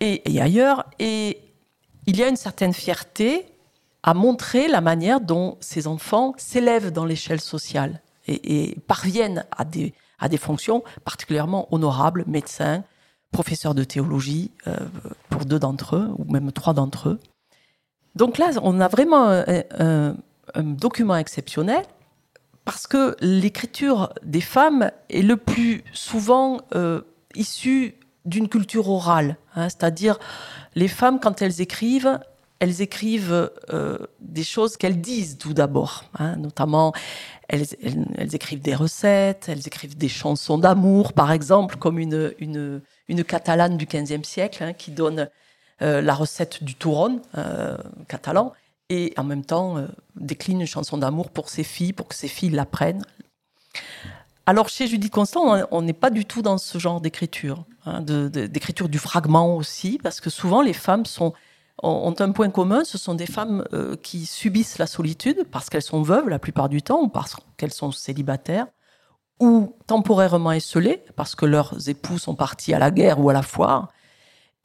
et, 0.00 0.40
ailleurs. 0.40 0.84
Et 0.98 1.38
il 2.06 2.16
y 2.16 2.22
a 2.22 2.28
une 2.28 2.36
certaine 2.36 2.72
fierté 2.72 3.46
à 4.02 4.14
montrer 4.14 4.68
la 4.68 4.80
manière 4.80 5.20
dont 5.20 5.56
ces 5.60 5.86
enfants 5.86 6.34
s'élèvent 6.36 6.92
dans 6.92 7.04
l'échelle 7.04 7.40
sociale 7.40 8.00
et, 8.26 8.76
parviennent 8.86 9.44
à 9.56 9.64
des, 9.64 9.94
à 10.18 10.28
des 10.28 10.38
fonctions 10.38 10.82
particulièrement 11.04 11.72
honorables, 11.74 12.24
médecins, 12.26 12.84
professeurs 13.32 13.74
de 13.74 13.84
théologie, 13.84 14.52
euh, 14.66 14.76
pour 15.28 15.44
deux 15.44 15.58
d'entre 15.58 15.96
eux, 15.96 16.10
ou 16.18 16.30
même 16.30 16.52
trois 16.52 16.74
d'entre 16.74 17.10
eux. 17.10 17.20
Donc 18.14 18.38
là, 18.38 18.50
on 18.62 18.80
a 18.80 18.88
vraiment 18.88 19.28
un, 19.28 20.14
document 20.56 21.16
exceptionnel 21.16 21.82
parce 22.64 22.86
que 22.86 23.16
l'écriture 23.20 24.12
des 24.22 24.40
femmes 24.40 24.90
est 25.10 25.22
le 25.22 25.36
plus 25.36 25.84
souvent 25.92 26.62
euh, 26.74 27.02
issue 27.34 27.97
d'une 28.28 28.48
culture 28.48 28.88
orale, 28.88 29.36
hein, 29.56 29.68
c'est-à-dire 29.68 30.18
les 30.74 30.88
femmes, 30.88 31.18
quand 31.18 31.42
elles 31.42 31.60
écrivent, 31.60 32.20
elles 32.60 32.82
écrivent 32.82 33.50
euh, 33.70 33.98
des 34.20 34.42
choses 34.42 34.76
qu'elles 34.76 35.00
disent 35.00 35.38
tout 35.38 35.54
d'abord, 35.54 36.04
hein, 36.18 36.36
notamment 36.36 36.92
elles, 37.48 37.66
écrivent 38.32 38.60
des 38.60 38.74
recettes, 38.74 39.46
elles 39.48 39.66
écrivent 39.66 39.96
des 39.96 40.08
chansons 40.08 40.58
d'amour, 40.58 41.12
par 41.12 41.32
exemple, 41.32 41.76
comme 41.76 41.98
une, 41.98 42.34
une, 42.38 43.24
catalane 43.24 43.76
du 43.76 43.86
XVe 43.86 44.24
siècle 44.24 44.62
hein, 44.62 44.72
qui 44.72 44.90
donne 44.90 45.28
euh, 45.80 46.02
la 46.02 46.14
recette 46.14 46.62
du 46.62 46.74
touron 46.74 47.22
euh, 47.36 47.78
catalan 48.08 48.52
et 48.90 49.14
en 49.16 49.24
même 49.24 49.44
temps 49.44 49.86
décline 50.16 50.62
une 50.62 50.66
chanson 50.66 50.96
d'amour 50.96 51.30
pour 51.30 51.50
ses 51.50 51.62
filles, 51.62 51.92
pour 51.92 52.08
que 52.08 52.14
ses 52.14 52.28
filles 52.28 52.50
l'apprennent. 52.50 53.04
Alors 54.46 54.70
chez 54.70 54.86
Judith 54.86 55.12
Constant, 55.12 55.66
on 55.70 55.82
n'est 55.82 55.92
pas 55.92 56.08
du 56.08 56.24
tout 56.24 56.40
dans 56.40 56.56
ce 56.56 56.78
genre 56.78 57.02
d'écriture, 57.02 57.66
hein, 57.88 58.02
d'écriture 58.02 58.88
du 58.88 58.98
fragment 58.98 59.56
aussi, 59.56 59.98
parce 60.02 60.20
que 60.20 60.30
souvent 60.30 60.62
les 60.62 60.72
femmes 60.72 61.04
ont 61.82 62.14
un 62.18 62.32
point 62.32 62.50
commun, 62.50 62.84
ce 62.84 62.98
sont 62.98 63.14
des 63.14 63.26
femmes 63.26 63.64
euh, 63.72 63.96
qui 63.96 64.26
subissent 64.26 64.78
la 64.78 64.86
solitude 64.86 65.44
parce 65.50 65.68
qu'elles 65.70 65.82
sont 65.82 66.02
veuves 66.02 66.28
la 66.28 66.38
plupart 66.38 66.68
du 66.68 66.82
temps, 66.82 67.02
ou 67.02 67.08
parce 67.08 67.36
qu'elles 67.56 67.72
sont 67.72 67.92
célibataires, 67.92 68.66
ou 69.40 69.76
temporairement 69.86 70.52
esselées, 70.52 71.02
parce 71.16 71.34
que 71.34 71.46
leurs 71.46 71.88
époux 71.88 72.18
sont 72.18 72.34
partis 72.34 72.74
à 72.74 72.78
la 72.78 72.90
guerre 72.90 73.20
ou 73.20 73.30
à 73.30 73.32
la 73.32 73.42
foire. 73.42 73.88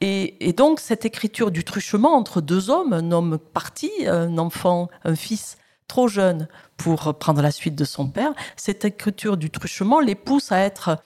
Et, 0.02 0.48
et 0.48 0.54
donc 0.54 0.80
cette 0.80 1.06
écriture 1.06 1.52
du 1.52 1.64
truchement 1.64 2.16
entre 2.16 2.42
deux 2.42 2.70
hommes, 2.70 2.94
un 2.94 3.12
homme 3.12 3.38
parti, 3.38 3.92
un 4.08 4.38
enfant, 4.38 4.90
un 5.06 5.16
fils 5.16 5.58
trop 5.88 6.08
jeune 6.08 6.48
pour 6.78 7.14
prendre 7.20 7.42
la 7.42 7.52
suite 7.52 7.76
de 7.76 7.86
son 7.86 8.10
père, 8.10 8.34
cette 8.56 8.84
écriture 8.84 9.38
du 9.38 9.50
truchement 9.50 10.00
les 10.00 10.16
pousse 10.16 10.52
à 10.52 10.60
être 10.60 10.98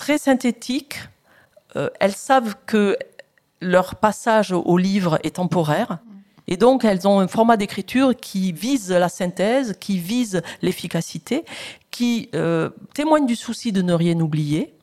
très 0.00 0.16
synthétiques. 0.16 0.98
Euh, 1.76 1.90
elles 2.00 2.16
savent 2.16 2.56
que 2.66 2.96
leur 3.60 3.96
passage 3.96 4.50
au 4.50 4.78
livre 4.78 5.20
est 5.22 5.36
temporaire. 5.36 5.98
Et 6.48 6.56
donc, 6.56 6.84
elles 6.84 7.06
ont 7.06 7.20
un 7.20 7.28
format 7.28 7.58
d'écriture 7.58 8.16
qui 8.16 8.50
vise 8.50 8.90
la 8.90 9.10
synthèse, 9.10 9.76
qui 9.78 9.98
vise 9.98 10.40
l'efficacité, 10.62 11.44
qui 11.90 12.30
euh, 12.34 12.70
témoigne 12.94 13.26
du 13.26 13.36
souci 13.36 13.72
de 13.72 13.82
ne 13.82 13.92
rien 13.92 14.18
oublier. 14.20 14.74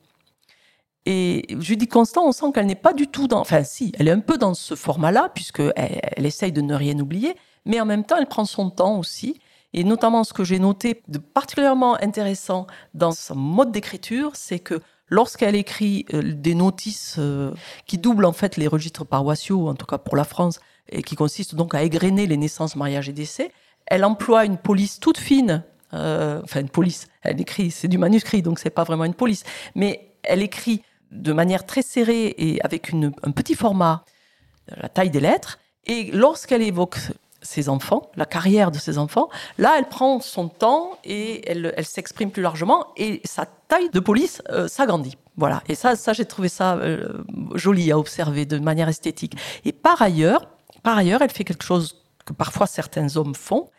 Et 1.07 1.47
Judith 1.59 1.91
Constant, 1.91 2.27
on 2.27 2.31
sent 2.31 2.51
qu'elle 2.53 2.67
n'est 2.67 2.75
pas 2.75 2.93
du 2.93 3.07
tout 3.07 3.27
dans. 3.27 3.39
Enfin, 3.39 3.63
si, 3.63 3.91
elle 3.97 4.07
est 4.07 4.11
un 4.11 4.19
peu 4.19 4.37
dans 4.37 4.53
ce 4.53 4.75
format-là, 4.75 5.31
puisqu'elle 5.33 5.73
elle 5.75 6.25
essaye 6.25 6.51
de 6.51 6.61
ne 6.61 6.75
rien 6.75 6.97
oublier, 6.99 7.35
mais 7.65 7.81
en 7.81 7.85
même 7.85 8.03
temps, 8.03 8.17
elle 8.17 8.27
prend 8.27 8.45
son 8.45 8.69
temps 8.69 8.99
aussi. 8.99 9.39
Et 9.73 9.83
notamment, 9.83 10.23
ce 10.23 10.33
que 10.33 10.43
j'ai 10.43 10.59
noté 10.59 11.01
de 11.07 11.17
particulièrement 11.17 11.95
intéressant 12.01 12.67
dans 12.93 13.11
son 13.11 13.35
mode 13.35 13.71
d'écriture, 13.71 14.35
c'est 14.35 14.59
que 14.59 14.79
lorsqu'elle 15.09 15.55
écrit 15.55 16.05
euh, 16.13 16.21
des 16.23 16.55
notices 16.55 17.15
euh, 17.17 17.51
qui 17.85 17.97
doublent 17.97 18.25
en 18.25 18.33
fait 18.33 18.57
les 18.57 18.67
registres 18.67 19.05
paroissiaux, 19.05 19.67
en 19.67 19.75
tout 19.75 19.85
cas 19.85 19.97
pour 19.97 20.15
la 20.15 20.23
France, 20.23 20.59
et 20.89 21.03
qui 21.03 21.15
consistent 21.15 21.55
donc 21.55 21.75
à 21.75 21.83
égrener 21.83 22.27
les 22.27 22.37
naissances, 22.37 22.75
mariages 22.75 23.09
et 23.09 23.13
décès, 23.13 23.51
elle 23.85 24.03
emploie 24.03 24.45
une 24.45 24.57
police 24.57 24.99
toute 24.99 25.17
fine, 25.17 25.63
euh, 25.93 26.41
enfin 26.43 26.61
une 26.61 26.69
police, 26.69 27.07
elle 27.21 27.39
écrit, 27.39 27.71
c'est 27.71 27.87
du 27.87 27.97
manuscrit, 27.97 28.41
donc 28.41 28.59
c'est 28.59 28.69
pas 28.69 28.83
vraiment 28.83 29.05
une 29.05 29.13
police, 29.13 29.43
mais 29.75 30.11
elle 30.23 30.41
écrit 30.41 30.81
de 31.11 31.31
manière 31.31 31.65
très 31.65 31.81
serrée 31.81 32.35
et 32.37 32.61
avec 32.63 32.93
un 32.93 33.31
petit 33.31 33.55
format, 33.55 34.03
la 34.75 34.89
taille 34.89 35.09
des 35.09 35.21
lettres, 35.21 35.57
et 35.85 36.11
lorsqu'elle 36.11 36.61
évoque 36.61 36.97
ses 37.41 37.69
enfants, 37.69 38.11
la 38.15 38.25
carrière 38.25 38.71
de 38.71 38.77
ses 38.77 38.97
enfants. 38.97 39.29
Là, 39.57 39.75
elle 39.77 39.87
prend 39.87 40.19
son 40.19 40.49
temps 40.49 40.97
et 41.03 41.49
elle, 41.49 41.73
s'exprime 41.85 42.31
plus 42.31 42.41
largement 42.41 42.87
et 42.97 43.21
sa 43.25 43.45
taille 43.45 43.89
de 43.89 43.99
police 43.99 44.41
euh, 44.49 44.67
s'agrandit. 44.67 45.17
Voilà. 45.37 45.61
Et 45.67 45.75
ça, 45.75 45.95
ça 45.95 46.13
j'ai 46.13 46.25
trouvé 46.25 46.49
ça 46.49 46.75
euh, 46.75 47.23
joli 47.53 47.91
à 47.91 47.99
observer 47.99 48.45
de 48.45 48.57
manière 48.57 48.89
esthétique. 48.89 49.37
Et 49.65 49.71
par 49.71 50.01
ailleurs, 50.01 50.47
par 50.83 50.97
ailleurs, 50.97 51.21
elle 51.21 51.29
fait 51.29 51.43
quelque 51.43 51.63
chose 51.63 52.03
que 52.25 52.33
parfois 52.33 52.67
certains 52.67 53.17
hommes 53.17 53.35
font. 53.35 53.69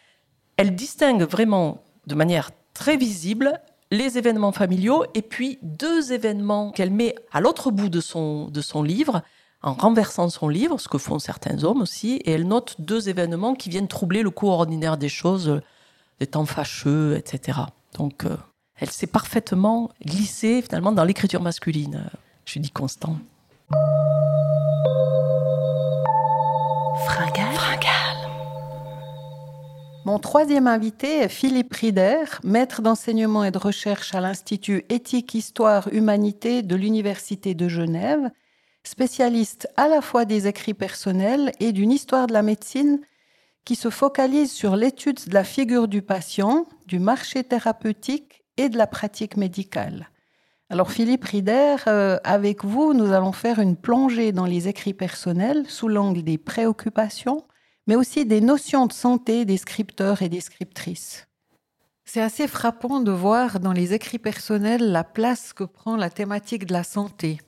Elle 0.56 0.74
distingue 0.74 1.22
vraiment 1.22 1.82
de 2.06 2.14
manière 2.14 2.50
très 2.74 2.96
visible 2.96 3.60
les 3.90 4.18
événements 4.18 4.52
familiaux 4.52 5.04
et 5.14 5.22
puis 5.22 5.58
deux 5.62 6.12
événements 6.12 6.70
qu'elle 6.70 6.90
met 6.90 7.14
à 7.32 7.40
l'autre 7.40 7.70
bout 7.70 7.88
de 7.88 8.00
son, 8.00 8.48
de 8.48 8.60
son 8.60 8.82
livre 8.82 9.22
en 9.62 9.74
renversant 9.74 10.28
son 10.28 10.48
livre, 10.48 10.78
ce 10.78 10.88
que 10.88 10.98
font 10.98 11.18
certains 11.18 11.64
hommes 11.64 11.82
aussi, 11.82 12.16
et 12.24 12.32
elle 12.32 12.46
note 12.46 12.76
deux 12.78 13.08
événements 13.08 13.54
qui 13.54 13.70
viennent 13.70 13.88
troubler 13.88 14.22
le 14.22 14.30
cours 14.30 14.52
ordinaire 14.52 14.96
des 14.96 15.08
choses, 15.08 15.60
des 16.20 16.26
temps 16.26 16.46
fâcheux, 16.46 17.16
etc. 17.16 17.58
Donc, 17.94 18.24
euh, 18.24 18.36
elle 18.76 18.90
s'est 18.90 19.06
parfaitement 19.06 19.90
glissée 20.04 20.62
finalement 20.62 20.92
dans 20.92 21.04
l'écriture 21.04 21.42
masculine, 21.42 22.04
euh, 22.06 22.16
je 22.44 22.58
dis 22.58 22.70
Constant. 22.70 23.16
Fringal. 27.06 27.48
Mon 30.08 30.18
troisième 30.18 30.66
invité 30.66 31.18
est 31.18 31.28
Philippe 31.28 31.74
Rider, 31.74 32.24
maître 32.42 32.80
d'enseignement 32.80 33.44
et 33.44 33.50
de 33.50 33.58
recherche 33.58 34.14
à 34.14 34.20
l'Institut 34.22 34.86
Éthique, 34.88 35.34
Histoire, 35.34 35.88
Humanité 35.92 36.62
de 36.62 36.76
l'Université 36.76 37.54
de 37.54 37.68
Genève 37.68 38.30
spécialiste 38.84 39.68
à 39.76 39.88
la 39.88 40.00
fois 40.00 40.24
des 40.24 40.46
écrits 40.46 40.74
personnels 40.74 41.52
et 41.60 41.72
d'une 41.72 41.92
histoire 41.92 42.26
de 42.26 42.32
la 42.32 42.42
médecine 42.42 43.00
qui 43.64 43.76
se 43.76 43.90
focalise 43.90 44.50
sur 44.50 44.76
l'étude 44.76 45.20
de 45.26 45.34
la 45.34 45.44
figure 45.44 45.88
du 45.88 46.00
patient, 46.00 46.66
du 46.86 46.98
marché 46.98 47.44
thérapeutique 47.44 48.42
et 48.56 48.68
de 48.68 48.78
la 48.78 48.86
pratique 48.86 49.36
médicale. 49.36 50.08
Alors 50.70 50.90
Philippe 50.90 51.24
Rider, 51.24 51.76
euh, 51.86 52.18
avec 52.24 52.64
vous, 52.64 52.94
nous 52.94 53.12
allons 53.12 53.32
faire 53.32 53.58
une 53.58 53.76
plongée 53.76 54.32
dans 54.32 54.46
les 54.46 54.68
écrits 54.68 54.94
personnels 54.94 55.64
sous 55.68 55.88
l'angle 55.88 56.22
des 56.22 56.38
préoccupations, 56.38 57.44
mais 57.86 57.96
aussi 57.96 58.26
des 58.26 58.40
notions 58.40 58.86
de 58.86 58.92
santé 58.92 59.44
des 59.44 59.56
scripteurs 59.56 60.22
et 60.22 60.28
des 60.28 60.40
scriptrices. 60.40 61.26
C'est 62.04 62.22
assez 62.22 62.48
frappant 62.48 63.00
de 63.00 63.12
voir 63.12 63.60
dans 63.60 63.72
les 63.72 63.92
écrits 63.92 64.18
personnels 64.18 64.92
la 64.92 65.04
place 65.04 65.52
que 65.52 65.64
prend 65.64 65.96
la 65.96 66.08
thématique 66.10 66.64
de 66.66 66.72
la 66.72 66.84
santé 66.84 67.38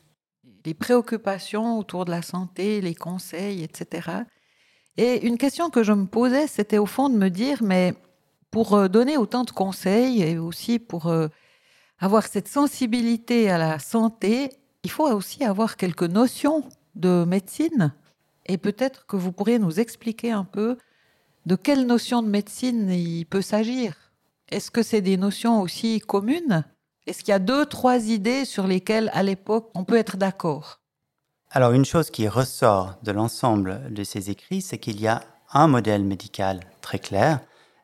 les 0.65 0.75
préoccupations 0.75 1.79
autour 1.79 2.05
de 2.05 2.11
la 2.11 2.23
santé, 2.23 2.81
les 2.81 2.95
conseils, 2.95 3.63
etc. 3.63 4.09
Et 4.97 5.27
une 5.27 5.39
question 5.39 5.71
que 5.71 5.83
je 5.83 5.93
me 5.93 6.07
posais, 6.07 6.47
c'était 6.47 6.79
au 6.79 6.87
fond 6.87 7.09
de 7.09 7.17
me 7.17 7.29
dire, 7.29 7.63
mais 7.63 7.95
pour 8.51 8.75
euh, 8.75 8.89
donner 8.89 9.17
autant 9.17 9.45
de 9.45 9.51
conseils 9.51 10.23
et 10.23 10.39
aussi 10.39 10.79
pour 10.79 11.07
euh, 11.07 11.29
avoir 11.99 12.27
cette 12.27 12.49
sensibilité 12.49 13.51
à 13.51 13.59
la 13.59 13.79
santé, 13.79 14.51
il 14.83 14.91
faut 14.91 15.09
aussi 15.09 15.45
avoir 15.45 15.77
quelques 15.77 16.03
notions 16.03 16.65
de 16.95 17.25
médecine. 17.25 17.95
Et 18.47 18.59
peut-être 18.59 19.07
que 19.07 19.17
vous 19.17 19.33
pourriez 19.33 19.59
nous 19.59 19.79
expliquer 19.81 20.33
un 20.33 20.45
peu 20.45 20.77
de 21.47 21.57
quelles 21.57 21.87
notions 21.87 22.23
de 22.23 22.29
médecine 22.29 22.91
il 22.91 23.25
peut 23.27 23.43
s'agir. 23.43 23.95
Est-ce 24.49 24.71
que 24.71 24.83
c'est 24.83 25.01
des 25.01 25.17
notions 25.17 25.61
aussi 25.63 26.01
communes 26.01 26.65
est-ce 27.11 27.25
qu'il 27.25 27.33
y 27.33 27.35
a 27.35 27.41
deux, 27.41 27.67
trois 27.67 28.07
idées 28.07 28.45
sur 28.45 28.69
lesquelles, 28.69 29.11
à 29.13 29.25
l'époque, 29.25 29.69
on 29.75 29.83
peut 29.83 29.97
être 29.97 30.17
d'accord? 30.17 30.79
Alors, 31.51 31.73
une 31.73 31.85
chose 31.85 32.09
qui 32.09 32.29
ressort 32.29 32.95
de 33.03 33.11
l'ensemble 33.11 33.93
de 33.93 34.05
ces 34.05 34.31
écrits, 34.31 34.63
c'est 34.63 34.79
qu'il 34.79 35.01
y 35.01 35.09
a 35.09 35.23
un 35.53 35.67
modèle 35.67 36.05
médical 36.05 36.61
très 36.81 37.01
clair. 37.01 37.41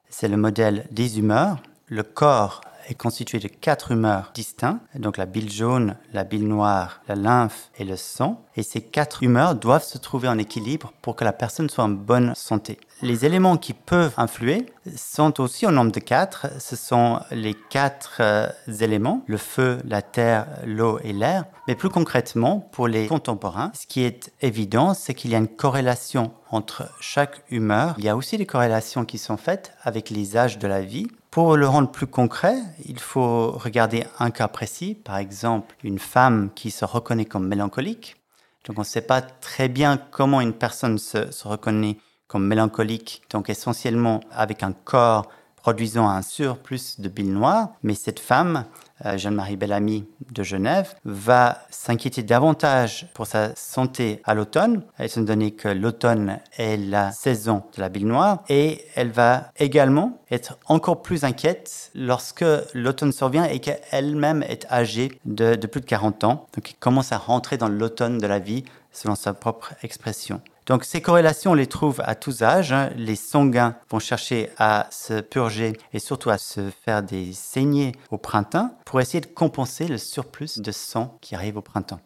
C'est 0.09 0.29
le 0.29 0.37
modèle 0.37 0.87
des 0.93 1.19
humeurs. 1.19 1.59
Le 1.87 2.05
corps 2.05 2.61
est 2.89 2.95
constitué 2.95 3.41
de 3.41 3.49
quatre 3.49 3.91
humeurs 3.91 4.31
distinctes, 4.33 4.81
donc 4.95 5.17
la 5.17 5.27
bile 5.27 5.51
jaune, 5.51 5.97
la 6.13 6.23
bile 6.23 6.47
noire, 6.47 7.01
la 7.09 7.17
lymphe 7.17 7.71
et 7.79 7.85
le 7.85 7.97
sang. 7.97 8.45
Et 8.55 8.63
ces 8.63 8.81
quatre 8.81 9.25
humeurs 9.25 9.57
doivent 9.57 9.83
se 9.83 9.99
trouver 9.99 10.29
en 10.29 10.39
équilibre 10.39 10.93
pour 11.03 11.17
que 11.17 11.25
la 11.25 11.33
personne 11.33 11.69
soit 11.69 11.83
en 11.83 11.89
bonne 11.89 12.33
santé. 12.37 12.79
Les 13.03 13.27
éléments 13.27 13.59
qui 13.59 13.75
peuvent 13.75 14.15
influer 14.17 14.65
sont 14.97 15.39
aussi 15.43 15.67
au 15.67 15.71
nombre 15.71 15.93
de 15.93 16.01
quatre. 16.01 16.47
Ce 16.59 16.77
sont 16.77 17.21
les 17.31 17.53
quatre 17.53 18.19
euh, 18.21 18.49
éléments, 18.81 19.23
le 19.27 19.37
feu, 19.37 19.79
la 19.85 20.01
terre, 20.01 20.47
l'eau 20.65 20.99
et 21.05 21.13
l'air. 21.13 21.45
Mais 21.69 21.75
plus 21.75 21.91
concrètement, 21.91 22.61
pour 22.73 22.89
les 22.89 23.07
contemporains, 23.07 23.71
ce 23.75 23.87
qui 23.87 24.03
est 24.03 24.33
évident, 24.41 24.95
c'est 24.95 25.13
qu'il 25.13 25.31
y 25.31 25.35
a 25.35 25.39
une 25.39 25.47
corrélation 25.47 26.33
entre 26.51 26.89
chaque 26.99 27.43
humeur. 27.51 27.97
Il 27.99 28.05
y 28.05 28.09
a 28.09 28.17
aussi 28.17 28.39
des 28.39 28.47
corrélations 28.47 29.05
qui 29.05 29.19
sont 29.19 29.37
faites 29.37 29.75
avec 29.83 30.09
les 30.09 30.39
âges 30.39 30.59
de 30.59 30.67
la 30.67 30.81
vie. 30.81 31.09
Pour 31.31 31.59
le 31.59 31.69
rendre 31.69 31.91
plus 31.91 32.07
concret, 32.07 32.57
il 32.87 32.99
faut 32.99 33.51
regarder 33.51 34.05
un 34.19 34.31
cas 34.31 34.49
précis, 34.49 34.95
par 34.95 35.19
exemple 35.19 35.77
une 35.85 35.99
femme 35.99 36.49
qui 36.55 36.71
se 36.71 36.87
reconnaît 36.87 37.27
comme 37.27 37.47
mélancolique. 37.47 38.17
Donc 38.65 38.79
on 38.79 38.83
ne 38.83 38.87
sait 38.87 39.03
pas 39.03 39.21
très 39.21 39.69
bien 39.69 39.99
comment 39.99 40.41
une 40.41 40.55
personne 40.55 40.97
se, 40.99 41.31
se 41.31 41.47
reconnaît 41.47 41.99
comme 42.29 42.47
mélancolique, 42.47 43.23
donc 43.31 43.51
essentiellement 43.51 44.21
avec 44.31 44.63
un 44.63 44.73
corps 44.73 45.29
produisant 45.67 46.09
un 46.09 46.23
surplus 46.23 47.01
de 47.01 47.09
bile 47.09 47.33
noire, 47.33 47.71
mais 47.83 47.97
cette 47.97 48.21
femme, 48.21 48.67
euh, 49.05 49.19
Jeanne-Marie 49.19 49.57
Bellamy 49.57 50.05
de 50.31 50.45
Genève, 50.45 50.95
va 51.05 51.59
s'inquiéter 51.71 52.23
davantage 52.23 53.09
pour 53.15 53.27
sa 53.27 53.53
santé 53.57 54.21
à 54.23 54.35
l'automne, 54.35 54.85
étant 55.01 55.23
donné 55.23 55.51
que 55.51 55.67
l'automne 55.67 56.39
est 56.57 56.77
la 56.77 57.11
saison 57.11 57.65
de 57.77 57.81
la 57.81 57.89
bile 57.89 58.07
noire, 58.07 58.45
et 58.49 58.85
elle 58.95 59.11
va 59.11 59.51
également 59.57 60.21
être 60.31 60.57
encore 60.67 61.03
plus 61.03 61.25
inquiète 61.25 61.91
lorsque 61.97 62.45
l'automne 62.73 63.11
survient 63.11 63.47
et 63.47 63.59
qu'elle-même 63.59 64.45
est 64.45 64.71
âgée 64.71 65.21
de, 65.25 65.57
de 65.57 65.67
plus 65.67 65.81
de 65.81 65.87
40 65.87 66.23
ans, 66.23 66.47
donc 66.55 66.71
elle 66.71 66.79
commence 66.79 67.11
à 67.11 67.19
rentrer 67.19 67.57
dans 67.57 67.69
l'automne 67.69 68.19
de 68.19 68.27
la 68.29 68.39
vie 68.39 68.65
selon 68.93 69.17
sa 69.17 69.35
propre 69.35 69.75
expression. 69.83 70.41
Donc 70.67 70.85
ces 70.85 71.01
corrélations, 71.01 71.53
on 71.53 71.55
les 71.55 71.69
trouve 71.69 72.03
à 72.05 72.17
tous 72.17 72.43
âges. 72.43 72.73
Hein. 72.73 72.91
Les 72.97 73.15
sanguins 73.15 73.77
vont 73.89 74.01
chercher 74.01 74.51
à 74.59 74.89
se 74.91 75.21
purger 75.21 75.75
et 75.93 76.01
surtout 76.01 76.31
à 76.31 76.39
se 76.39 76.71
faire 76.85 77.05
des 77.05 77.33
saignées 77.33 77.93
au 78.11 78.19
printemps 78.19 78.77
pour 78.85 79.01
essayer 79.01 79.21
de 79.21 79.27
compenser 79.27 79.87
le 79.87 79.97
surplus 79.97 80.59
de 80.59 80.73
sang 80.73 81.17
qui 81.21 81.37
arrive 81.37 81.57
au 81.57 81.63
printemps. 81.63 82.01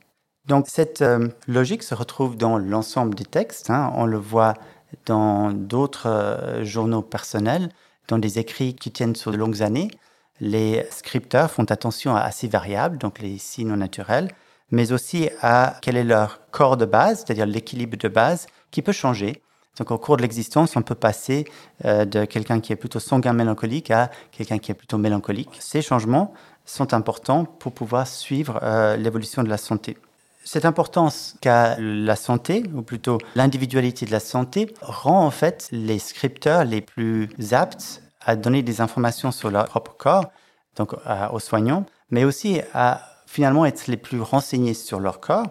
Donc 0.46 0.66
cette 0.68 1.00
euh, 1.00 1.28
logique 1.48 1.82
se 1.82 1.94
retrouve 1.94 2.36
dans 2.36 2.58
l'ensemble 2.58 3.14
des 3.14 3.24
textes. 3.24 3.70
Hein. 3.70 3.92
On 3.96 4.04
le 4.04 4.18
voit 4.18 4.54
dans 5.06 5.52
d'autres 5.52 6.08
euh, 6.08 6.64
journaux 6.64 7.02
personnels, 7.02 7.70
dans 8.08 8.18
des 8.18 8.38
écrits 8.38 8.74
qui 8.74 8.90
tiennent 8.90 9.16
sur 9.16 9.32
de 9.32 9.36
longues 9.38 9.62
années. 9.62 9.90
Les 10.40 10.86
scripteurs 10.90 11.50
font 11.50 11.64
attention 11.64 12.14
à 12.14 12.30
ces 12.30 12.48
variables, 12.48 12.98
donc 12.98 13.20
les 13.20 13.38
signes 13.38 13.74
naturels, 13.74 14.30
mais 14.70 14.92
aussi 14.92 15.28
à 15.42 15.76
quel 15.82 15.96
est 15.96 16.04
leur 16.04 16.40
corps 16.50 16.76
de 16.76 16.84
base, 16.84 17.18
c'est-à-dire 17.18 17.46
l'équilibre 17.46 17.96
de 17.96 18.08
base, 18.08 18.46
qui 18.70 18.82
peut 18.82 18.92
changer. 18.92 19.42
Donc 19.78 19.90
au 19.90 19.98
cours 19.98 20.16
de 20.16 20.22
l'existence, 20.22 20.76
on 20.76 20.82
peut 20.82 20.94
passer 20.94 21.46
euh, 21.84 22.04
de 22.04 22.24
quelqu'un 22.24 22.60
qui 22.60 22.72
est 22.72 22.76
plutôt 22.76 23.00
sanguin 23.00 23.32
mélancolique 23.32 23.90
à 23.90 24.10
quelqu'un 24.30 24.58
qui 24.58 24.70
est 24.70 24.74
plutôt 24.74 24.98
mélancolique. 24.98 25.56
Ces 25.58 25.82
changements 25.82 26.34
sont 26.66 26.92
importants 26.92 27.44
pour 27.44 27.72
pouvoir 27.72 28.06
suivre 28.06 28.60
euh, 28.62 28.96
l'évolution 28.96 29.42
de 29.42 29.48
la 29.48 29.56
santé. 29.56 29.96
cette 30.44 30.64
importance 30.64 31.36
qu'a 31.40 31.76
la 31.78 32.16
santé, 32.16 32.64
ou 32.74 32.82
plutôt 32.82 33.18
l'individualité 33.34 34.06
de 34.06 34.10
la 34.10 34.20
santé, 34.20 34.74
rend 34.80 35.24
en 35.24 35.30
fait 35.30 35.68
les 35.70 35.98
scripteurs 35.98 36.64
les 36.64 36.80
plus 36.80 37.28
aptes 37.52 38.02
à 38.20 38.36
donner 38.36 38.62
des 38.62 38.80
informations 38.80 39.32
sur 39.32 39.50
leur 39.50 39.64
propre 39.66 39.94
corps, 39.96 40.26
donc 40.76 40.94
aux 41.32 41.38
soignants, 41.38 41.84
mais 42.10 42.24
aussi 42.24 42.60
à 42.74 43.02
finalement 43.30 43.64
être 43.64 43.86
les 43.86 43.96
plus 43.96 44.20
renseignés 44.20 44.74
sur 44.74 44.98
leur 44.98 45.20
corps. 45.20 45.46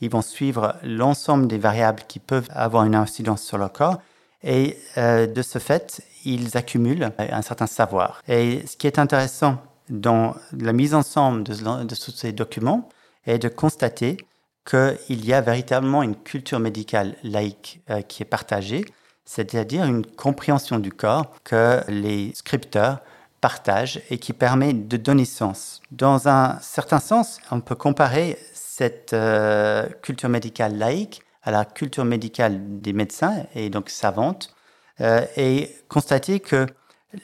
Ils 0.00 0.08
vont 0.08 0.22
suivre 0.22 0.76
l'ensemble 0.82 1.48
des 1.48 1.58
variables 1.58 2.02
qui 2.08 2.18
peuvent 2.18 2.48
avoir 2.48 2.84
une 2.84 2.94
incidence 2.94 3.42
sur 3.42 3.58
leur 3.58 3.72
corps 3.72 3.98
et 4.42 4.78
euh, 4.96 5.26
de 5.26 5.42
ce 5.42 5.58
fait, 5.58 6.02
ils 6.24 6.56
accumulent 6.56 7.12
un 7.18 7.42
certain 7.42 7.66
savoir. 7.66 8.22
Et 8.26 8.66
ce 8.66 8.74
qui 8.78 8.86
est 8.86 8.98
intéressant 8.98 9.58
dans 9.90 10.34
la 10.52 10.72
mise 10.72 10.94
ensemble 10.94 11.44
de, 11.44 11.94
tous 11.94 12.12
ces 12.12 12.32
documents 12.32 12.88
est 13.26 13.38
de 13.38 13.48
constater 13.50 14.16
qu'il 14.64 15.26
y 15.26 15.34
a 15.34 15.42
véritablement 15.42 16.02
une 16.02 16.16
culture 16.16 16.58
médicale 16.58 17.16
laïque 17.22 17.82
euh, 17.90 18.00
qui 18.00 18.22
est 18.22 18.26
partagée, 18.26 18.86
c'est-à-dire 19.26 19.84
une 19.84 20.06
compréhension 20.06 20.78
du 20.78 20.90
corps 20.90 21.26
que 21.44 21.82
les 21.88 22.32
scripteurs 22.34 23.00
partagent 23.40 24.00
et 24.10 24.18
qui 24.18 24.32
permet 24.32 24.72
de 24.72 24.96
donner 24.96 25.24
sens. 25.24 25.80
Dans 25.90 26.28
un 26.28 26.58
certain 26.60 27.00
sens, 27.00 27.40
on 27.50 27.60
peut 27.60 27.74
comparer 27.74 28.38
cette 28.52 29.12
euh, 29.12 29.88
culture 30.02 30.28
médicale 30.28 30.76
laïque 30.76 31.22
à 31.42 31.50
la 31.50 31.64
culture 31.64 32.04
médicale 32.04 32.80
des 32.80 32.92
médecins 32.92 33.44
et 33.54 33.70
donc 33.70 33.88
savante 33.88 34.54
euh, 35.00 35.24
et 35.36 35.74
constater 35.88 36.40
que 36.40 36.66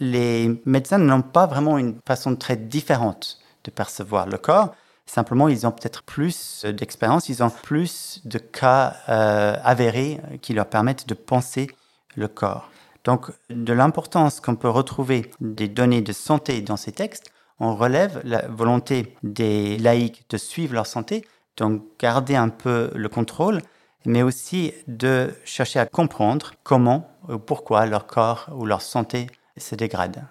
les 0.00 0.60
médecins 0.64 0.98
n'ont 0.98 1.22
pas 1.22 1.46
vraiment 1.46 1.78
une 1.78 1.98
façon 2.06 2.34
très 2.34 2.56
différente 2.56 3.38
de 3.64 3.70
percevoir 3.70 4.26
le 4.26 4.38
corps. 4.38 4.74
Simplement, 5.06 5.48
ils 5.48 5.66
ont 5.66 5.70
peut-être 5.70 6.02
plus 6.02 6.64
d'expérience, 6.64 7.28
ils 7.28 7.42
ont 7.42 7.50
plus 7.50 8.20
de 8.24 8.38
cas 8.38 8.96
euh, 9.08 9.56
avérés 9.62 10.20
qui 10.42 10.52
leur 10.52 10.66
permettent 10.66 11.06
de 11.06 11.14
penser 11.14 11.68
le 12.16 12.26
corps. 12.26 12.68
Donc, 13.06 13.30
de 13.50 13.72
l'importance 13.72 14.40
qu'on 14.40 14.56
peut 14.56 14.68
retrouver 14.68 15.30
des 15.40 15.68
données 15.68 16.02
de 16.02 16.12
santé 16.12 16.60
dans 16.60 16.76
ces 16.76 16.90
textes, 16.90 17.30
on 17.60 17.76
relève 17.76 18.20
la 18.24 18.48
volonté 18.48 19.14
des 19.22 19.78
laïcs 19.78 20.24
de 20.28 20.36
suivre 20.36 20.74
leur 20.74 20.88
santé, 20.88 21.24
donc 21.56 21.82
garder 22.00 22.34
un 22.34 22.48
peu 22.48 22.90
le 22.96 23.08
contrôle, 23.08 23.62
mais 24.06 24.22
aussi 24.22 24.72
de 24.88 25.32
chercher 25.44 25.78
à 25.78 25.86
comprendre 25.86 26.54
comment 26.64 27.08
ou 27.28 27.38
pourquoi 27.38 27.86
leur 27.86 28.08
corps 28.08 28.48
ou 28.56 28.66
leur 28.66 28.82
santé 28.82 29.28
se 29.56 29.76
dégrade. 29.76 30.24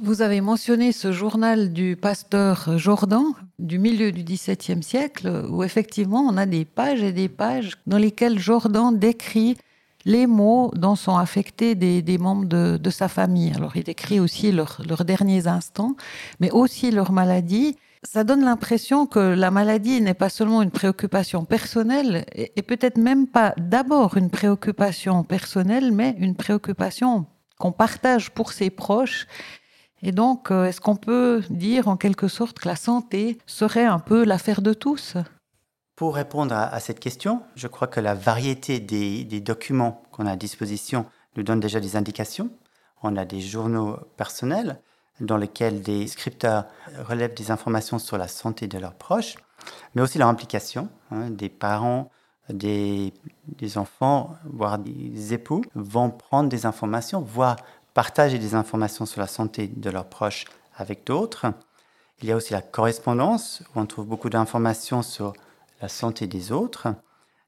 Vous 0.00 0.20
avez 0.20 0.40
mentionné 0.40 0.90
ce 0.90 1.12
journal 1.12 1.72
du 1.72 1.96
pasteur 1.96 2.76
Jordan 2.76 3.24
du 3.60 3.78
milieu 3.78 4.10
du 4.10 4.24
XVIIe 4.24 4.82
siècle, 4.82 5.46
où 5.48 5.62
effectivement 5.62 6.20
on 6.20 6.36
a 6.36 6.44
des 6.44 6.64
pages 6.64 7.02
et 7.02 7.12
des 7.12 7.28
pages 7.28 7.78
dans 7.86 7.98
lesquelles 7.98 8.38
Jordan 8.38 8.98
décrit 8.98 9.56
les 10.06 10.26
mots 10.26 10.70
dont 10.74 10.94
sont 10.94 11.16
affectés 11.16 11.74
des, 11.74 12.18
membres 12.18 12.46
de, 12.46 12.90
sa 12.90 13.08
famille. 13.08 13.52
Alors 13.54 13.76
il 13.76 13.82
décrit 13.82 14.20
aussi 14.20 14.52
leurs 14.52 15.04
derniers 15.04 15.46
instants, 15.46 15.96
mais 16.40 16.50
aussi 16.50 16.90
leur 16.90 17.12
maladie. 17.12 17.76
Ça 18.02 18.24
donne 18.24 18.44
l'impression 18.44 19.06
que 19.06 19.18
la 19.18 19.50
maladie 19.50 20.00
n'est 20.00 20.14
pas 20.14 20.30
seulement 20.30 20.62
une 20.62 20.70
préoccupation 20.70 21.44
personnelle, 21.44 22.24
et 22.34 22.62
peut-être 22.62 22.96
même 22.96 23.26
pas 23.26 23.52
d'abord 23.58 24.16
une 24.16 24.30
préoccupation 24.30 25.24
personnelle, 25.24 25.92
mais 25.92 26.14
une 26.18 26.36
préoccupation 26.36 27.26
qu'on 27.58 27.72
partage 27.72 28.30
pour 28.30 28.52
ses 28.52 28.70
proches 28.70 29.26
et 30.02 30.12
donc, 30.12 30.50
euh, 30.50 30.66
est-ce 30.66 30.80
qu'on 30.80 30.96
peut 30.96 31.42
dire 31.50 31.88
en 31.88 31.96
quelque 31.96 32.28
sorte 32.28 32.58
que 32.60 32.68
la 32.68 32.76
santé 32.76 33.38
serait 33.46 33.86
un 33.86 33.98
peu 33.98 34.24
l'affaire 34.24 34.62
de 34.62 34.72
tous? 34.72 35.16
Pour 35.96 36.14
répondre 36.14 36.54
à, 36.54 36.78
cette 36.78 37.00
question, 37.00 37.42
je 37.54 37.68
crois 37.68 37.88
que 37.88 38.00
la 38.00 38.12
variété 38.12 38.80
des, 38.80 39.24
documents 39.40 40.02
qu'on 40.12 40.26
a 40.26 40.32
à 40.32 40.36
disposition 40.36 41.06
nous 41.36 41.42
donne 41.42 41.58
déjà 41.58 41.80
des 41.80 41.96
indications. 41.96 42.50
On 43.02 43.16
a 43.16 43.24
des 43.24 43.40
journaux 43.40 43.96
personnels 44.18 44.78
dans 45.20 45.38
lesquels 45.38 45.80
des 45.80 46.06
scripteurs 46.06 46.66
relèvent 47.08 47.32
des 47.32 47.50
informations 47.50 47.98
sur 47.98 48.18
la 48.18 48.28
santé 48.28 48.68
de 48.68 48.76
leurs 48.76 48.92
proches, 48.92 49.36
mais 49.94 50.02
aussi 50.02 50.18
leur 50.18 50.28
implication. 50.28 50.90
Hein, 51.10 51.30
des 51.30 51.48
parents, 51.48 52.10
des, 52.50 53.14
des, 53.46 53.78
enfants, 53.78 54.36
voire 54.44 54.78
des 54.78 55.32
époux 55.32 55.62
vont 55.74 56.10
prendre 56.10 56.50
des 56.50 56.66
informations, 56.66 57.22
voire 57.22 57.56
partager 57.94 58.38
des 58.38 58.54
informations 58.54 59.06
sur 59.06 59.22
la 59.22 59.26
santé 59.26 59.66
de 59.66 59.88
leurs 59.88 60.10
proches 60.10 60.44
avec 60.76 61.06
d'autres. 61.06 61.46
Il 62.20 62.28
y 62.28 62.32
a 62.32 62.36
aussi 62.36 62.52
la 62.52 62.60
correspondance, 62.60 63.62
où 63.74 63.80
on 63.80 63.86
trouve 63.86 64.04
beaucoup 64.04 64.28
d'informations 64.28 65.00
sur 65.00 65.32
la 65.80 65.88
santé 65.88 66.26
des 66.26 66.52
autres. 66.52 66.88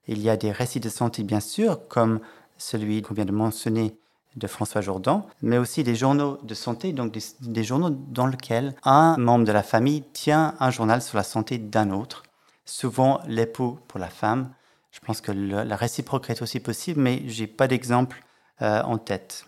Il 0.07 0.20
y 0.20 0.31
a 0.31 0.37
des 0.37 0.53
récits 0.53 0.81
de 0.81 0.89
santé, 0.89 1.22
bien 1.22 1.41
sûr, 1.41 1.87
comme 1.89 2.20
celui 2.57 3.03
qu'on 3.03 3.14
vient 3.14 3.24
de 3.24 3.33
mentionner 3.33 3.97
de 4.37 4.47
François 4.47 4.81
Jourdan, 4.81 5.26
mais 5.43 5.59
aussi 5.59 5.83
des 5.83 5.95
journaux 5.95 6.39
de 6.43 6.55
santé, 6.55 6.93
donc 6.93 7.16
des, 7.41 7.64
journaux 7.64 7.91
dans 7.91 8.26
lesquels 8.26 8.74
un 8.85 9.16
membre 9.16 9.45
de 9.45 9.53
la 9.53 9.62
famille 9.62 10.03
tient 10.12 10.55
un 10.61 10.70
journal 10.70 11.03
sur 11.03 11.16
la 11.16 11.24
santé 11.24 11.59
d'un 11.59 11.91
autre, 11.91 12.22
souvent 12.64 13.20
l'époux 13.26 13.79
pour 13.89 13.99
la 13.99 14.09
femme. 14.09 14.53
Je 14.91 15.01
pense 15.01 15.20
que 15.20 15.33
la 15.33 15.76
réciproque 15.76 16.31
est 16.31 16.43
aussi 16.43 16.61
possible, 16.61 17.01
mais 17.01 17.22
je 17.26 17.43
n'ai 17.43 17.47
pas 17.47 17.68
d'exemple 17.68 18.22
euh, 18.62 18.83
en 18.83 18.99
tête. 18.99 19.45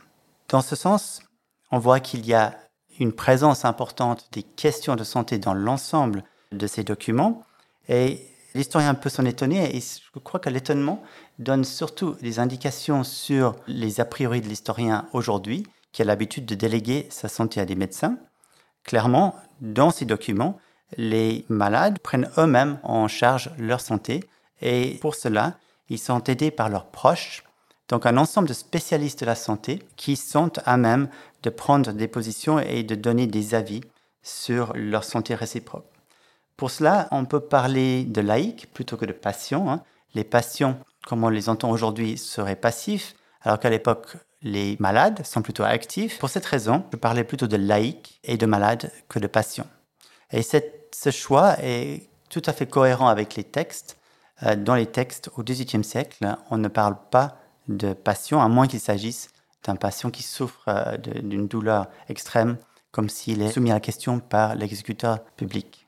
Dans 0.48 0.60
ce 0.60 0.76
sens, 0.76 1.20
on 1.70 1.78
voit 1.78 2.00
qu'il 2.00 2.26
y 2.26 2.34
a 2.34 2.58
une 2.98 3.12
présence 3.12 3.64
importante 3.64 4.28
des 4.32 4.42
questions 4.42 4.96
de 4.96 5.04
santé 5.04 5.38
dans 5.38 5.54
l'ensemble 5.54 6.24
de 6.52 6.66
ces 6.66 6.84
documents. 6.84 7.44
Et 7.88 8.29
l'historien 8.54 8.94
peut 8.94 9.08
s'en 9.08 9.24
étonner, 9.24 9.76
et 9.76 9.80
je 9.80 10.18
crois 10.18 10.40
que 10.40 10.50
l'étonnement 10.50 11.02
donne 11.38 11.64
surtout 11.64 12.16
des 12.20 12.38
indications 12.38 13.04
sur 13.04 13.56
les 13.66 14.00
a 14.00 14.04
priori 14.04 14.40
de 14.40 14.48
l'historien 14.48 15.06
aujourd'hui, 15.12 15.66
qui 15.92 16.02
a 16.02 16.04
l'habitude 16.04 16.46
de 16.46 16.54
déléguer 16.54 17.06
sa 17.10 17.28
santé 17.28 17.60
à 17.60 17.66
des 17.66 17.74
médecins. 17.74 18.18
Clairement, 18.84 19.34
dans 19.60 19.90
ces 19.90 20.04
documents, 20.04 20.58
les 20.96 21.44
malades 21.48 21.98
prennent 21.98 22.30
eux-mêmes 22.38 22.78
en 22.82 23.08
charge 23.08 23.50
leur 23.58 23.80
santé, 23.80 24.24
et 24.60 24.98
pour 25.00 25.14
cela, 25.14 25.58
ils 25.88 25.98
sont 25.98 26.22
aidés 26.24 26.50
par 26.50 26.68
leurs 26.68 26.86
proches 26.86 27.44
donc 27.90 28.06
un 28.06 28.16
ensemble 28.16 28.48
de 28.48 28.54
spécialistes 28.54 29.20
de 29.20 29.26
la 29.26 29.34
santé 29.34 29.80
qui 29.96 30.16
sont 30.16 30.52
à 30.64 30.76
même 30.76 31.08
de 31.42 31.50
prendre 31.50 31.92
des 31.92 32.06
positions 32.06 32.60
et 32.60 32.84
de 32.84 32.94
donner 32.94 33.26
des 33.26 33.54
avis 33.54 33.80
sur 34.22 34.72
leur 34.74 35.02
santé 35.02 35.34
réciproque. 35.34 35.89
Pour 36.60 36.70
cela, 36.70 37.08
on 37.10 37.24
peut 37.24 37.40
parler 37.40 38.04
de 38.04 38.20
laïcs 38.20 38.70
plutôt 38.74 38.98
que 38.98 39.06
de 39.06 39.12
patients. 39.14 39.70
Hein. 39.70 39.82
Les 40.12 40.24
patients, 40.24 40.78
comme 41.06 41.24
on 41.24 41.30
les 41.30 41.48
entend 41.48 41.70
aujourd'hui, 41.70 42.18
seraient 42.18 42.54
passifs, 42.54 43.14
alors 43.40 43.58
qu'à 43.58 43.70
l'époque, 43.70 44.18
les 44.42 44.76
malades 44.78 45.24
sont 45.24 45.40
plutôt 45.40 45.62
actifs. 45.62 46.18
Pour 46.18 46.28
cette 46.28 46.44
raison, 46.44 46.84
je 46.92 46.98
parlais 46.98 47.24
plutôt 47.24 47.46
de 47.46 47.56
laïcs 47.56 48.20
et 48.24 48.36
de 48.36 48.44
malades 48.44 48.92
que 49.08 49.18
de 49.18 49.26
patients. 49.26 49.68
Et 50.32 50.42
ce 50.42 51.10
choix 51.10 51.56
est 51.62 52.10
tout 52.28 52.42
à 52.44 52.52
fait 52.52 52.66
cohérent 52.66 53.08
avec 53.08 53.36
les 53.36 53.44
textes. 53.44 53.96
Euh, 54.42 54.54
dans 54.54 54.74
les 54.74 54.84
textes 54.84 55.30
au 55.38 55.42
XVIIIe 55.42 55.82
siècle, 55.82 56.36
on 56.50 56.58
ne 56.58 56.68
parle 56.68 56.98
pas 57.10 57.38
de 57.68 57.94
patient, 57.94 58.42
à 58.42 58.48
moins 58.48 58.66
qu'il 58.66 58.80
s'agisse 58.80 59.30
d'un 59.64 59.76
patient 59.76 60.10
qui 60.10 60.22
souffre 60.22 60.64
euh, 60.68 60.98
d'une 60.98 61.48
douleur 61.48 61.86
extrême, 62.10 62.58
comme 62.92 63.08
s'il 63.08 63.40
est 63.40 63.50
soumis 63.50 63.70
à 63.70 63.74
la 63.76 63.80
question 63.80 64.20
par 64.20 64.56
l'exécuteur 64.56 65.24
public. 65.38 65.79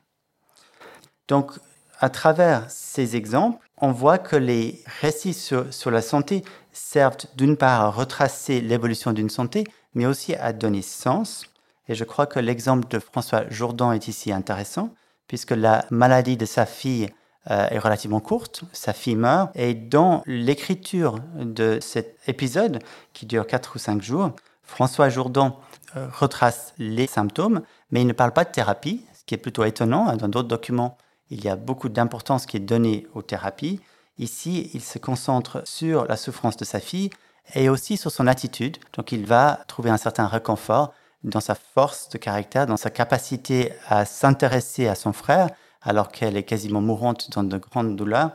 Donc, 1.27 1.51
à 1.99 2.09
travers 2.09 2.69
ces 2.69 3.15
exemples, 3.15 3.59
on 3.77 3.91
voit 3.91 4.17
que 4.17 4.35
les 4.35 4.83
récits 5.01 5.33
sur, 5.33 5.91
la 5.91 6.01
santé 6.01 6.43
servent 6.71 7.17
d'une 7.35 7.57
part 7.57 7.81
à 7.81 7.89
retracer 7.89 8.61
l'évolution 8.61 9.13
d'une 9.13 9.29
santé, 9.29 9.63
mais 9.93 10.05
aussi 10.05 10.35
à 10.35 10.53
donner 10.53 10.81
sens. 10.81 11.45
Et 11.87 11.95
je 11.95 12.03
crois 12.03 12.25
que 12.25 12.39
l'exemple 12.39 12.87
de 12.87 12.99
François 12.99 13.49
Jourdan 13.49 13.91
est 13.91 14.07
ici 14.07 14.31
intéressant, 14.31 14.93
puisque 15.27 15.51
la 15.51 15.85
maladie 15.91 16.37
de 16.37 16.45
sa 16.45 16.65
fille 16.65 17.09
euh, 17.51 17.67
est 17.69 17.79
relativement 17.79 18.21
courte. 18.21 18.63
Sa 18.71 18.93
fille 18.93 19.15
meurt. 19.15 19.51
Et 19.55 19.73
dans 19.73 20.23
l'écriture 20.25 21.19
de 21.35 21.79
cet 21.81 22.17
épisode, 22.27 22.79
qui 23.11 23.25
dure 23.25 23.45
4 23.45 23.75
ou 23.75 23.79
5 23.79 24.01
jours, 24.01 24.31
François 24.63 25.09
Jourdan 25.09 25.59
euh, 25.97 26.07
retrace 26.11 26.73
les 26.77 27.07
symptômes, 27.07 27.61
mais 27.91 28.01
il 28.01 28.07
ne 28.07 28.13
parle 28.13 28.31
pas 28.31 28.45
de 28.45 28.51
thérapie, 28.51 29.05
ce 29.13 29.23
qui 29.25 29.35
est 29.35 29.37
plutôt 29.37 29.65
étonnant. 29.65 30.15
Dans 30.15 30.29
d'autres 30.29 30.47
documents, 30.47 30.97
il 31.33 31.43
y 31.43 31.49
a 31.49 31.55
beaucoup 31.55 31.89
d'importance 31.89 32.45
qui 32.45 32.57
est 32.57 32.61
donnée 32.61 33.07
aux 33.13 33.21
thérapies. 33.21 33.79
Ici, 34.19 34.69
il 34.73 34.81
se 34.81 34.99
concentre 34.99 35.61
sur 35.65 36.05
la 36.05 36.15
souffrance 36.15 36.57
de 36.57 36.65
sa 36.65 36.79
fille 36.79 37.09
et 37.55 37.69
aussi 37.69 37.97
sur 37.97 38.11
son 38.11 38.27
attitude. 38.27 38.77
Donc 38.95 39.11
il 39.11 39.25
va 39.25 39.59
trouver 39.67 39.89
un 39.89 39.97
certain 39.97 40.27
réconfort 40.27 40.93
dans 41.23 41.39
sa 41.39 41.55
force 41.55 42.09
de 42.09 42.17
caractère, 42.17 42.67
dans 42.67 42.77
sa 42.77 42.89
capacité 42.89 43.71
à 43.87 44.05
s'intéresser 44.05 44.87
à 44.87 44.95
son 44.95 45.13
frère, 45.13 45.49
alors 45.81 46.09
qu'elle 46.09 46.37
est 46.37 46.43
quasiment 46.43 46.81
mourante 46.81 47.31
dans 47.31 47.43
de 47.43 47.57
grandes 47.57 47.95
douleurs, 47.95 48.31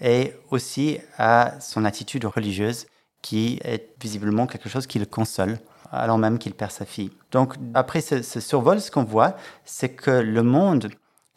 et 0.00 0.34
aussi 0.50 0.98
à 1.16 1.54
son 1.60 1.84
attitude 1.84 2.24
religieuse 2.24 2.86
qui 3.22 3.60
est 3.64 3.94
visiblement 4.00 4.46
quelque 4.46 4.68
chose 4.68 4.86
qui 4.86 4.98
le 4.98 5.06
console 5.06 5.58
alors 5.92 6.18
même 6.18 6.38
qu'il 6.38 6.54
perd 6.54 6.70
sa 6.70 6.86
fille. 6.86 7.10
Donc 7.30 7.54
après 7.74 8.00
ce, 8.00 8.22
survol, 8.22 8.80
ce 8.80 8.90
qu'on 8.90 9.04
voit, 9.04 9.36
c'est 9.64 9.90
que 9.90 10.10
le 10.10 10.42
monde 10.42 10.88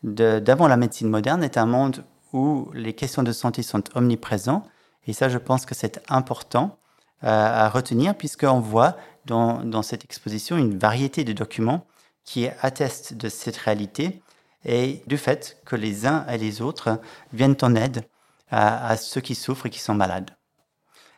d'avant 0.05 0.67
la 0.67 0.77
médecine 0.77 1.09
moderne 1.09 1.43
est 1.43 1.57
un 1.57 1.65
monde 1.65 2.03
où 2.31 2.69
les 2.73 2.93
questions 2.93 3.23
de 3.23 3.31
santé 3.31 3.63
sont 3.63 3.83
omniprésentes. 3.95 4.67
Et 5.07 5.13
ça, 5.13 5.29
je 5.29 5.37
pense 5.37 5.65
que 5.65 5.75
c'est 5.75 6.01
important 6.09 6.77
euh, 7.23 7.27
à 7.27 7.69
retenir, 7.69 8.15
puisqu'on 8.15 8.59
voit 8.59 8.97
dans, 9.25 9.81
cette 9.81 10.03
exposition 10.03 10.57
une 10.57 10.77
variété 10.77 11.23
de 11.23 11.33
documents 11.33 11.85
qui 12.23 12.47
attestent 12.61 13.15
de 13.15 13.29
cette 13.29 13.57
réalité 13.57 14.21
et 14.63 15.01
du 15.07 15.17
fait 15.17 15.57
que 15.65 15.75
les 15.75 16.05
uns 16.05 16.25
et 16.27 16.37
les 16.37 16.61
autres 16.61 16.99
viennent 17.33 17.57
en 17.61 17.75
aide 17.75 18.03
à, 18.49 18.87
à 18.87 18.97
ceux 18.97 19.21
qui 19.21 19.35
souffrent 19.35 19.67
et 19.67 19.69
qui 19.69 19.79
sont 19.79 19.95
malades. 19.95 20.31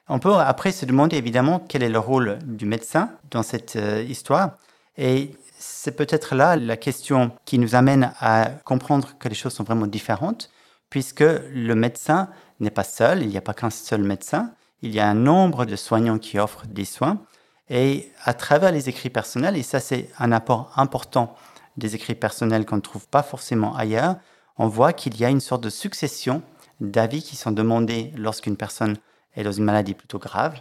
On 0.09 0.19
peut 0.19 0.35
après 0.35 0.71
se 0.71 0.85
demander 0.85 1.17
évidemment 1.17 1.59
quel 1.59 1.83
est 1.83 1.89
le 1.89 1.99
rôle 1.99 2.39
du 2.43 2.65
médecin 2.65 3.11
dans 3.31 3.43
cette 3.43 3.75
euh, 3.75 4.01
histoire. 4.03 4.57
Et 4.97 5.35
c'est 5.57 5.95
peut-être 5.95 6.35
là 6.35 6.55
la 6.55 6.77
question 6.77 7.31
qui 7.45 7.59
nous 7.59 7.75
amène 7.75 8.11
à 8.19 8.49
comprendre 8.65 9.17
que 9.19 9.29
les 9.29 9.35
choses 9.35 9.53
sont 9.53 9.63
vraiment 9.63 9.87
différentes, 9.87 10.49
puisque 10.89 11.21
le 11.21 11.73
médecin 11.73 12.29
n'est 12.59 12.71
pas 12.71 12.83
seul, 12.83 13.21
il 13.21 13.29
n'y 13.29 13.37
a 13.37 13.41
pas 13.41 13.53
qu'un 13.53 13.69
seul 13.69 14.03
médecin, 14.03 14.53
il 14.81 14.93
y 14.93 14.99
a 14.99 15.07
un 15.07 15.15
nombre 15.15 15.65
de 15.65 15.75
soignants 15.75 16.19
qui 16.19 16.39
offrent 16.39 16.67
des 16.67 16.85
soins. 16.85 17.21
Et 17.69 18.11
à 18.23 18.33
travers 18.33 18.71
les 18.71 18.89
écrits 18.89 19.09
personnels, 19.09 19.57
et 19.57 19.63
ça 19.63 19.79
c'est 19.79 20.09
un 20.19 20.31
apport 20.31 20.71
important 20.75 21.35
des 21.75 21.95
écrits 21.95 22.15
personnels 22.15 22.65
qu'on 22.65 22.77
ne 22.77 22.81
trouve 22.81 23.07
pas 23.07 23.23
forcément 23.23 23.75
ailleurs, 23.75 24.15
on 24.57 24.67
voit 24.67 24.93
qu'il 24.93 25.17
y 25.17 25.25
a 25.25 25.29
une 25.29 25.41
sorte 25.41 25.63
de 25.63 25.69
succession 25.69 26.41
d'avis 26.79 27.21
qui 27.21 27.35
sont 27.35 27.51
demandés 27.51 28.11
lorsqu'une 28.15 28.57
personne 28.57 28.97
est 29.35 29.43
dans 29.43 29.51
une 29.51 29.65
maladie 29.65 29.93
plutôt 29.93 30.17
grave. 30.17 30.59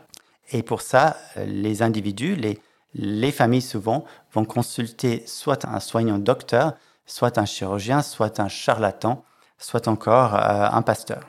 Et 0.51 0.63
pour 0.63 0.83
ça, 0.83 1.17
les 1.37 1.83
individus, 1.83 2.37
les, 2.37 2.61
les 2.95 3.33
familles 3.33 3.63
souvent 3.63 4.05
vont 4.33 4.45
consulter 4.45 5.25
soit 5.27 5.65
un 5.67 5.81
soignant 5.81 6.19
docteur, 6.19 6.75
soit 7.05 7.39
un 7.39 7.45
chirurgien, 7.45 8.03
soit 8.03 8.41
un 8.41 8.49
charlatan, 8.49 9.25
soit 9.59 9.89
encore 9.89 10.35
euh, 10.35 10.69
un 10.71 10.83
pasteur. 10.83 11.27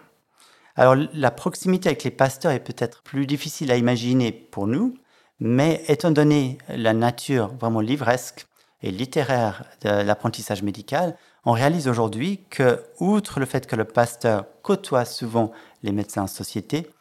Alors 0.76 0.96
la 1.14 1.32
proximité 1.32 1.90
avec 1.90 2.04
les 2.04 2.12
pasteurs 2.12 2.52
est 2.52 2.60
peut-être 2.60 3.02
plus 3.02 3.26
difficile 3.26 3.72
à 3.72 3.78
imaginer 3.78 4.32
pour 4.32 4.68
nous, 4.68 4.94
mais 5.40 5.84
étant 5.88 6.12
donné 6.12 6.58
la 6.70 6.94
nature 6.94 7.48
vraiment 7.60 7.82
livresque 7.82 8.48
et 8.84 8.92
littéraire 8.92 9.64
de 9.82 9.90
l'apprentissage 9.90 10.62
médical, 10.62 11.18
on 11.46 11.52
réalise 11.52 11.88
aujourd'hui 11.88 12.44
que, 12.50 12.84
outre 13.00 13.40
le 13.40 13.46
fait 13.46 13.66
que 13.66 13.76
le 13.76 13.86
pasteur 13.86 14.46
côtoie 14.62 15.06
souvent 15.06 15.52
les 15.82 15.92
médecins 15.92 16.24
en 16.24 16.28
société, 16.28 16.92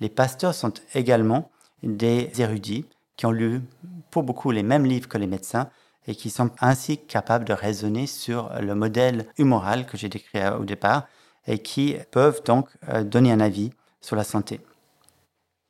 les 0.00 0.08
pasteurs 0.08 0.54
sont 0.54 0.72
également 0.94 1.50
des 1.82 2.30
érudits 2.38 2.86
qui 3.16 3.26
ont 3.26 3.30
lu 3.30 3.62
pour 4.10 4.22
beaucoup 4.22 4.50
les 4.50 4.62
mêmes 4.62 4.86
livres 4.86 5.08
que 5.08 5.18
les 5.18 5.26
médecins 5.26 5.68
et 6.06 6.14
qui 6.14 6.30
sont 6.30 6.50
ainsi 6.60 6.98
capables 6.98 7.44
de 7.44 7.52
raisonner 7.52 8.06
sur 8.06 8.50
le 8.60 8.74
modèle 8.74 9.26
humoral 9.38 9.86
que 9.86 9.96
j'ai 9.96 10.08
décrit 10.08 10.46
au 10.48 10.64
départ 10.64 11.06
et 11.46 11.58
qui 11.58 11.96
peuvent 12.10 12.42
donc 12.44 12.68
euh, 12.88 13.04
donner 13.04 13.32
un 13.32 13.40
avis 13.40 13.70
sur 14.00 14.16
la 14.16 14.24
santé. 14.24 14.60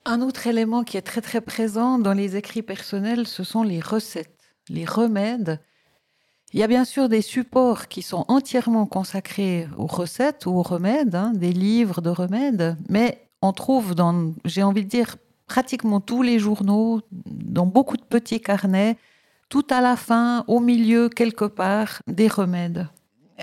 Un 0.05 0.21
autre 0.21 0.47
élément 0.47 0.85
qui 0.85 0.97
est 0.97 1.03
très 1.03 1.21
très 1.21 1.41
présent 1.41 1.99
dans 1.99 2.13
les 2.13 2.37
écrits 2.37 2.63
personnels, 2.63 3.27
ce 3.27 3.45
sont 3.45 3.63
les 3.63 3.81
recettes, 3.81 4.55
les 4.69 4.85
remèdes. 4.85 5.61
Il 6.53 6.61
y 6.61 6.63
a 6.63 6.69
bien 6.69 6.85
sûr 6.85 7.09
des 7.09 7.23
supports 7.23 7.89
qui 7.89 8.03
sont 8.03 8.25
entièrement 8.29 8.87
consacrés 8.87 9.69
aux 9.77 9.87
recettes 9.87 10.47
ou 10.47 10.51
aux 10.51 10.63
remèdes, 10.63 11.15
hein, 11.15 11.33
des 11.35 11.53
livres 11.53 12.01
de 12.01 12.11
remèdes, 12.11 12.77
mais 12.89 13.29
on 13.43 13.53
trouve 13.53 13.95
dans, 13.95 14.33
j'ai 14.45 14.63
envie 14.63 14.85
de 14.85 14.89
dire, 14.89 15.17
pratiquement 15.47 16.01
tous 16.01 16.23
les 16.23 16.39
journaux, 16.39 17.01
dans 17.13 17.67
beaucoup 17.67 17.97
de 17.97 18.03
petits 18.03 18.41
carnets, 18.41 18.97
tout 19.49 19.67
à 19.71 19.81
la 19.81 19.97
fin, 19.97 20.45
au 20.49 20.61
milieu, 20.61 21.09
quelque 21.09 21.45
part, 21.45 22.03
des 22.07 22.29
remèdes. 22.29 22.89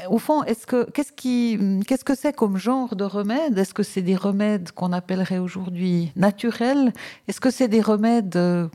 Au 0.09 0.17
fond, 0.17 0.43
est-ce 0.43 0.65
qu'est-ce 0.65 2.03
que 2.03 2.15
c'est 2.15 2.33
comme 2.33 2.57
genre 2.57 2.95
de 2.95 3.03
remède 3.03 3.57
Est-ce 3.57 3.75
que 3.75 3.83
c'est 3.83 4.01
des 4.01 4.15
remèdes 4.15 4.71
qu'on 4.71 4.91
appellerait 4.91 5.37
aujourd'hui 5.37 6.11
naturels? 6.15 6.93
Est-ce 7.27 7.39
que 7.39 7.51
c'est 7.51 7.67
des 7.67 7.81
remèdes 7.81 8.35
euh, 8.35 8.67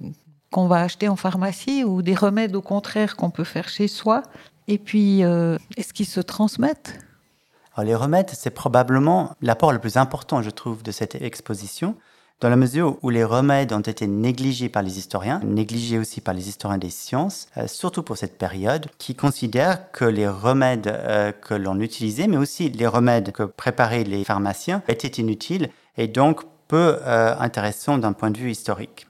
qu'on 0.52 0.68
va 0.68 0.80
acheter 0.82 1.08
en 1.08 1.16
pharmacie 1.16 1.82
ou 1.82 2.02
des 2.02 2.14
remèdes 2.14 2.54
au 2.54 2.62
contraire 2.62 3.16
qu'on 3.16 3.30
peut 3.30 3.44
faire 3.44 3.68
chez 3.68 3.88
soi? 3.88 4.22
Et 4.68 4.78
puis, 4.78 5.24
euh, 5.24 5.58
est-ce 5.76 5.92
qu'ils 5.92 6.06
se 6.06 6.20
transmettent? 6.20 6.98
Les 7.82 7.94
remèdes, 7.94 8.30
c'est 8.30 8.50
probablement 8.50 9.32
l'apport 9.40 9.72
le 9.72 9.78
plus 9.78 9.96
important, 9.96 10.42
je 10.42 10.50
trouve, 10.50 10.82
de 10.82 10.90
cette 10.90 11.14
exposition, 11.16 11.96
dans 12.40 12.48
la 12.48 12.56
mesure 12.56 12.96
où 13.02 13.10
les 13.10 13.24
remèdes 13.24 13.72
ont 13.72 13.80
été 13.80 14.06
négligés 14.06 14.68
par 14.68 14.82
les 14.82 14.98
historiens, 14.98 15.40
négligés 15.44 15.98
aussi 15.98 16.20
par 16.20 16.34
les 16.34 16.48
historiens 16.48 16.78
des 16.78 16.90
sciences, 16.90 17.48
euh, 17.56 17.66
surtout 17.66 18.02
pour 18.02 18.16
cette 18.16 18.38
période, 18.38 18.86
qui 18.98 19.16
considèrent 19.16 19.90
que 19.90 20.04
les 20.04 20.28
remèdes 20.28 20.86
euh, 20.86 21.32
que 21.32 21.54
l'on 21.54 21.80
utilisait, 21.80 22.28
mais 22.28 22.36
aussi 22.36 22.68
les 22.68 22.86
remèdes 22.86 23.32
que 23.32 23.42
préparaient 23.42 24.04
les 24.04 24.22
pharmaciens, 24.24 24.82
étaient 24.86 25.08
inutiles 25.08 25.70
et 25.96 26.06
donc 26.06 26.42
peu 26.68 26.98
euh, 27.00 27.34
intéressants 27.38 27.98
d'un 27.98 28.12
point 28.12 28.30
de 28.30 28.38
vue 28.38 28.52
historique. 28.52 29.06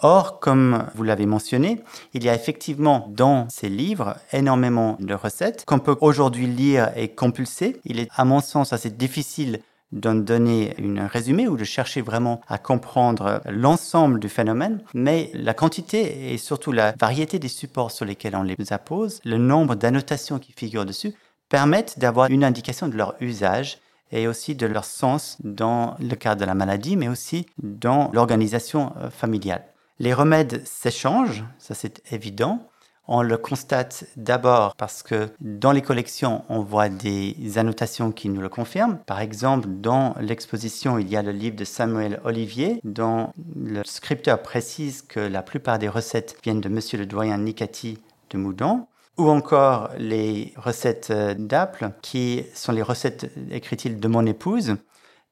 Or, 0.00 0.40
comme 0.40 0.86
vous 0.96 1.04
l'avez 1.04 1.24
mentionné, 1.24 1.80
il 2.14 2.24
y 2.24 2.28
a 2.28 2.34
effectivement 2.34 3.06
dans 3.10 3.48
ces 3.48 3.68
livres 3.68 4.16
énormément 4.32 4.96
de 4.98 5.14
recettes 5.14 5.64
qu'on 5.66 5.78
peut 5.78 5.96
aujourd'hui 6.00 6.48
lire 6.48 6.90
et 6.96 7.08
compulser. 7.08 7.80
Il 7.84 8.00
est, 8.00 8.08
à 8.16 8.24
mon 8.24 8.40
sens, 8.40 8.72
assez 8.72 8.90
difficile 8.90 9.60
d'en 9.92 10.14
donner 10.14 10.74
une 10.78 11.00
résumé 11.00 11.46
ou 11.48 11.56
de 11.56 11.64
chercher 11.64 12.00
vraiment 12.00 12.40
à 12.48 12.58
comprendre 12.58 13.40
l'ensemble 13.46 14.18
du 14.18 14.28
phénomène, 14.28 14.82
mais 14.92 15.30
la 15.34 15.54
quantité 15.54 16.32
et 16.32 16.38
surtout 16.38 16.72
la 16.72 16.92
variété 16.98 17.38
des 17.38 17.48
supports 17.48 17.90
sur 17.90 18.04
lesquels 18.04 18.36
on 18.36 18.42
les 18.42 18.72
appose, 18.72 19.20
le 19.24 19.38
nombre 19.38 19.76
d'annotations 19.76 20.38
qui 20.38 20.52
figurent 20.52 20.86
dessus, 20.86 21.14
permettent 21.48 21.98
d'avoir 21.98 22.30
une 22.30 22.44
indication 22.44 22.88
de 22.88 22.96
leur 22.96 23.14
usage 23.20 23.78
et 24.10 24.28
aussi 24.28 24.54
de 24.54 24.66
leur 24.66 24.84
sens 24.84 25.38
dans 25.42 25.96
le 26.00 26.14
cadre 26.14 26.40
de 26.40 26.46
la 26.46 26.54
maladie, 26.54 26.96
mais 26.96 27.08
aussi 27.08 27.46
dans 27.62 28.10
l'organisation 28.12 28.92
euh, 28.98 29.10
familiale. 29.10 29.64
Les 29.98 30.12
remèdes 30.12 30.66
s'échangent, 30.66 31.44
ça 31.58 31.74
c'est 31.74 32.02
évident. 32.12 32.68
On 33.06 33.20
le 33.20 33.36
constate 33.36 34.06
d'abord 34.16 34.74
parce 34.76 35.02
que 35.02 35.28
dans 35.40 35.72
les 35.72 35.82
collections, 35.82 36.42
on 36.48 36.60
voit 36.60 36.88
des 36.88 37.36
annotations 37.56 38.12
qui 38.12 38.30
nous 38.30 38.40
le 38.40 38.48
confirment. 38.48 38.98
Par 39.06 39.20
exemple, 39.20 39.68
dans 39.68 40.14
l'exposition, 40.20 40.98
il 40.98 41.08
y 41.10 41.16
a 41.16 41.22
le 41.22 41.32
livre 41.32 41.56
de 41.56 41.64
Samuel 41.64 42.20
Olivier, 42.24 42.80
dont 42.82 43.30
le 43.54 43.82
scripteur 43.84 44.40
précise 44.40 45.02
que 45.02 45.20
la 45.20 45.42
plupart 45.42 45.78
des 45.78 45.88
recettes 45.88 46.36
viennent 46.42 46.62
de 46.62 46.70
Monsieur 46.70 46.98
le 46.98 47.04
doyen 47.04 47.36
Nicati 47.36 47.98
de 48.30 48.38
Moudon. 48.38 48.86
Ou 49.16 49.28
encore 49.28 49.90
les 49.98 50.54
recettes 50.56 51.12
d'Apple, 51.12 51.90
qui 52.02 52.44
sont 52.54 52.72
les 52.72 52.82
recettes, 52.82 53.30
écrit-il, 53.50 54.00
de 54.00 54.08
mon 54.08 54.24
épouse. 54.26 54.76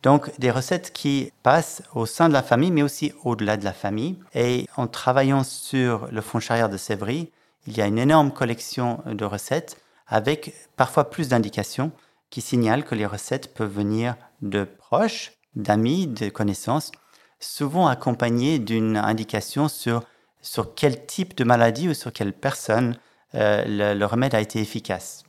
Donc 0.03 0.31
des 0.39 0.51
recettes 0.51 0.93
qui 0.93 1.33
passent 1.43 1.83
au 1.95 2.07
sein 2.07 2.29
de 2.29 2.35
la 2.35 2.43
famille, 2.43 2.71
mais 2.71 2.83
aussi 2.83 3.13
au-delà 3.25 3.57
de 3.57 3.65
la 3.65 3.73
famille. 3.73 4.19
Et 4.35 4.67
en 4.77 4.87
travaillant 4.87 5.43
sur 5.43 6.07
le 6.13 6.21
fond 6.21 6.39
charrière 6.39 6.69
de 6.69 6.77
Sévry, 6.77 7.31
il 7.67 7.77
y 7.77 7.83
a 7.83 7.87
une 7.87 7.99
énorme 7.99 8.33
collection 8.33 9.03
de 9.07 9.25
recettes 9.25 9.79
avec 10.07 10.55
parfois 10.77 11.11
plus 11.11 11.29
d'indications 11.29 11.93
qui 12.31 12.41
signalent 12.41 12.85
que 12.85 12.95
les 12.95 13.07
recettes 13.07 13.55
peuvent 13.55 13.73
venir 13.73 14.17
de 14.41 14.65
proches, 14.65 15.33
d'amis, 15.55 16.07
de 16.07 16.29
connaissances, 16.29 16.93
souvent 17.41 17.87
accompagnées 17.87 18.59
d'une 18.59 18.97
indication 18.97 19.69
sur, 19.69 20.03
sur 20.41 20.75
quel 20.75 21.07
type 21.07 21.37
de 21.37 21.45
maladie 21.45 21.89
ou 21.89 21.95
sur 21.95 22.13
quelle 22.13 22.33
personne 22.33 22.97
euh, 23.35 23.95
le 23.95 24.05
remède 24.05 24.35
a 24.35 24.41
été 24.41 24.61
efficace. 24.61 25.25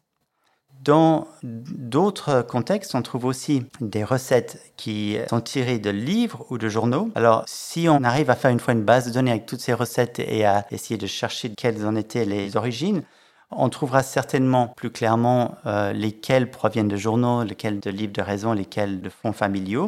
Dans 0.84 1.28
d'autres 1.44 2.42
contextes, 2.42 2.94
on 2.94 3.02
trouve 3.02 3.24
aussi 3.24 3.66
des 3.80 4.04
recettes 4.04 4.60
qui 4.76 5.18
sont 5.30 5.40
tirées 5.40 5.80
de 5.80 5.90
livres 5.90 6.46
ou 6.50 6.58
de 6.58 6.68
journaux. 6.68 7.10
Alors, 7.16 7.44
si 7.48 7.88
on 7.88 8.04
arrive 8.04 8.30
à 8.30 8.36
faire 8.36 8.52
une 8.52 8.60
fois 8.60 8.74
une 8.74 8.84
base 8.84 9.06
de 9.08 9.12
données 9.12 9.32
avec 9.32 9.46
toutes 9.46 9.62
ces 9.62 9.72
recettes 9.72 10.20
et 10.20 10.46
à 10.46 10.66
essayer 10.72 10.98
de 10.98 11.08
chercher 11.08 11.52
quelles 11.52 11.86
en 11.86 11.96
étaient 11.96 12.26
les 12.26 12.58
origines, 12.58 13.04
on 13.50 13.70
trouvera 13.70 14.04
certainement 14.04 14.68
plus 14.68 14.90
clairement 14.90 15.56
euh, 15.66 15.94
lesquelles 15.94 16.52
proviennent 16.52 16.90
de 16.90 16.98
journaux, 16.98 17.44
lesquelles 17.44 17.80
de 17.80 17.90
livres 17.90 18.12
de 18.12 18.22
raison, 18.22 18.52
lesquelles 18.52 19.00
de 19.00 19.10
fonds 19.10 19.32
familiaux. 19.32 19.88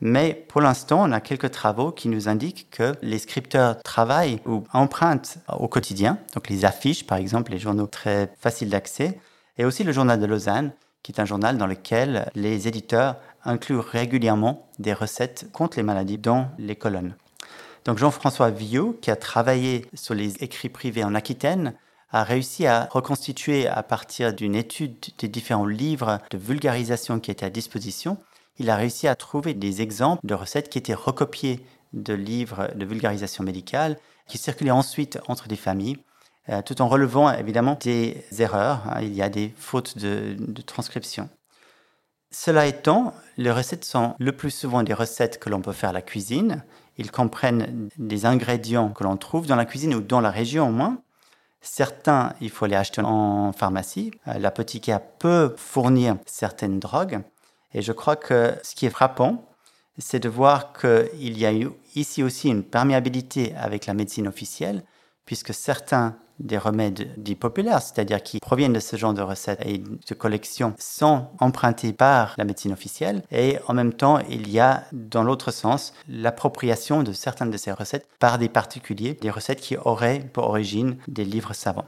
Mais 0.00 0.34
pour 0.48 0.60
l'instant, 0.60 1.02
on 1.02 1.12
a 1.12 1.20
quelques 1.20 1.50
travaux 1.50 1.92
qui 1.92 2.08
nous 2.10 2.28
indiquent 2.28 2.68
que 2.70 2.92
les 3.00 3.18
scripteurs 3.18 3.82
travaillent 3.82 4.40
ou 4.44 4.64
empruntent 4.74 5.38
au 5.58 5.68
quotidien, 5.68 6.18
donc 6.34 6.50
les 6.50 6.66
affiches 6.66 7.06
par 7.06 7.16
exemple, 7.16 7.52
les 7.52 7.58
journaux 7.58 7.86
très 7.86 8.30
faciles 8.38 8.68
d'accès, 8.68 9.18
et 9.58 9.64
aussi 9.64 9.84
le 9.84 9.92
journal 9.92 10.20
de 10.20 10.26
Lausanne, 10.26 10.72
qui 11.02 11.12
est 11.12 11.20
un 11.20 11.24
journal 11.24 11.56
dans 11.56 11.66
lequel 11.66 12.30
les 12.34 12.66
éditeurs 12.68 13.16
incluent 13.44 13.78
régulièrement 13.78 14.68
des 14.78 14.92
recettes 14.92 15.46
contre 15.52 15.76
les 15.76 15.82
maladies 15.82 16.18
dans 16.18 16.48
les 16.58 16.76
colonnes. 16.76 17.14
Donc 17.84 17.98
Jean-François 17.98 18.50
Villot, 18.50 18.98
qui 19.00 19.12
a 19.12 19.16
travaillé 19.16 19.86
sur 19.94 20.14
les 20.14 20.42
écrits 20.42 20.68
privés 20.68 21.04
en 21.04 21.14
Aquitaine, 21.14 21.74
a 22.10 22.24
réussi 22.24 22.66
à 22.66 22.88
reconstituer 22.90 23.68
à 23.68 23.82
partir 23.82 24.34
d'une 24.34 24.56
étude 24.56 24.96
des 25.18 25.28
différents 25.28 25.66
livres 25.66 26.20
de 26.30 26.38
vulgarisation 26.38 27.20
qui 27.20 27.30
étaient 27.30 27.46
à 27.46 27.50
disposition, 27.50 28.18
il 28.58 28.70
a 28.70 28.76
réussi 28.76 29.06
à 29.06 29.14
trouver 29.14 29.54
des 29.54 29.82
exemples 29.82 30.26
de 30.26 30.34
recettes 30.34 30.68
qui 30.68 30.78
étaient 30.78 30.94
recopiées 30.94 31.64
de 31.92 32.14
livres 32.14 32.70
de 32.74 32.84
vulgarisation 32.84 33.44
médicale, 33.44 33.96
qui 34.26 34.38
circulaient 34.38 34.70
ensuite 34.70 35.18
entre 35.28 35.46
des 35.46 35.56
familles 35.56 35.98
tout 36.64 36.80
en 36.80 36.88
relevant 36.88 37.32
évidemment 37.32 37.76
des 37.80 38.24
erreurs. 38.38 38.82
Hein. 38.86 39.00
il 39.02 39.14
y 39.14 39.22
a 39.22 39.28
des 39.28 39.52
fautes 39.56 39.98
de, 39.98 40.36
transcription. 40.62 41.28
Cela 42.30 42.66
étant, 42.66 43.14
les 43.36 43.50
recettes 43.50 43.84
sont 43.84 44.14
le 44.18 44.32
plus 44.32 44.50
souvent 44.50 44.82
des 44.82 44.94
recettes 44.94 45.38
que 45.38 45.48
l'on 45.48 45.60
peut 45.60 45.72
faire 45.72 45.90
à 45.90 45.92
la 45.92 46.02
cuisine. 46.02 46.64
Ils 46.98 47.10
comprennent 47.10 47.88
des 47.98 48.26
ingrédients 48.26 48.90
que 48.90 49.04
l'on 49.04 49.16
trouve 49.16 49.46
dans 49.46 49.56
la 49.56 49.64
cuisine 49.64 49.94
ou 49.94 50.00
dans 50.00 50.20
la 50.20 50.30
région 50.30 50.68
au 50.68 50.72
moins. 50.72 50.98
Certains, 51.60 52.34
il 52.40 52.50
faut 52.50 52.66
les 52.66 52.76
acheter 52.76 53.00
en 53.02 53.52
pharmacie. 53.52 54.12
Euh, 54.28 54.38
l'apothicaire 54.38 55.00
peut 55.00 55.54
fournir 55.56 56.16
certaines 56.24 56.78
drogues. 56.78 57.22
Et 57.74 57.82
je 57.82 57.92
crois 57.92 58.16
que 58.16 58.54
ce 58.62 58.74
qui 58.74 58.86
est 58.86 58.90
frappant, 58.90 59.44
c'est 59.98 60.20
de 60.20 60.28
voir 60.28 60.72
qu'il 60.72 61.38
y 61.38 61.44
a 61.44 61.52
eu 61.52 61.70
ici 61.94 62.22
aussi 62.22 62.48
une 62.48 62.62
perméabilité 62.62 63.54
avec 63.56 63.86
la 63.86 63.94
médecine 63.94 64.28
officielle, 64.28 64.84
puisque 65.24 65.52
certains 65.52 66.16
des 66.38 66.58
remèdes 66.58 67.12
dits 67.16 67.34
populaires, 67.34 67.82
c'est-à-dire 67.82 68.22
qui 68.22 68.40
proviennent 68.40 68.72
de 68.72 68.80
ce 68.80 68.96
genre 68.96 69.14
de 69.14 69.22
recettes 69.22 69.60
et 69.64 69.78
de 69.78 70.14
collections, 70.14 70.74
sont 70.78 71.26
empruntés 71.40 71.92
par 71.92 72.34
la 72.38 72.44
médecine 72.44 72.72
officielle. 72.72 73.22
Et 73.30 73.58
en 73.68 73.74
même 73.74 73.92
temps, 73.92 74.18
il 74.28 74.50
y 74.50 74.60
a, 74.60 74.84
dans 74.92 75.22
l'autre 75.22 75.50
sens, 75.50 75.92
l'appropriation 76.08 77.02
de 77.02 77.12
certaines 77.12 77.50
de 77.50 77.56
ces 77.56 77.72
recettes 77.72 78.08
par 78.18 78.38
des 78.38 78.48
particuliers, 78.48 79.14
des 79.14 79.30
recettes 79.30 79.60
qui 79.60 79.76
auraient 79.76 80.20
pour 80.32 80.44
origine 80.44 80.96
des 81.08 81.24
livres 81.24 81.54
savants. 81.54 81.86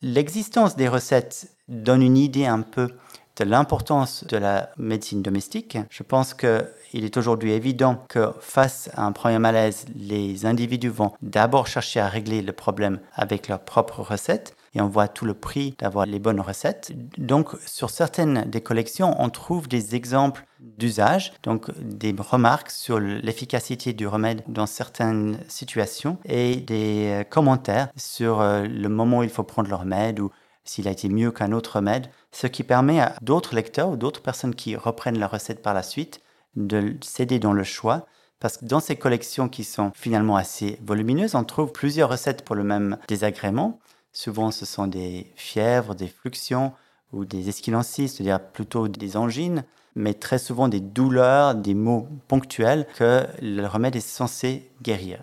L'existence 0.00 0.74
des 0.74 0.88
recettes 0.88 1.54
donne 1.68 2.02
une 2.02 2.16
idée 2.16 2.46
un 2.46 2.62
peu 2.62 2.88
de 3.36 3.44
l'importance 3.44 4.24
de 4.24 4.36
la 4.36 4.70
médecine 4.76 5.22
domestique. 5.22 5.78
Je 5.90 6.02
pense 6.02 6.34
qu'il 6.34 7.04
est 7.04 7.16
aujourd'hui 7.16 7.52
évident 7.52 8.04
que 8.08 8.32
face 8.40 8.90
à 8.94 9.04
un 9.04 9.12
premier 9.12 9.38
malaise, 9.38 9.86
les 9.94 10.46
individus 10.46 10.88
vont 10.88 11.12
d'abord 11.22 11.66
chercher 11.66 12.00
à 12.00 12.08
régler 12.08 12.42
le 12.42 12.52
problème 12.52 13.00
avec 13.14 13.48
leurs 13.48 13.60
propres 13.60 14.02
recettes 14.02 14.56
et 14.74 14.80
on 14.80 14.88
voit 14.88 15.08
tout 15.08 15.24
le 15.24 15.34
prix 15.34 15.74
d'avoir 15.78 16.06
les 16.06 16.18
bonnes 16.18 16.40
recettes. 16.40 16.92
Donc, 17.18 17.50
sur 17.66 17.90
certaines 17.90 18.44
des 18.48 18.60
collections, 18.60 19.14
on 19.18 19.28
trouve 19.28 19.68
des 19.68 19.94
exemples 19.94 20.46
d'usage, 20.60 21.32
donc 21.42 21.70
des 21.78 22.14
remarques 22.16 22.70
sur 22.70 22.98
l'efficacité 22.98 23.92
du 23.92 24.06
remède 24.06 24.42
dans 24.46 24.66
certaines 24.66 25.38
situations 25.48 26.18
et 26.24 26.56
des 26.56 27.24
commentaires 27.30 27.88
sur 27.96 28.40
euh, 28.40 28.62
le 28.62 28.88
moment 28.88 29.18
où 29.18 29.22
il 29.22 29.28
faut 29.28 29.42
prendre 29.42 29.68
le 29.68 29.74
remède 29.74 30.20
ou 30.20 30.30
s'il 30.64 30.88
a 30.88 30.92
été 30.92 31.08
mieux 31.08 31.30
qu'un 31.30 31.52
autre 31.52 31.76
remède, 31.76 32.08
ce 32.30 32.46
qui 32.46 32.62
permet 32.62 33.00
à 33.00 33.14
d'autres 33.20 33.54
lecteurs 33.54 33.90
ou 33.90 33.96
d'autres 33.96 34.22
personnes 34.22 34.54
qui 34.54 34.76
reprennent 34.76 35.18
la 35.18 35.26
recette 35.26 35.62
par 35.62 35.74
la 35.74 35.82
suite 35.82 36.20
de 36.56 36.96
s'aider 37.02 37.38
dans 37.38 37.52
le 37.52 37.64
choix. 37.64 38.06
Parce 38.40 38.56
que 38.56 38.64
dans 38.64 38.80
ces 38.80 38.96
collections 38.96 39.48
qui 39.48 39.64
sont 39.64 39.92
finalement 39.94 40.36
assez 40.36 40.78
volumineuses, 40.82 41.34
on 41.34 41.44
trouve 41.44 41.70
plusieurs 41.72 42.10
recettes 42.10 42.44
pour 42.44 42.56
le 42.56 42.64
même 42.64 42.98
désagrément. 43.08 43.78
Souvent, 44.12 44.50
ce 44.50 44.66
sont 44.66 44.86
des 44.86 45.32
fièvres, 45.36 45.94
des 45.94 46.08
fluxions 46.08 46.72
ou 47.12 47.24
des 47.24 47.48
esquilancies, 47.48 48.08
c'est-à-dire 48.08 48.40
plutôt 48.40 48.88
des 48.88 49.16
angines, 49.16 49.64
mais 49.94 50.14
très 50.14 50.38
souvent 50.38 50.68
des 50.68 50.80
douleurs, 50.80 51.54
des 51.54 51.74
maux 51.74 52.08
ponctuels 52.28 52.86
que 52.96 53.26
le 53.40 53.66
remède 53.66 53.96
est 53.96 54.00
censé 54.00 54.70
guérir. 54.82 55.22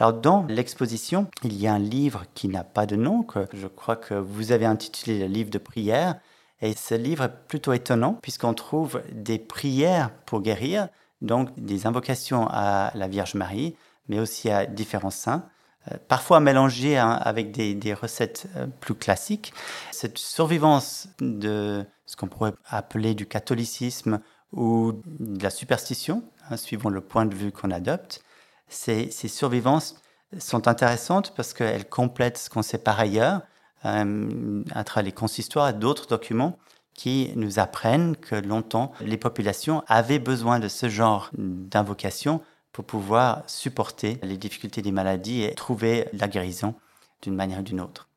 Alors 0.00 0.14
dans 0.14 0.46
l'exposition, 0.48 1.26
il 1.44 1.60
y 1.60 1.66
a 1.66 1.74
un 1.74 1.78
livre 1.78 2.24
qui 2.32 2.48
n'a 2.48 2.64
pas 2.64 2.86
de 2.86 2.96
nom, 2.96 3.22
que 3.22 3.40
je 3.52 3.66
crois 3.66 3.96
que 3.96 4.14
vous 4.14 4.50
avez 4.50 4.64
intitulé 4.64 5.18
le 5.18 5.26
livre 5.26 5.50
de 5.50 5.58
prière. 5.58 6.14
Et 6.62 6.74
ce 6.74 6.94
livre 6.94 7.24
est 7.24 7.46
plutôt 7.48 7.74
étonnant 7.74 8.14
puisqu'on 8.22 8.54
trouve 8.54 9.02
des 9.12 9.38
prières 9.38 10.10
pour 10.24 10.40
guérir, 10.40 10.88
donc 11.20 11.50
des 11.58 11.86
invocations 11.86 12.48
à 12.48 12.92
la 12.94 13.08
Vierge 13.08 13.34
Marie, 13.34 13.76
mais 14.08 14.18
aussi 14.20 14.48
à 14.48 14.64
différents 14.64 15.10
saints, 15.10 15.44
euh, 15.92 15.96
parfois 16.08 16.40
mélangées 16.40 16.96
hein, 16.96 17.10
avec 17.10 17.50
des, 17.52 17.92
recettes 17.92 18.46
euh, 18.56 18.66
plus 18.66 18.94
classiques. 18.94 19.52
Cette 19.90 20.16
survivance 20.16 21.08
de 21.20 21.84
ce 22.06 22.16
qu'on 22.16 22.28
pourrait 22.28 22.54
appeler 22.64 23.12
du 23.12 23.26
catholicisme 23.26 24.20
ou 24.52 24.94
de 25.04 25.42
la 25.42 25.50
superstition, 25.50 26.24
hein, 26.48 26.56
suivant 26.56 26.88
le 26.88 27.02
point 27.02 27.26
de 27.26 27.34
vue 27.34 27.52
qu'on 27.52 27.70
adopte, 27.70 28.22
ces, 28.70 29.10
survivances 29.10 29.96
sont 30.38 30.68
intéressantes 30.68 31.34
parce 31.34 31.52
qu'elles 31.52 31.88
complètent 31.88 32.38
ce 32.38 32.50
qu'on 32.50 32.62
sait 32.62 32.78
par 32.78 32.98
ailleurs 32.98 33.42
euh, 33.84 34.62
à 34.72 34.84
travers 34.84 35.04
les 35.04 35.12
consistoires 35.12 35.68
et 35.68 35.72
d'autres 35.72 36.06
documents 36.06 36.58
qui 36.94 37.32
nous 37.36 37.58
apprennent 37.58 38.16
que 38.16 38.34
longtemps 38.34 38.92
les 39.00 39.16
populations 39.16 39.82
avaient 39.88 40.18
besoin 40.18 40.60
de 40.60 40.68
ce 40.68 40.88
genre 40.88 41.30
d'invocation 41.34 42.42
pour 42.72 42.84
pouvoir 42.84 43.42
supporter 43.46 44.18
les 44.22 44.36
difficultés 44.36 44.82
des 44.82 44.92
maladies 44.92 45.42
et 45.42 45.54
trouver 45.54 46.08
la 46.12 46.28
guérison 46.28 46.74
d'une 47.22 47.34
manière 47.34 47.60
ou 47.60 47.62
d'une 47.62 47.80
autre. 47.80 48.09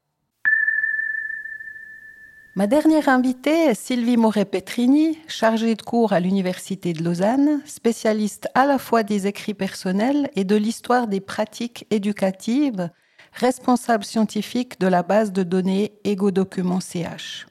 Ma 2.56 2.68
dernière 2.68 3.10
invitée 3.10 3.70
est 3.70 3.74
Sylvie 3.74 4.16
Moret-Petrini, 4.16 5.18
chargée 5.28 5.74
de 5.74 5.82
cours 5.82 6.14
à 6.14 6.20
l'Université 6.20 6.94
de 6.94 7.04
Lausanne, 7.04 7.62
spécialiste 7.66 8.48
à 8.54 8.68
la 8.68 8.78
fois 8.78 9.02
des 9.02 9.26
écrits 9.26 9.56
personnels 9.56 10.30
et 10.36 10.44
de 10.44 10.56
l'histoire 10.56 11.08
des 11.08 11.20
pratiques 11.20 11.88
éducatives, 11.90 12.92
responsable 13.34 14.04
scientifique 14.04 14.80
de 14.80 14.86
la 14.86 15.02
base 15.02 15.32
de 15.32 15.42
données 15.42 15.94
EgoDocument 16.06 16.80
CH. 16.80 17.48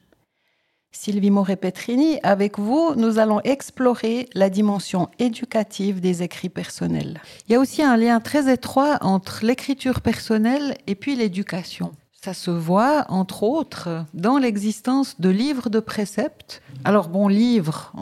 Sylvie 0.92 1.30
Moret-Petrini, 1.30 2.20
avec 2.22 2.60
vous, 2.60 2.94
nous 2.94 3.18
allons 3.18 3.40
explorer 3.40 4.28
la 4.34 4.50
dimension 4.50 5.08
éducative 5.18 6.00
des 6.00 6.22
écrits 6.22 6.48
personnels. 6.48 7.20
Il 7.48 7.52
y 7.52 7.56
a 7.56 7.60
aussi 7.60 7.82
un 7.82 7.96
lien 7.96 8.20
très 8.20 8.52
étroit 8.52 8.98
entre 9.00 9.44
l'écriture 9.44 10.00
personnelle 10.00 10.76
et 10.86 10.94
puis 10.94 11.16
l'éducation. 11.16 11.90
Ça 12.24 12.34
se 12.34 12.52
voit, 12.52 13.04
entre 13.08 13.42
autres, 13.42 14.04
dans 14.14 14.38
l'existence 14.38 15.20
de 15.20 15.28
livres 15.28 15.68
de 15.70 15.80
préceptes. 15.80 16.62
Alors, 16.84 17.08
bon, 17.08 17.26
livres, 17.26 17.92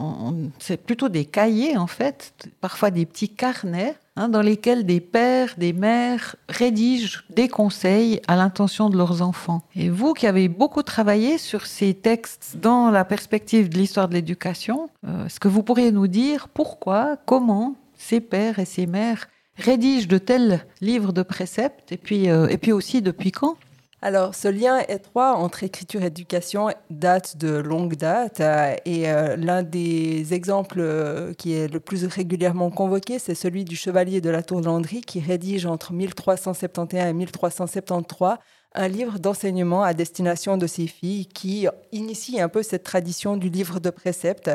c'est 0.59 0.77
plutôt 0.77 1.09
des 1.09 1.25
cahiers, 1.25 1.75
en 1.75 1.87
fait, 1.87 2.47
parfois 2.61 2.91
des 2.91 3.07
petits 3.07 3.29
carnets, 3.29 3.95
hein, 4.15 4.29
dans 4.29 4.43
lesquels 4.43 4.85
des 4.85 4.99
pères, 4.99 5.55
des 5.57 5.73
mères 5.73 6.35
rédigent 6.49 7.23
des 7.31 7.47
conseils 7.47 8.21
à 8.27 8.35
l'intention 8.35 8.91
de 8.91 8.97
leurs 8.97 9.23
enfants. 9.23 9.63
Et 9.75 9.89
vous 9.89 10.13
qui 10.13 10.27
avez 10.27 10.49
beaucoup 10.49 10.83
travaillé 10.83 11.39
sur 11.39 11.65
ces 11.65 11.95
textes 11.95 12.57
dans 12.61 12.91
la 12.91 13.05
perspective 13.05 13.69
de 13.69 13.77
l'histoire 13.79 14.07
de 14.07 14.13
l'éducation, 14.13 14.91
euh, 15.07 15.25
est-ce 15.25 15.39
que 15.39 15.47
vous 15.47 15.63
pourriez 15.63 15.91
nous 15.91 16.07
dire 16.07 16.47
pourquoi, 16.47 17.17
comment 17.25 17.73
ces 17.97 18.19
pères 18.19 18.59
et 18.59 18.65
ces 18.65 18.85
mères 18.85 19.29
rédigent 19.57 20.07
de 20.07 20.19
tels 20.19 20.67
livres 20.79 21.11
de 21.11 21.23
préceptes, 21.23 21.91
et 21.91 21.97
puis, 21.97 22.29
euh, 22.29 22.47
et 22.49 22.59
puis 22.59 22.71
aussi 22.71 23.01
depuis 23.01 23.31
quand? 23.31 23.55
Alors, 24.03 24.33
ce 24.33 24.47
lien 24.47 24.79
étroit 24.87 25.35
entre 25.35 25.63
écriture 25.63 26.01
et 26.01 26.07
éducation 26.07 26.69
date 26.89 27.37
de 27.37 27.57
longue 27.57 27.95
date 27.95 28.39
euh, 28.39 28.75
et 28.83 29.07
euh, 29.11 29.35
l'un 29.35 29.61
des 29.61 30.33
exemples 30.33 30.79
euh, 30.79 31.33
qui 31.35 31.53
est 31.53 31.71
le 31.71 31.79
plus 31.79 32.05
régulièrement 32.05 32.71
convoqué, 32.71 33.19
c'est 33.19 33.35
celui 33.35 33.63
du 33.63 33.75
chevalier 33.75 34.19
de 34.19 34.31
la 34.31 34.41
Tour 34.41 34.61
Landry 34.61 35.01
qui 35.01 35.19
rédige 35.19 35.67
entre 35.67 35.93
1371 35.93 36.99
et 36.99 37.13
1373 37.13 38.37
un 38.73 38.87
livre 38.87 39.19
d'enseignement 39.19 39.83
à 39.83 39.93
destination 39.93 40.57
de 40.57 40.65
ses 40.65 40.87
filles 40.87 41.27
qui 41.27 41.67
initie 41.91 42.41
un 42.41 42.49
peu 42.49 42.63
cette 42.63 42.83
tradition 42.83 43.37
du 43.37 43.49
livre 43.49 43.79
de 43.79 43.91
préceptes. 43.91 44.49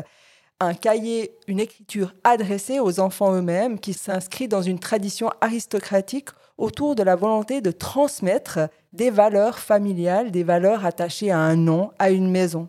Un 0.59 0.75
cahier, 0.75 1.37
une 1.47 1.61
écriture 1.61 2.15
adressée 2.25 2.81
aux 2.81 2.99
enfants 2.99 3.33
eux-mêmes 3.33 3.79
qui 3.79 3.93
s'inscrit 3.93 4.49
dans 4.49 4.63
une 4.63 4.81
tradition 4.81 5.31
aristocratique 5.41 6.31
autour 6.59 6.95
de 6.95 7.03
la 7.03 7.17
volonté 7.17 7.61
de 7.61 7.71
transmettre 7.71 8.61
des 8.93 9.11
valeurs 9.11 9.59
familiales, 9.59 10.31
des 10.31 10.45
valeurs 10.45 10.85
attachées 10.85 11.31
à 11.31 11.39
un 11.39 11.57
nom, 11.57 11.91
à 11.99 12.11
une 12.11 12.31
maison. 12.31 12.69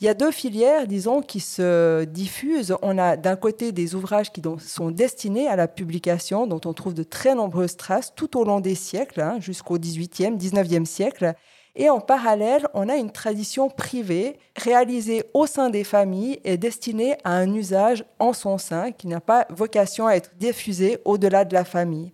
Il 0.00 0.06
y 0.06 0.08
a 0.08 0.14
deux 0.14 0.30
filières, 0.30 0.86
disons, 0.86 1.20
qui 1.20 1.40
se 1.40 2.04
diffusent. 2.04 2.74
On 2.80 2.96
a 2.96 3.18
d'un 3.18 3.36
côté 3.36 3.70
des 3.70 3.94
ouvrages 3.94 4.32
qui 4.32 4.40
sont 4.58 4.90
destinés 4.90 5.46
à 5.46 5.56
la 5.56 5.68
publication, 5.68 6.46
dont 6.46 6.60
on 6.64 6.72
trouve 6.72 6.94
de 6.94 7.02
très 7.02 7.34
nombreuses 7.34 7.76
traces 7.76 8.14
tout 8.14 8.38
au 8.38 8.44
long 8.44 8.60
des 8.60 8.74
siècles, 8.74 9.20
hein, 9.20 9.36
jusqu'au 9.40 9.76
18e, 9.76 10.38
19e 10.38 10.86
siècle. 10.86 11.34
Et 11.76 11.90
en 11.90 12.00
parallèle, 12.00 12.66
on 12.72 12.88
a 12.88 12.96
une 12.96 13.12
tradition 13.12 13.68
privée 13.68 14.38
réalisée 14.56 15.24
au 15.34 15.46
sein 15.46 15.68
des 15.68 15.84
familles 15.84 16.40
et 16.44 16.56
destinée 16.56 17.16
à 17.22 17.32
un 17.32 17.52
usage 17.52 18.04
en 18.18 18.32
son 18.32 18.56
sein 18.56 18.92
qui 18.92 19.06
n'a 19.06 19.20
pas 19.20 19.46
vocation 19.50 20.06
à 20.06 20.14
être 20.14 20.30
diffusé 20.38 20.98
au-delà 21.04 21.44
de 21.44 21.52
la 21.52 21.66
famille. 21.66 22.10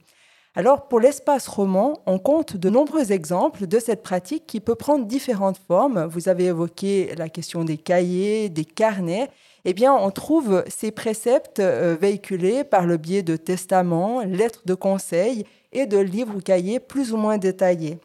Alors, 0.58 0.88
pour 0.88 1.00
l'espace 1.00 1.48
roman, 1.48 2.00
on 2.06 2.18
compte 2.18 2.56
de 2.56 2.70
nombreux 2.70 3.12
exemples 3.12 3.66
de 3.66 3.78
cette 3.78 4.02
pratique 4.02 4.46
qui 4.46 4.60
peut 4.60 4.74
prendre 4.74 5.04
différentes 5.04 5.60
formes. 5.68 6.06
Vous 6.06 6.30
avez 6.30 6.46
évoqué 6.46 7.14
la 7.18 7.28
question 7.28 7.62
des 7.62 7.76
cahiers, 7.76 8.48
des 8.48 8.64
carnets. 8.64 9.28
Eh 9.66 9.74
bien, 9.74 9.92
on 9.92 10.10
trouve 10.10 10.64
ces 10.66 10.92
préceptes 10.92 11.60
euh, 11.60 11.94
véhiculés 12.00 12.64
par 12.64 12.86
le 12.86 12.96
biais 12.96 13.22
de 13.22 13.36
testaments, 13.36 14.22
lettres 14.22 14.62
de 14.64 14.72
conseil 14.72 15.44
et 15.72 15.84
de 15.84 15.98
livres 15.98 16.34
ou 16.34 16.40
cahiers 16.40 16.80
plus 16.80 17.12
ou 17.12 17.18
moins 17.18 17.36
détaillés. 17.36 17.98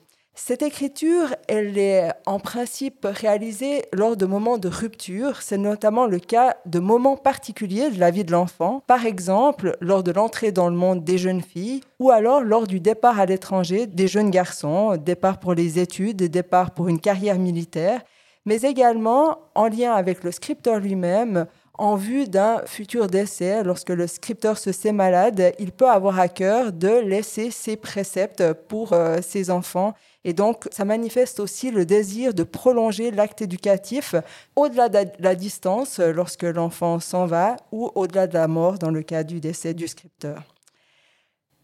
Cette 0.44 0.64
écriture, 0.64 1.36
elle 1.48 1.78
est 1.78 2.12
en 2.26 2.40
principe 2.40 3.06
réalisée 3.08 3.84
lors 3.94 4.18
de 4.18 4.26
moments 4.26 4.58
de 4.58 4.70
rupture. 4.70 5.40
C'est 5.44 5.60
notamment 5.60 6.08
le 6.08 6.18
cas 6.18 6.56
de 6.66 6.80
moments 6.80 7.16
particuliers 7.16 7.92
de 7.92 8.00
la 8.00 8.10
vie 8.10 8.26
de 8.26 8.32
l'enfant, 8.32 8.82
par 8.88 9.06
exemple 9.06 9.78
lors 9.82 10.02
de 10.02 10.12
l'entrée 10.12 10.52
dans 10.52 10.68
le 10.68 10.76
monde 10.76 11.04
des 11.04 11.20
jeunes 11.20 11.44
filles 11.44 11.82
ou 12.00 12.10
alors 12.10 12.42
lors 12.42 12.66
du 12.66 12.80
départ 12.80 13.20
à 13.20 13.28
l'étranger 13.28 13.86
des 13.86 14.08
jeunes 14.08 14.32
garçons, 14.32 14.98
départ 14.98 15.40
pour 15.40 15.54
les 15.54 15.78
études, 15.78 16.18
départ 16.18 16.72
pour 16.72 16.88
une 16.88 17.00
carrière 17.00 17.38
militaire, 17.38 18.02
mais 18.48 18.62
également 18.62 19.38
en 19.54 19.68
lien 19.68 19.94
avec 19.94 20.24
le 20.24 20.32
scripteur 20.32 20.80
lui-même, 20.80 21.46
en 21.82 21.96
vue 21.96 22.28
d'un 22.28 22.62
futur 22.66 23.08
décès. 23.08 23.64
Lorsque 23.64 23.90
le 23.90 24.08
scripteur 24.08 24.58
se 24.58 24.72
sait 24.72 24.92
malade, 24.92 25.54
il 25.58 25.72
peut 25.72 25.90
avoir 25.90 26.20
à 26.20 26.28
cœur 26.28 26.72
de 26.72 27.00
laisser 27.00 27.50
ses 27.50 27.76
préceptes 27.76 28.54
pour 28.54 28.94
euh, 28.94 29.20
ses 29.22 29.50
enfants. 29.50 29.94
Et 30.24 30.34
donc, 30.34 30.68
ça 30.72 30.86
manifeste 30.86 31.40
aussi 31.40 31.72
le 31.72 31.86
désir 31.86 32.34
de 32.34 32.44
prolonger 32.44 33.10
l'acte 33.10 33.42
éducatif 33.42 34.14
au-delà 34.56 34.88
de 34.90 35.10
la 35.20 35.36
distance 35.36 36.00
lorsque 36.00 36.44
l'enfant 36.44 37.00
s'en 37.00 37.26
va 37.26 37.58
ou 37.72 37.92
au-delà 37.96 38.28
de 38.28 38.36
la 38.36 38.48
mort 38.48 38.78
dans 38.78 38.92
le 38.92 39.02
cas 39.02 39.24
du 39.24 39.40
décès 39.40 39.74
du 39.74 39.88
scripteur. 39.88 40.44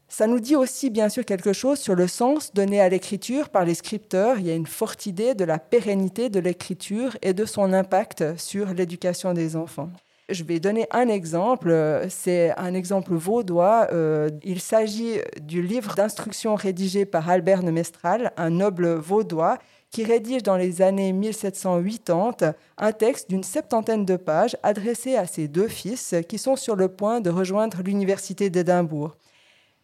Ça 0.09 0.25
nous 0.25 0.39
dit 0.39 0.55
aussi 0.55 0.89
bien 0.89 1.09
sûr 1.09 1.25
quelque 1.25 1.53
chose 1.53 1.79
sur 1.79 1.93
le 1.93 2.07
sens 2.07 2.53
donné 2.53 2.79
à 2.79 2.89
l'écriture 2.89 3.49
par 3.49 3.65
les 3.65 3.75
scripteurs. 3.75 4.39
Il 4.39 4.47
y 4.47 4.51
a 4.51 4.55
une 4.55 4.65
forte 4.65 5.05
idée 5.05 5.35
de 5.35 5.43
la 5.43 5.59
pérennité 5.59 6.29
de 6.29 6.39
l'écriture 6.39 7.17
et 7.21 7.33
de 7.33 7.45
son 7.45 7.73
impact 7.73 8.37
sur 8.37 8.73
l'éducation 8.73 9.33
des 9.33 9.55
enfants. 9.55 9.91
Je 10.29 10.43
vais 10.43 10.59
donner 10.59 10.87
un 10.91 11.07
exemple, 11.07 11.73
c'est 12.09 12.53
un 12.57 12.73
exemple 12.73 13.13
vaudois. 13.13 13.87
Euh, 13.93 14.29
il 14.43 14.59
s'agit 14.59 15.19
du 15.41 15.61
livre 15.61 15.95
d'instruction 15.95 16.55
rédigé 16.55 17.05
par 17.05 17.29
Albert 17.29 17.63
de 17.63 17.71
Mestral, 17.71 18.33
un 18.35 18.49
noble 18.49 18.95
vaudois, 18.95 19.57
qui 19.89 20.03
rédige 20.03 20.43
dans 20.43 20.57
les 20.57 20.81
années 20.81 21.13
1780 21.13 22.53
un 22.77 22.91
texte 22.91 23.29
d'une 23.29 23.43
septantaine 23.43 24.03
de 24.03 24.17
pages 24.17 24.57
adressé 24.63 25.15
à 25.15 25.25
ses 25.25 25.47
deux 25.47 25.69
fils 25.69 26.13
qui 26.27 26.37
sont 26.37 26.57
sur 26.57 26.75
le 26.75 26.89
point 26.89 27.21
de 27.21 27.29
rejoindre 27.29 27.81
l'université 27.81 28.49
d'Édimbourg. 28.49 29.15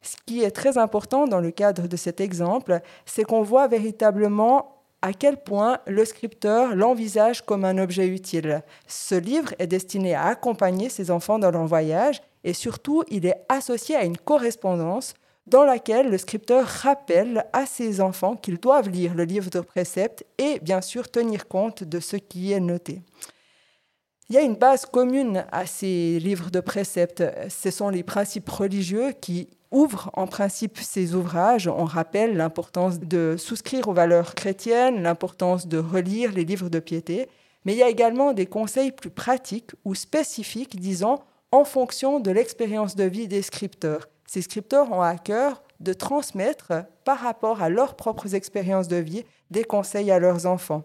Ce 0.02 0.18
qui 0.26 0.44
est 0.44 0.52
très 0.52 0.78
important 0.78 1.26
dans 1.26 1.40
le 1.40 1.52
cadre 1.52 1.88
de 1.88 1.96
cet 1.96 2.20
exemple, 2.20 2.82
c'est 3.06 3.24
qu'on 3.24 3.44
voit 3.44 3.70
véritablement 3.70 4.83
à 5.04 5.12
quel 5.12 5.36
point 5.36 5.80
le 5.86 6.06
scripteur 6.06 6.76
l'envisage 6.76 7.42
comme 7.46 7.66
un 7.66 7.78
objet 7.78 8.08
utile. 8.08 8.64
Ce 8.88 9.16
livre 9.16 9.54
est 9.60 9.68
destiné 9.68 10.16
à 10.16 10.28
accompagner 10.28 10.88
ses 10.88 11.12
enfants 11.12 11.40
dans 11.40 11.52
leur 11.52 11.68
voyage 11.68 12.22
et 12.46 12.54
surtout 12.54 13.04
il 13.10 13.26
est 13.26 13.46
associé 13.50 13.98
à 13.98 14.06
une 14.06 14.18
correspondance 14.18 15.14
dans 15.46 15.66
laquelle 15.66 16.10
le 16.10 16.18
scripteur 16.18 16.66
rappelle 16.66 17.46
à 17.52 17.66
ses 17.66 18.00
enfants 18.00 18.38
qu'ils 18.38 18.60
doivent 18.60 18.90
lire 18.90 19.14
le 19.14 19.26
livre 19.26 19.50
de 19.50 19.60
préceptes 19.60 20.24
et 20.38 20.60
bien 20.62 20.80
sûr 20.80 21.12
tenir 21.12 21.50
compte 21.50 21.84
de 21.84 22.00
ce 22.00 22.16
qui 22.16 22.54
est 22.54 22.62
noté. 22.62 23.02
Il 24.30 24.36
y 24.36 24.40
a 24.40 24.42
une 24.42 24.56
base 24.56 24.86
commune 24.86 25.46
à 25.52 25.66
ces 25.66 26.18
livres 26.20 26.50
de 26.50 26.62
préceptes. 26.62 27.26
Ce 27.50 27.72
sont 27.72 27.90
les 27.90 28.04
principes 28.04 28.50
religieux 28.50 29.12
qui 29.20 29.50
ouvre 29.74 30.10
en 30.14 30.28
principe 30.28 30.78
ces 30.78 31.16
ouvrages. 31.16 31.68
On 31.68 31.84
rappelle 31.84 32.38
l'importance 32.38 33.00
de 33.00 33.36
souscrire 33.38 33.90
aux 33.90 33.94
valeurs 33.94 34.36
chrétiennes, 34.36 35.04
l'importance 35.04 35.68
de 35.68 35.78
relire 35.80 36.32
les 36.32 36.46
livres 36.46 36.70
de 36.70 36.80
piété, 36.80 37.28
mais 37.66 37.74
il 37.74 37.80
y 37.80 37.84
a 37.84 37.90
également 37.90 38.34
des 38.34 38.46
conseils 38.46 38.92
plus 38.92 39.10
pratiques 39.10 39.72
ou 39.84 39.96
spécifiques, 39.96 40.80
disons, 40.80 41.20
en 41.52 41.66
fonction 41.66 42.20
de 42.20 42.32
l'expérience 42.32 42.96
de 42.96 43.04
vie 43.04 43.28
des 43.28 43.42
scripteurs. 43.42 44.08
Ces 44.28 44.42
scripteurs 44.42 44.92
ont 44.92 45.02
à 45.02 45.18
cœur 45.18 45.64
de 45.80 45.94
transmettre, 45.94 46.72
par 47.04 47.20
rapport 47.20 47.62
à 47.62 47.70
leurs 47.70 47.96
propres 47.96 48.36
expériences 48.36 48.88
de 48.88 48.96
vie, 48.96 49.24
des 49.52 49.64
conseils 49.64 50.12
à 50.12 50.20
leurs 50.20 50.46
enfants. 50.46 50.84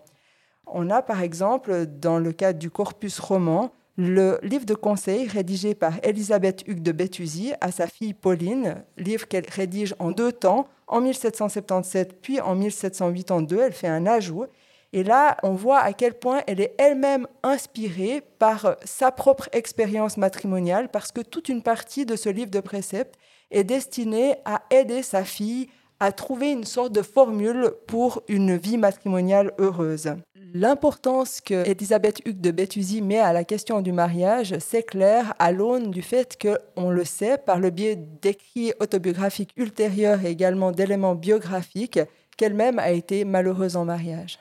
On 0.66 0.90
a 0.90 1.02
par 1.02 1.22
exemple, 1.22 1.86
dans 1.86 2.18
le 2.18 2.32
cadre 2.32 2.58
du 2.58 2.70
corpus 2.70 3.18
roman, 3.20 3.70
le 3.98 4.38
livre 4.44 4.64
de 4.64 4.74
conseil 4.74 5.26
rédigé 5.26 5.74
par 5.74 5.94
Elisabeth 6.04 6.62
Hugues 6.68 6.84
de 6.84 6.92
Béthusie 6.92 7.52
à 7.60 7.72
sa 7.72 7.88
fille 7.88 8.14
Pauline, 8.14 8.84
livre 8.96 9.26
qu'elle 9.26 9.48
rédige 9.50 9.92
en 9.98 10.12
deux 10.12 10.30
temps, 10.30 10.68
en 10.86 11.00
1777 11.00 12.22
puis 12.22 12.40
en 12.40 12.54
1782. 12.54 13.58
Elle 13.58 13.72
fait 13.72 13.88
un 13.88 14.06
ajout. 14.06 14.46
Et 14.92 15.02
là, 15.02 15.36
on 15.42 15.50
voit 15.50 15.80
à 15.80 15.92
quel 15.92 16.14
point 16.14 16.42
elle 16.46 16.60
est 16.60 16.76
elle-même 16.78 17.26
inspirée 17.42 18.22
par 18.38 18.76
sa 18.84 19.10
propre 19.10 19.48
expérience 19.50 20.16
matrimoniale, 20.16 20.88
parce 20.90 21.10
que 21.10 21.20
toute 21.20 21.48
une 21.48 21.62
partie 21.62 22.06
de 22.06 22.14
ce 22.14 22.28
livre 22.28 22.52
de 22.52 22.60
préceptes 22.60 23.16
est 23.50 23.64
destinée 23.64 24.36
à 24.44 24.62
aider 24.70 25.02
sa 25.02 25.24
fille 25.24 25.68
à 25.98 26.12
trouver 26.12 26.52
une 26.52 26.64
sorte 26.64 26.92
de 26.92 27.02
formule 27.02 27.72
pour 27.88 28.22
une 28.28 28.56
vie 28.56 28.78
matrimoniale 28.78 29.52
heureuse. 29.58 30.14
L'importance 30.54 31.40
que 31.40 31.68
Elisabeth 31.68 32.20
Hugues 32.24 32.40
de 32.40 32.50
Béthusie 32.50 33.02
met 33.02 33.18
à 33.18 33.32
la 33.32 33.44
question 33.44 33.80
du 33.80 33.92
mariage 33.92 34.58
s'éclaire 34.58 35.34
à 35.38 35.52
l'aune 35.52 35.90
du 35.90 36.02
fait 36.02 36.38
qu'on 36.40 36.90
le 36.90 37.04
sait 37.04 37.38
par 37.38 37.58
le 37.58 37.70
biais 37.70 37.96
d'écrits 37.96 38.72
autobiographiques 38.80 39.52
ultérieurs 39.56 40.24
et 40.24 40.30
également 40.30 40.72
d'éléments 40.72 41.14
biographiques 41.14 42.00
qu'elle-même 42.36 42.78
a 42.78 42.90
été 42.90 43.24
malheureuse 43.24 43.76
en 43.76 43.84
mariage. 43.84 44.38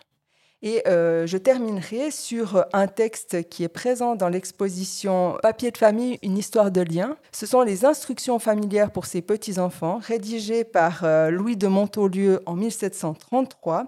Et 0.63 0.81
euh, 0.87 1.27
je 1.27 1.37
terminerai 1.37 2.09
sur 2.09 2.65
un 2.73 2.87
texte 2.87 3.47
qui 3.49 3.63
est 3.63 3.67
présent 3.67 4.15
dans 4.15 4.29
l'exposition 4.29 5.37
Papier 5.43 5.71
de 5.71 5.77
famille, 5.77 6.17
une 6.23 6.37
histoire 6.37 6.71
de 6.71 6.81
lien. 6.81 7.15
Ce 7.31 7.45
sont 7.45 7.61
les 7.61 7.85
instructions 7.85 8.39
familières 8.39 8.91
pour 8.91 9.05
ses 9.05 9.21
petits-enfants, 9.21 9.99
rédigées 10.01 10.63
par 10.63 11.03
euh, 11.03 11.29
Louis 11.29 11.57
de 11.57 11.67
Montaulieu 11.67 12.41
en 12.47 12.55
1733. 12.55 13.87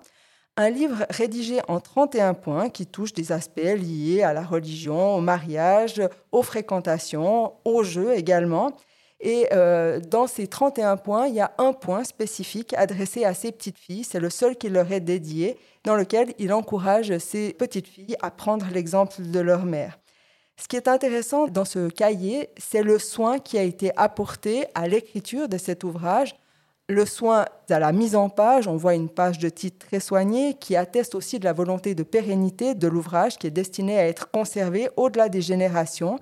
Un 0.62 0.72
livre 0.72 1.05
rédigé 1.10 1.62
en 1.70 1.80
31 1.80 2.34
points 2.34 2.70
qui 2.70 2.86
touche 2.86 3.14
des 3.14 3.32
aspects 3.32 3.62
liés 3.62 4.24
à 4.24 4.34
la 4.34 4.41
religion, 4.41 5.16
au 5.16 5.22
mariage, 5.22 6.01
aux 6.34 6.43
fréquentations, 6.43 7.53
au 7.64 7.82
jeu 7.84 8.14
également. 8.14 8.74
Et 9.22 9.47
euh, 9.53 10.01
dans 10.01 10.28
ces 10.28 10.47
31 10.47 10.97
points, 10.97 11.28
il 11.28 11.36
y 11.36 11.39
a 11.39 11.53
un 11.60 11.72
point 11.72 12.03
spécifique 12.03 12.74
adressé 12.74 13.24
à 13.24 13.34
ces 13.34 13.53
petites 13.53 13.78
filles. 13.78 14.03
C'est 14.03 14.20
le 14.20 14.30
seul 14.30 14.57
qui 14.57 14.68
leur 14.68 14.91
est 14.91 14.99
dédié 14.99 15.57
dans 15.86 15.95
lequel 15.95 16.34
il 16.39 16.51
encourage 16.51 17.18
ces 17.20 17.53
petites 17.53 17.88
filles 17.88 18.18
à 18.22 18.30
prendre 18.30 18.66
l'exemple 18.70 19.22
de 19.22 19.39
leur 19.39 19.64
mère. 19.64 19.97
Ce 20.57 20.68
qui 20.68 20.76
est 20.76 20.89
intéressant 20.89 21.47
dans 21.47 21.64
ce 21.64 21.88
cahier, 21.88 22.49
c'est 22.57 22.84
le 22.84 22.99
soin 22.99 23.39
qui 23.39 23.57
a 23.57 23.64
été 23.64 23.91
apporté 23.95 24.66
à 24.76 24.89
l'écriture 24.89 25.47
de 25.47 25.57
cet 25.57 25.86
ouvrage. 25.86 26.36
Le 26.90 27.06
soin 27.06 27.46
à 27.70 27.80
la 27.80 27.92
mise 27.92 28.16
en 28.16 28.30
page, 28.30 28.68
on 28.68 28.76
voit 28.76 28.96
une 28.96 29.10
page 29.10 29.38
de 29.38 29.48
titre 29.48 29.88
très 29.88 30.00
soignée 30.00 30.56
qui 30.56 30.76
atteste 30.76 31.14
aussi 31.14 31.38
de 31.38 31.46
la 31.46 31.54
volonté 31.54 31.94
de 31.94 32.02
pérennité 32.02 32.74
de 32.74 32.88
l'ouvrage 32.88 33.38
qui 33.38 33.46
est 33.46 33.52
destiné 33.52 33.98
à 34.00 34.08
être 34.08 34.32
conservé 34.32 34.90
au-delà 34.98 35.30
des 35.30 35.42
générations 35.42 36.20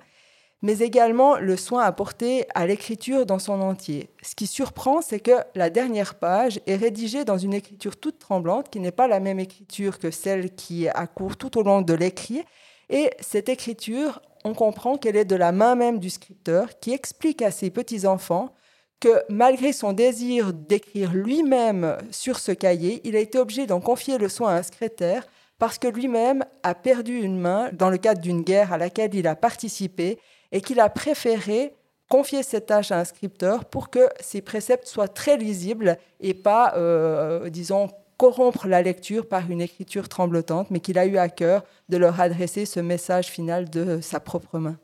mais 0.62 0.80
également 0.80 1.36
le 1.36 1.56
soin 1.56 1.82
apporté 1.84 2.46
à 2.54 2.66
l'écriture 2.66 3.26
dans 3.26 3.38
son 3.38 3.60
entier. 3.60 4.10
Ce 4.22 4.34
qui 4.34 4.46
surprend, 4.46 5.00
c'est 5.02 5.20
que 5.20 5.36
la 5.54 5.70
dernière 5.70 6.16
page 6.16 6.60
est 6.66 6.76
rédigée 6.76 7.24
dans 7.24 7.38
une 7.38 7.54
écriture 7.54 7.96
toute 7.96 8.18
tremblante, 8.18 8.68
qui 8.70 8.80
n'est 8.80 8.90
pas 8.90 9.08
la 9.08 9.20
même 9.20 9.38
écriture 9.38 9.98
que 9.98 10.10
celle 10.10 10.54
qui 10.54 10.88
accourt 10.88 11.36
tout 11.36 11.58
au 11.58 11.62
long 11.62 11.82
de 11.82 11.94
l'écrit. 11.94 12.42
Et 12.90 13.10
cette 13.20 13.48
écriture, 13.48 14.20
on 14.44 14.54
comprend 14.54 14.96
qu'elle 14.96 15.16
est 15.16 15.24
de 15.24 15.36
la 15.36 15.52
main 15.52 15.76
même 15.76 15.98
du 15.98 16.10
scripteur, 16.10 16.78
qui 16.80 16.92
explique 16.92 17.42
à 17.42 17.50
ses 17.50 17.70
petits-enfants 17.70 18.52
que 19.00 19.22
malgré 19.28 19.72
son 19.72 19.92
désir 19.92 20.52
d'écrire 20.52 21.12
lui-même 21.12 21.96
sur 22.10 22.38
ce 22.38 22.52
cahier, 22.52 23.00
il 23.04 23.16
a 23.16 23.20
été 23.20 23.38
obligé 23.38 23.66
d'en 23.66 23.80
confier 23.80 24.18
le 24.18 24.28
soin 24.28 24.54
à 24.54 24.58
un 24.58 24.62
secrétaire 24.62 25.26
parce 25.58 25.78
que 25.78 25.88
lui-même 25.88 26.44
a 26.62 26.74
perdu 26.74 27.20
une 27.20 27.38
main 27.38 27.70
dans 27.72 27.90
le 27.90 27.98
cadre 27.98 28.20
d'une 28.20 28.42
guerre 28.42 28.72
à 28.72 28.78
laquelle 28.78 29.14
il 29.14 29.26
a 29.26 29.36
participé 29.36 30.18
et 30.52 30.60
qu'il 30.60 30.80
a 30.80 30.88
préféré 30.88 31.74
confier 32.08 32.42
cette 32.42 32.66
tâche 32.66 32.90
à 32.90 32.98
un 33.00 33.04
scripteur 33.04 33.64
pour 33.64 33.90
que 33.90 34.08
ses 34.20 34.40
préceptes 34.40 34.86
soient 34.86 35.08
très 35.08 35.36
lisibles 35.36 35.98
et 36.20 36.34
pas, 36.34 36.74
euh, 36.76 37.50
disons, 37.50 37.88
corrompre 38.16 38.66
la 38.66 38.82
lecture 38.82 39.28
par 39.28 39.50
une 39.50 39.60
écriture 39.60 40.08
tremblotante, 40.08 40.70
mais 40.70 40.80
qu'il 40.80 40.98
a 40.98 41.06
eu 41.06 41.18
à 41.18 41.28
cœur 41.28 41.64
de 41.88 41.96
leur 41.96 42.20
adresser 42.20 42.66
ce 42.66 42.80
message 42.80 43.26
final 43.26 43.68
de 43.70 44.00
sa 44.00 44.20
propre 44.20 44.58
main. 44.58 44.76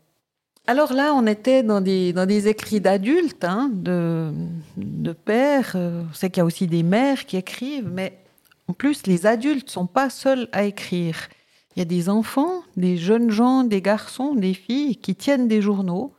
Alors 0.66 0.94
là, 0.94 1.12
on 1.14 1.26
était 1.26 1.62
dans 1.62 1.82
des, 1.82 2.14
dans 2.14 2.24
des 2.24 2.48
écrits 2.48 2.80
d'adultes, 2.80 3.44
hein, 3.44 3.70
de, 3.72 4.32
de 4.78 5.12
pères. 5.12 5.72
Euh, 5.74 6.04
on 6.10 6.14
sait 6.14 6.30
qu'il 6.30 6.38
y 6.38 6.40
a 6.40 6.44
aussi 6.44 6.66
des 6.66 6.82
mères 6.82 7.26
qui 7.26 7.36
écrivent, 7.36 7.90
mais 7.90 8.18
en 8.66 8.72
plus, 8.72 9.06
les 9.06 9.26
adultes 9.26 9.66
ne 9.66 9.72
sont 9.72 9.86
pas 9.86 10.08
seuls 10.08 10.48
à 10.52 10.64
écrire. 10.64 11.28
Il 11.76 11.80
y 11.80 11.82
a 11.82 11.84
des 11.84 12.08
enfants, 12.08 12.62
des 12.76 12.96
jeunes 12.96 13.30
gens, 13.30 13.64
des 13.64 13.82
garçons, 13.82 14.34
des 14.34 14.54
filles 14.54 14.96
qui 14.96 15.14
tiennent 15.14 15.48
des 15.48 15.60
journaux. 15.60 16.14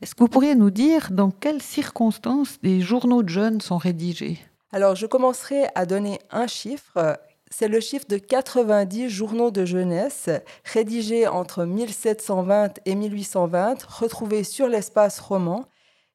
Est-ce 0.00 0.14
que 0.14 0.20
vous 0.20 0.28
pourriez 0.28 0.54
nous 0.54 0.70
dire 0.70 1.10
dans 1.10 1.30
quelles 1.32 1.62
circonstances 1.62 2.60
des 2.62 2.80
journaux 2.80 3.24
de 3.24 3.28
jeunes 3.28 3.60
sont 3.60 3.78
rédigés? 3.78 4.38
Alors, 4.70 4.94
je 4.94 5.06
commencerai 5.06 5.64
à 5.74 5.84
donner 5.84 6.20
un 6.30 6.46
chiffre. 6.46 7.18
C'est 7.50 7.68
le 7.68 7.80
chiffre 7.80 8.06
de 8.08 8.16
90 8.16 9.08
journaux 9.08 9.50
de 9.50 9.64
jeunesse 9.64 10.28
rédigés 10.64 11.26
entre 11.26 11.64
1720 11.64 12.80
et 12.84 12.94
1820, 12.94 13.82
retrouvés 13.84 14.44
sur 14.44 14.66
l'espace 14.66 15.20
roman, 15.20 15.64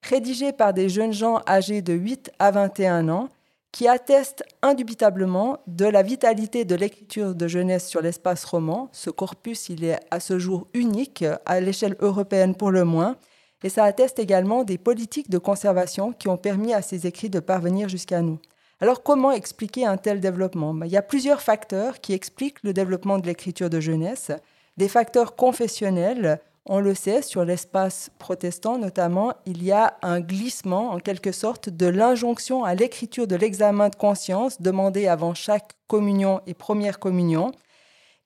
rédigés 0.01 0.51
par 0.51 0.73
des 0.73 0.89
jeunes 0.89 1.13
gens 1.13 1.41
âgés 1.47 1.81
de 1.81 1.93
8 1.93 2.31
à 2.39 2.51
21 2.51 3.09
ans 3.09 3.29
qui 3.71 3.87
atteste 3.87 4.43
indubitablement 4.61 5.59
de 5.67 5.85
la 5.85 6.01
vitalité 6.01 6.65
de 6.65 6.75
l'écriture 6.75 7.35
de 7.35 7.47
jeunesse 7.47 7.87
sur 7.87 8.01
l'espace 8.01 8.43
roman. 8.43 8.89
Ce 8.91 9.09
corpus, 9.09 9.69
il 9.69 9.83
est 9.83 9.99
à 10.11 10.19
ce 10.19 10.39
jour 10.39 10.67
unique 10.73 11.23
à 11.45 11.59
l'échelle 11.59 11.95
européenne 11.99 12.55
pour 12.55 12.71
le 12.71 12.83
moins, 12.83 13.15
et 13.63 13.69
ça 13.69 13.83
atteste 13.83 14.19
également 14.19 14.63
des 14.63 14.77
politiques 14.77 15.29
de 15.29 15.37
conservation 15.37 16.13
qui 16.13 16.29
ont 16.29 16.37
permis 16.37 16.73
à 16.73 16.81
ces 16.81 17.05
écrits 17.05 17.29
de 17.29 17.39
parvenir 17.39 17.89
jusqu'à 17.89 18.21
nous. 18.21 18.39
Alors 18.81 19.03
comment 19.03 19.31
expliquer 19.31 19.85
un 19.85 19.97
tel 19.97 20.21
développement? 20.21 20.73
Ben, 20.73 20.85
Il 20.85 20.91
y 20.91 20.97
a 20.97 21.01
plusieurs 21.01 21.41
facteurs 21.41 21.99
qui 21.99 22.13
expliquent 22.13 22.63
le 22.63 22.71
développement 22.71 23.17
de 23.17 23.25
l'écriture 23.25 23.69
de 23.69 23.81
jeunesse. 23.81 24.31
Des 24.77 24.87
facteurs 24.87 25.35
confessionnels, 25.35 26.39
On 26.71 26.81
le 26.81 26.93
sait, 26.93 27.23
sur 27.23 27.45
l'espace 27.45 28.11
protestant 28.19 28.77
notamment, 28.77 29.33
il 29.47 29.63
y 29.63 29.71
a 29.71 29.97
un 30.03 30.19
glissement 30.19 30.91
en 30.91 30.99
quelque 30.99 31.31
sorte 31.31 31.67
de 31.67 31.87
l'injonction 31.87 32.63
à 32.63 32.75
l'écriture 32.75 33.25
de 33.25 33.35
l'examen 33.35 33.89
de 33.89 33.95
conscience 33.95 34.61
demandé 34.61 35.07
avant 35.07 35.33
chaque 35.33 35.71
communion 35.87 36.41
et 36.45 36.53
première 36.53 36.99
communion 36.99 37.51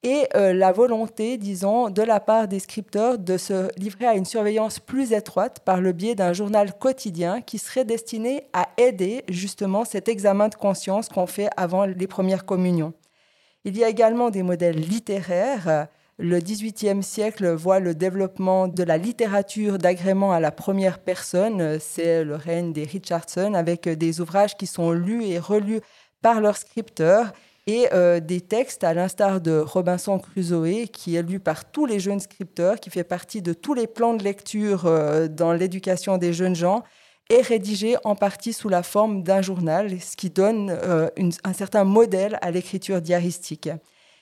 et 0.03 0.27
euh, 0.35 0.53
la 0.53 0.73
volonté, 0.73 1.37
disons, 1.37 1.89
de 1.89 2.01
la 2.01 2.19
part 2.19 2.49
des 2.49 2.59
scripteurs 2.59 3.17
de 3.17 3.37
se 3.37 3.69
livrer 3.79 4.05
à 4.05 4.15
une 4.15 4.25
surveillance 4.25 4.79
plus 4.79 5.13
étroite 5.13 5.61
par 5.63 5.79
le 5.79 5.93
biais 5.93 6.13
d'un 6.13 6.33
journal 6.33 6.77
quotidien 6.77 7.39
qui 7.39 7.57
serait 7.57 7.85
destiné 7.85 8.43
à 8.51 8.67
aider 8.77 9.23
justement 9.29 9.85
cet 9.85 10.09
examen 10.09 10.49
de 10.49 10.55
conscience 10.55 11.07
qu'on 11.07 11.25
fait 11.25 11.47
avant 11.55 11.85
les 11.85 12.07
premières 12.07 12.45
communions. 12.45 12.93
Il 13.63 13.77
y 13.77 13.83
a 13.85 13.89
également 13.89 14.29
des 14.29 14.43
modèles 14.43 14.79
littéraires. 14.79 15.87
Le 16.17 16.39
XVIIIe 16.39 17.01
siècle 17.01 17.53
voit 17.53 17.79
le 17.79 17.95
développement 17.95 18.67
de 18.67 18.83
la 18.83 18.97
littérature 18.97 19.77
d'agrément 19.77 20.33
à 20.33 20.41
la 20.41 20.51
première 20.51 20.99
personne. 20.99 21.79
C'est 21.79 22.25
le 22.25 22.35
règne 22.35 22.73
des 22.73 22.83
Richardson 22.83 23.53
avec 23.53 23.87
des 23.87 24.19
ouvrages 24.19 24.57
qui 24.57 24.67
sont 24.67 24.91
lus 24.91 25.23
et 25.23 25.39
relus 25.39 25.79
par 26.21 26.41
leurs 26.41 26.57
scripteurs 26.57 27.31
et 27.65 27.87
euh, 27.93 28.19
des 28.19 28.41
textes 28.41 28.83
à 28.83 28.93
l'instar 28.93 29.39
de 29.39 29.59
Robinson 29.59 30.19
Crusoe, 30.19 30.87
qui 30.91 31.15
est 31.15 31.21
lu 31.21 31.39
par 31.39 31.71
tous 31.71 31.85
les 31.85 31.99
jeunes 31.99 32.19
scripteurs, 32.19 32.79
qui 32.79 32.89
fait 32.89 33.05
partie 33.05 33.41
de 33.41 33.53
tous 33.53 33.73
les 33.73 33.87
plans 33.87 34.13
de 34.13 34.23
lecture 34.23 34.85
euh, 34.85 35.27
dans 35.27 35.53
l'éducation 35.53 36.17
des 36.17 36.33
jeunes 36.33 36.55
gens, 36.55 36.83
est 37.29 37.41
rédigé 37.41 37.95
en 38.03 38.15
partie 38.15 38.51
sous 38.51 38.67
la 38.67 38.83
forme 38.83 39.23
d'un 39.23 39.41
journal, 39.41 39.99
ce 40.01 40.17
qui 40.17 40.29
donne 40.29 40.71
euh, 40.71 41.09
un 41.45 41.53
certain 41.53 41.85
modèle 41.85 42.37
à 42.41 42.51
l'écriture 42.51 43.01
diaristique. 43.01 43.69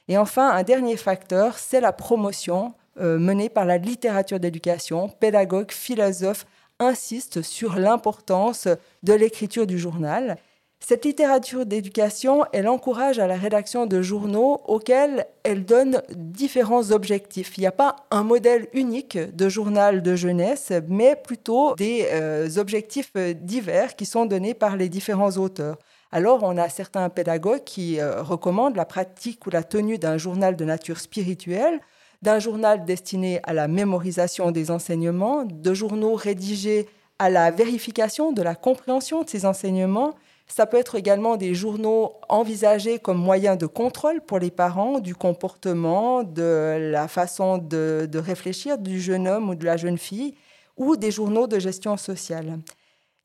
Et 0.08 0.18
enfin, 0.18 0.52
un 0.52 0.62
dernier 0.62 0.98
facteur, 0.98 1.58
c'est 1.58 1.82
la 1.82 1.94
promotion 1.94 2.74
menée 2.98 3.48
par 3.48 3.64
la 3.64 3.78
littérature 3.78 4.40
d'éducation. 4.40 5.08
Pédagogues, 5.08 5.72
philosophes 5.72 6.46
insistent 6.80 7.42
sur 7.42 7.76
l'importance 7.76 8.68
de 9.02 9.14
l'écriture 9.14 9.66
du 9.66 9.80
journal. 9.80 10.38
Cette 10.84 11.06
littérature 11.06 11.68
d'éducation, 11.68 12.44
elle 12.54 12.68
encourage 12.68 13.20
à 13.20 13.28
la 13.28 13.36
rédaction 13.36 13.86
de 13.86 14.02
journaux 14.02 14.62
auxquels 14.66 15.28
elle 15.44 15.64
donne 15.64 16.02
différents 16.16 16.92
objectifs. 16.92 17.56
Il 17.58 17.62
n'y 17.62 17.68
a 17.68 17.72
pas 17.72 17.98
un 18.10 18.24
modèle 18.24 18.68
unique 18.74 19.16
de 19.16 19.48
journal 19.48 20.02
de 20.02 20.16
jeunesse, 20.16 20.74
mais 20.88 21.16
plutôt 21.16 21.76
des 21.76 22.08
euh, 22.12 22.50
objectifs 22.58 23.14
divers 23.16 23.96
qui 23.96 24.06
sont 24.06 24.26
donnés 24.26 24.56
par 24.56 24.76
les 24.76 24.90
différents 24.90 25.38
auteurs. 25.38 25.78
Alors, 26.12 26.42
on 26.42 26.58
a 26.58 26.68
certains 26.68 27.10
pédagogues 27.10 27.64
qui 27.64 28.00
euh, 28.00 28.24
recommandent 28.24 28.76
la 28.76 28.86
pratique 28.86 29.46
ou 29.46 29.52
la 29.52 29.64
tenue 29.64 30.00
d'un 30.00 30.18
journal 30.18 30.56
de 30.56 30.66
nature 30.66 31.00
spirituelle, 31.00 31.80
d'un 32.24 32.40
journal 32.40 32.86
destiné 32.86 33.40
à 33.44 33.54
la 33.54 33.68
mémorisation 33.68 34.50
des 34.50 34.72
enseignements, 34.72 35.46
de 35.46 35.74
journaux 35.76 36.16
rédigés 36.16 36.90
à 37.20 37.30
la 37.30 37.52
vérification 37.52 38.32
de 38.32 38.42
la 38.42 38.56
compréhension 38.56 39.22
de 39.22 39.30
ces 39.30 39.46
enseignements 39.46 40.16
ça 40.54 40.66
peut 40.66 40.78
être 40.78 40.96
également 40.96 41.38
des 41.38 41.56
journaux 41.56 42.14
envisagés 42.28 43.00
comme 43.00 43.18
moyen 43.18 43.56
de 43.56 43.66
contrôle 43.66 44.22
pour 44.22 44.38
les 44.38 44.52
parents 44.52 45.00
du 45.00 45.16
comportement, 45.16 46.24
de 46.24 46.90
la 46.92 47.08
façon 47.08 47.58
de, 47.58 48.10
réfléchir 48.16 48.78
du 48.78 49.00
jeune 49.00 49.28
homme 49.28 49.50
ou 49.50 49.56
de 49.56 49.66
la 49.66 49.78
jeune 49.78 49.98
fille, 49.98 50.36
ou 50.76 50.98
des 50.98 51.12
journaux 51.12 51.48
de 51.48 51.58
gestion 51.58 51.96
sociale. 51.96 52.60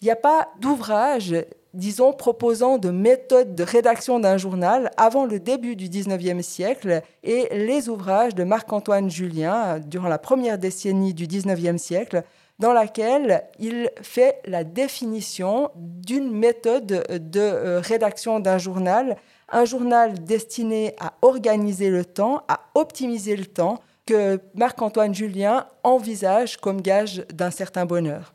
Il 0.00 0.04
n'y 0.04 0.10
a 0.10 0.16
pas 0.16 0.48
d'ouvrage, 0.60 1.34
disons, 1.74 2.12
proposant 2.12 2.78
de 2.78 2.90
méthodes 2.90 3.54
de 3.54 3.64
rédaction 3.64 4.20
d'un 4.20 4.36
journal 4.36 4.90
avant 4.96 5.24
le 5.24 5.40
début 5.40 5.74
du 5.74 5.88
19e 5.88 6.42
siècle 6.42 7.02
et 7.24 7.48
les 7.50 7.88
ouvrages 7.88 8.34
de 8.34 8.44
Marc-Antoine 8.44 9.10
Julien 9.10 9.80
durant 9.80 10.08
la 10.08 10.18
première 10.18 10.58
décennie 10.58 11.14
du 11.14 11.26
19e 11.26 11.78
siècle 11.78 12.22
dans 12.58 12.72
laquelle 12.72 13.44
il 13.58 13.90
fait 14.02 14.40
la 14.46 14.64
définition 14.64 15.70
d'une 15.76 16.30
méthode 16.30 17.04
de 17.10 17.40
euh, 17.40 17.80
rédaction 17.80 18.40
d'un 18.40 18.58
journal, 18.58 19.16
un 19.50 19.64
journal 19.64 20.24
destiné 20.24 20.94
à 20.98 21.14
organiser 21.22 21.90
le 21.90 22.04
temps, 22.04 22.42
à 22.48 22.60
optimiser 22.74 23.36
le 23.36 23.46
temps, 23.46 23.80
que 24.06 24.40
Marc-Antoine 24.54 25.14
Julien 25.14 25.66
envisage 25.82 26.56
comme 26.58 26.80
gage 26.80 27.26
d'un 27.34 27.50
certain 27.50 27.84
bonheur. 27.84 28.32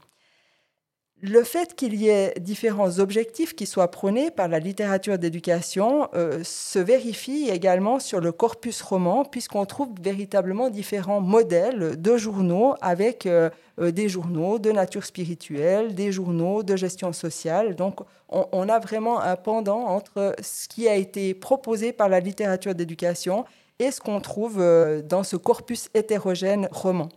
Le 1.24 1.44
fait 1.44 1.76
qu'il 1.76 1.94
y 1.94 2.10
ait 2.10 2.34
différents 2.40 2.98
objectifs 2.98 3.56
qui 3.56 3.68
soient 3.68 3.92
prônés 3.92 4.32
par 4.32 4.48
la 4.48 4.58
littérature 4.58 5.20
d'éducation 5.20 6.10
euh, 6.16 6.42
se 6.44 6.80
vérifie 6.80 7.48
également 7.48 8.00
sur 8.00 8.20
le 8.20 8.32
corpus 8.32 8.82
roman, 8.82 9.24
puisqu'on 9.24 9.68
trouve 9.68 9.90
véritablement 10.02 10.72
différents 10.72 11.22
modèles 11.22 12.02
de 12.02 12.18
journaux 12.18 12.74
avec 12.82 13.28
euh, 13.28 13.52
euh, 13.80 13.92
des 13.92 14.10
journaux 14.10 14.58
de 14.58 14.72
nature 14.72 15.06
spirituelle, 15.06 15.94
des 15.94 16.12
journaux 16.12 16.64
de 16.64 16.76
gestion 16.76 17.14
sociale. 17.14 17.76
Donc 17.76 18.00
on, 18.30 18.48
on, 18.52 18.68
a 18.68 18.80
vraiment 18.80 19.22
un 19.22 19.36
pendant 19.36 19.82
entre 19.82 20.36
ce 20.42 20.68
qui 20.68 20.88
a 20.88 20.96
été 20.96 21.36
proposé 21.36 21.94
par 21.94 22.10
la 22.10 22.20
littérature 22.20 22.74
d'éducation 22.74 23.46
et 23.78 23.92
ce 23.92 24.02
qu'on 24.02 24.22
trouve 24.22 24.58
dans 25.06 25.24
ce 25.24 25.36
corpus 25.36 25.88
hétérogène 25.94 26.68
roman. 26.72 27.10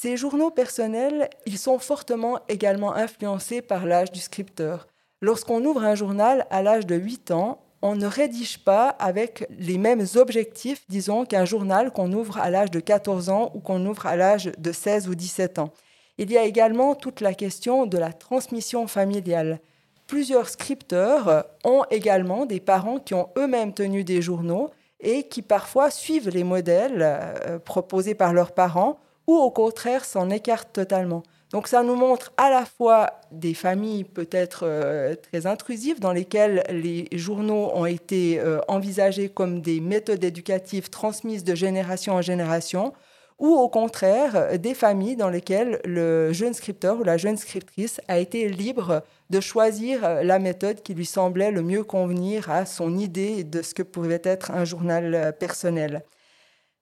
Ces 0.00 0.16
journaux 0.16 0.50
personnels, 0.50 1.28
ils 1.44 1.58
sont 1.58 1.78
fortement 1.78 2.40
également 2.48 2.94
influencés 2.94 3.60
par 3.60 3.84
l'âge 3.84 4.10
du 4.10 4.20
scripteur. 4.20 4.88
Lorsqu'on 5.20 5.62
ouvre 5.64 5.84
un 5.84 5.94
journal 5.94 6.46
à 6.50 6.62
l'âge 6.62 6.86
de 6.86 6.96
8 6.96 7.30
ans, 7.30 7.60
on 7.82 7.94
ne 7.94 8.06
rédige 8.06 8.64
pas 8.64 8.88
avec 8.88 9.46
les 9.50 9.76
mêmes 9.76 10.04
objectifs, 10.16 10.82
disons, 10.88 11.26
qu'un 11.26 11.44
journal 11.44 11.92
qu'on 11.92 12.10
ouvre 12.12 12.38
à 12.38 12.48
l'âge 12.48 12.70
de 12.70 12.80
14 12.80 13.28
ans 13.28 13.52
ou 13.54 13.60
qu'on 13.60 13.84
ouvre 13.84 14.06
à 14.06 14.16
l'âge 14.16 14.50
de 14.56 14.72
16 14.72 15.08
ou 15.08 15.14
17 15.14 15.58
ans. 15.58 15.72
Il 16.16 16.32
y 16.32 16.38
a 16.38 16.44
également 16.44 16.94
toute 16.94 17.20
la 17.20 17.34
question 17.34 17.84
de 17.84 17.98
la 17.98 18.14
transmission 18.14 18.86
familiale. 18.86 19.60
Plusieurs 20.06 20.48
scripteurs 20.48 21.44
ont 21.64 21.84
également 21.90 22.46
des 22.46 22.60
parents 22.60 22.98
qui 22.98 23.12
ont 23.12 23.28
eux-mêmes 23.36 23.74
tenu 23.74 24.04
des 24.04 24.22
journaux 24.22 24.70
et 25.00 25.24
qui 25.28 25.42
parfois 25.42 25.90
suivent 25.90 26.30
les 26.30 26.44
modèles 26.44 27.00
euh, 27.02 27.58
proposés 27.58 28.14
par 28.14 28.32
leurs 28.32 28.52
parents 28.52 28.98
ou 29.26 29.34
au 29.34 29.50
contraire 29.50 30.04
s'en 30.04 30.30
écarte 30.30 30.72
totalement. 30.72 31.22
Donc 31.52 31.68
ça 31.68 31.82
nous 31.82 31.96
montre 31.96 32.32
à 32.38 32.48
la 32.48 32.64
fois 32.64 33.20
des 33.30 33.52
familles 33.52 34.04
peut-être 34.04 34.60
euh, 34.64 35.14
très 35.14 35.46
intrusives 35.46 36.00
dans 36.00 36.12
lesquelles 36.12 36.64
les 36.70 37.08
journaux 37.12 37.70
ont 37.74 37.84
été 37.84 38.40
euh, 38.40 38.58
envisagés 38.68 39.28
comme 39.28 39.60
des 39.60 39.80
méthodes 39.80 40.24
éducatives 40.24 40.88
transmises 40.88 41.44
de 41.44 41.54
génération 41.54 42.14
en 42.14 42.22
génération, 42.22 42.94
ou 43.38 43.48
au 43.48 43.68
contraire 43.68 44.58
des 44.58 44.72
familles 44.72 45.16
dans 45.16 45.28
lesquelles 45.28 45.80
le 45.84 46.32
jeune 46.32 46.54
scripteur 46.54 47.00
ou 47.00 47.04
la 47.04 47.18
jeune 47.18 47.36
scriptrice 47.36 48.00
a 48.08 48.18
été 48.18 48.48
libre 48.48 49.02
de 49.28 49.40
choisir 49.40 50.04
euh, 50.04 50.22
la 50.22 50.38
méthode 50.38 50.82
qui 50.82 50.94
lui 50.94 51.06
semblait 51.06 51.50
le 51.50 51.60
mieux 51.60 51.84
convenir 51.84 52.50
à 52.50 52.64
son 52.64 52.96
idée 52.96 53.44
de 53.44 53.60
ce 53.60 53.74
que 53.74 53.82
pouvait 53.82 54.22
être 54.24 54.52
un 54.52 54.64
journal 54.64 55.36
personnel. 55.38 56.02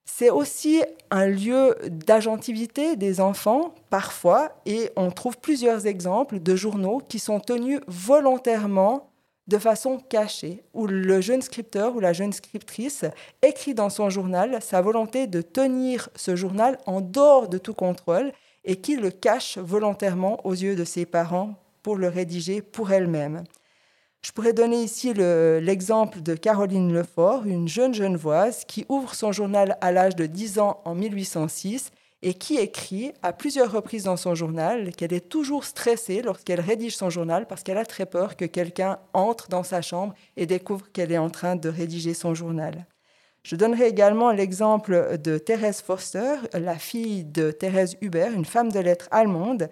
C'est 0.04 0.30
aussi 0.30 0.82
un 1.10 1.26
lieu 1.26 1.76
d'agentivité 1.88 2.96
des 2.96 3.20
enfants, 3.20 3.74
parfois, 3.90 4.50
et 4.66 4.90
on 4.96 5.10
trouve 5.10 5.38
plusieurs 5.38 5.86
exemples 5.86 6.40
de 6.40 6.56
journaux 6.56 7.00
qui 7.08 7.18
sont 7.18 7.40
tenus 7.40 7.80
volontairement 7.86 9.10
de 9.46 9.58
façon 9.58 9.98
cachée, 9.98 10.62
où 10.74 10.86
le 10.86 11.20
jeune 11.20 11.42
scripteur 11.42 11.96
ou 11.96 12.00
la 12.00 12.12
jeune 12.12 12.32
scriptrice 12.32 13.04
écrit 13.42 13.74
dans 13.74 13.90
son 13.90 14.08
journal 14.08 14.58
sa 14.62 14.80
volonté 14.80 15.26
de 15.26 15.42
tenir 15.42 16.08
ce 16.14 16.36
journal 16.36 16.78
en 16.86 17.00
dehors 17.00 17.48
de 17.48 17.58
tout 17.58 17.74
contrôle 17.74 18.32
et 18.64 18.76
qui 18.76 18.96
le 18.96 19.10
cache 19.10 19.58
volontairement 19.58 20.44
aux 20.46 20.52
yeux 20.52 20.76
de 20.76 20.84
ses 20.84 21.04
parents 21.04 21.54
pour 21.82 21.96
le 21.96 22.08
rédiger 22.08 22.62
pour 22.62 22.92
elle-même. 22.92 23.42
Je 24.22 24.32
pourrais 24.32 24.52
donner 24.52 24.82
ici 24.82 25.14
l'exemple 25.14 26.20
de 26.20 26.34
Caroline 26.34 26.92
Lefort, 26.92 27.46
une 27.46 27.68
jeune 27.68 27.94
genevoise 27.94 28.64
qui 28.66 28.84
ouvre 28.90 29.14
son 29.14 29.32
journal 29.32 29.78
à 29.80 29.92
l'âge 29.92 30.14
de 30.14 30.26
10 30.26 30.58
ans 30.58 30.82
en 30.84 30.94
1806 30.94 31.90
et 32.22 32.34
qui 32.34 32.58
écrit 32.58 33.14
à 33.22 33.32
plusieurs 33.32 33.72
reprises 33.72 34.04
dans 34.04 34.18
son 34.18 34.34
journal 34.34 34.92
qu'elle 34.92 35.14
est 35.14 35.30
toujours 35.30 35.64
stressée 35.64 36.20
lorsqu'elle 36.20 36.60
rédige 36.60 36.98
son 36.98 37.08
journal 37.08 37.46
parce 37.46 37.62
qu'elle 37.62 37.78
a 37.78 37.86
très 37.86 38.04
peur 38.04 38.36
que 38.36 38.44
quelqu'un 38.44 38.98
entre 39.14 39.48
dans 39.48 39.62
sa 39.62 39.80
chambre 39.80 40.14
et 40.36 40.44
découvre 40.44 40.92
qu'elle 40.92 41.12
est 41.12 41.18
en 41.18 41.30
train 41.30 41.56
de 41.56 41.70
rédiger 41.70 42.12
son 42.12 42.34
journal. 42.34 42.86
Je 43.42 43.56
donnerai 43.56 43.86
également 43.86 44.32
l'exemple 44.32 45.16
de 45.16 45.38
Thérèse 45.38 45.80
Forster, 45.80 46.34
la 46.52 46.76
fille 46.76 47.24
de 47.24 47.52
Thérèse 47.52 47.96
Hubert, 48.02 48.32
une 48.32 48.44
femme 48.44 48.70
de 48.70 48.80
lettres 48.80 49.08
allemande, 49.10 49.70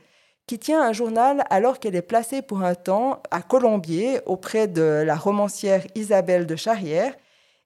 qui 0.48 0.58
tient 0.58 0.82
un 0.82 0.94
journal 0.94 1.44
alors 1.50 1.78
qu'elle 1.78 1.94
est 1.94 2.02
placée 2.02 2.40
pour 2.40 2.62
un 2.62 2.74
temps 2.74 3.22
à 3.30 3.42
Colombier 3.42 4.20
auprès 4.24 4.66
de 4.66 5.02
la 5.06 5.14
romancière 5.14 5.86
Isabelle 5.94 6.46
de 6.46 6.56
Charrière 6.56 7.14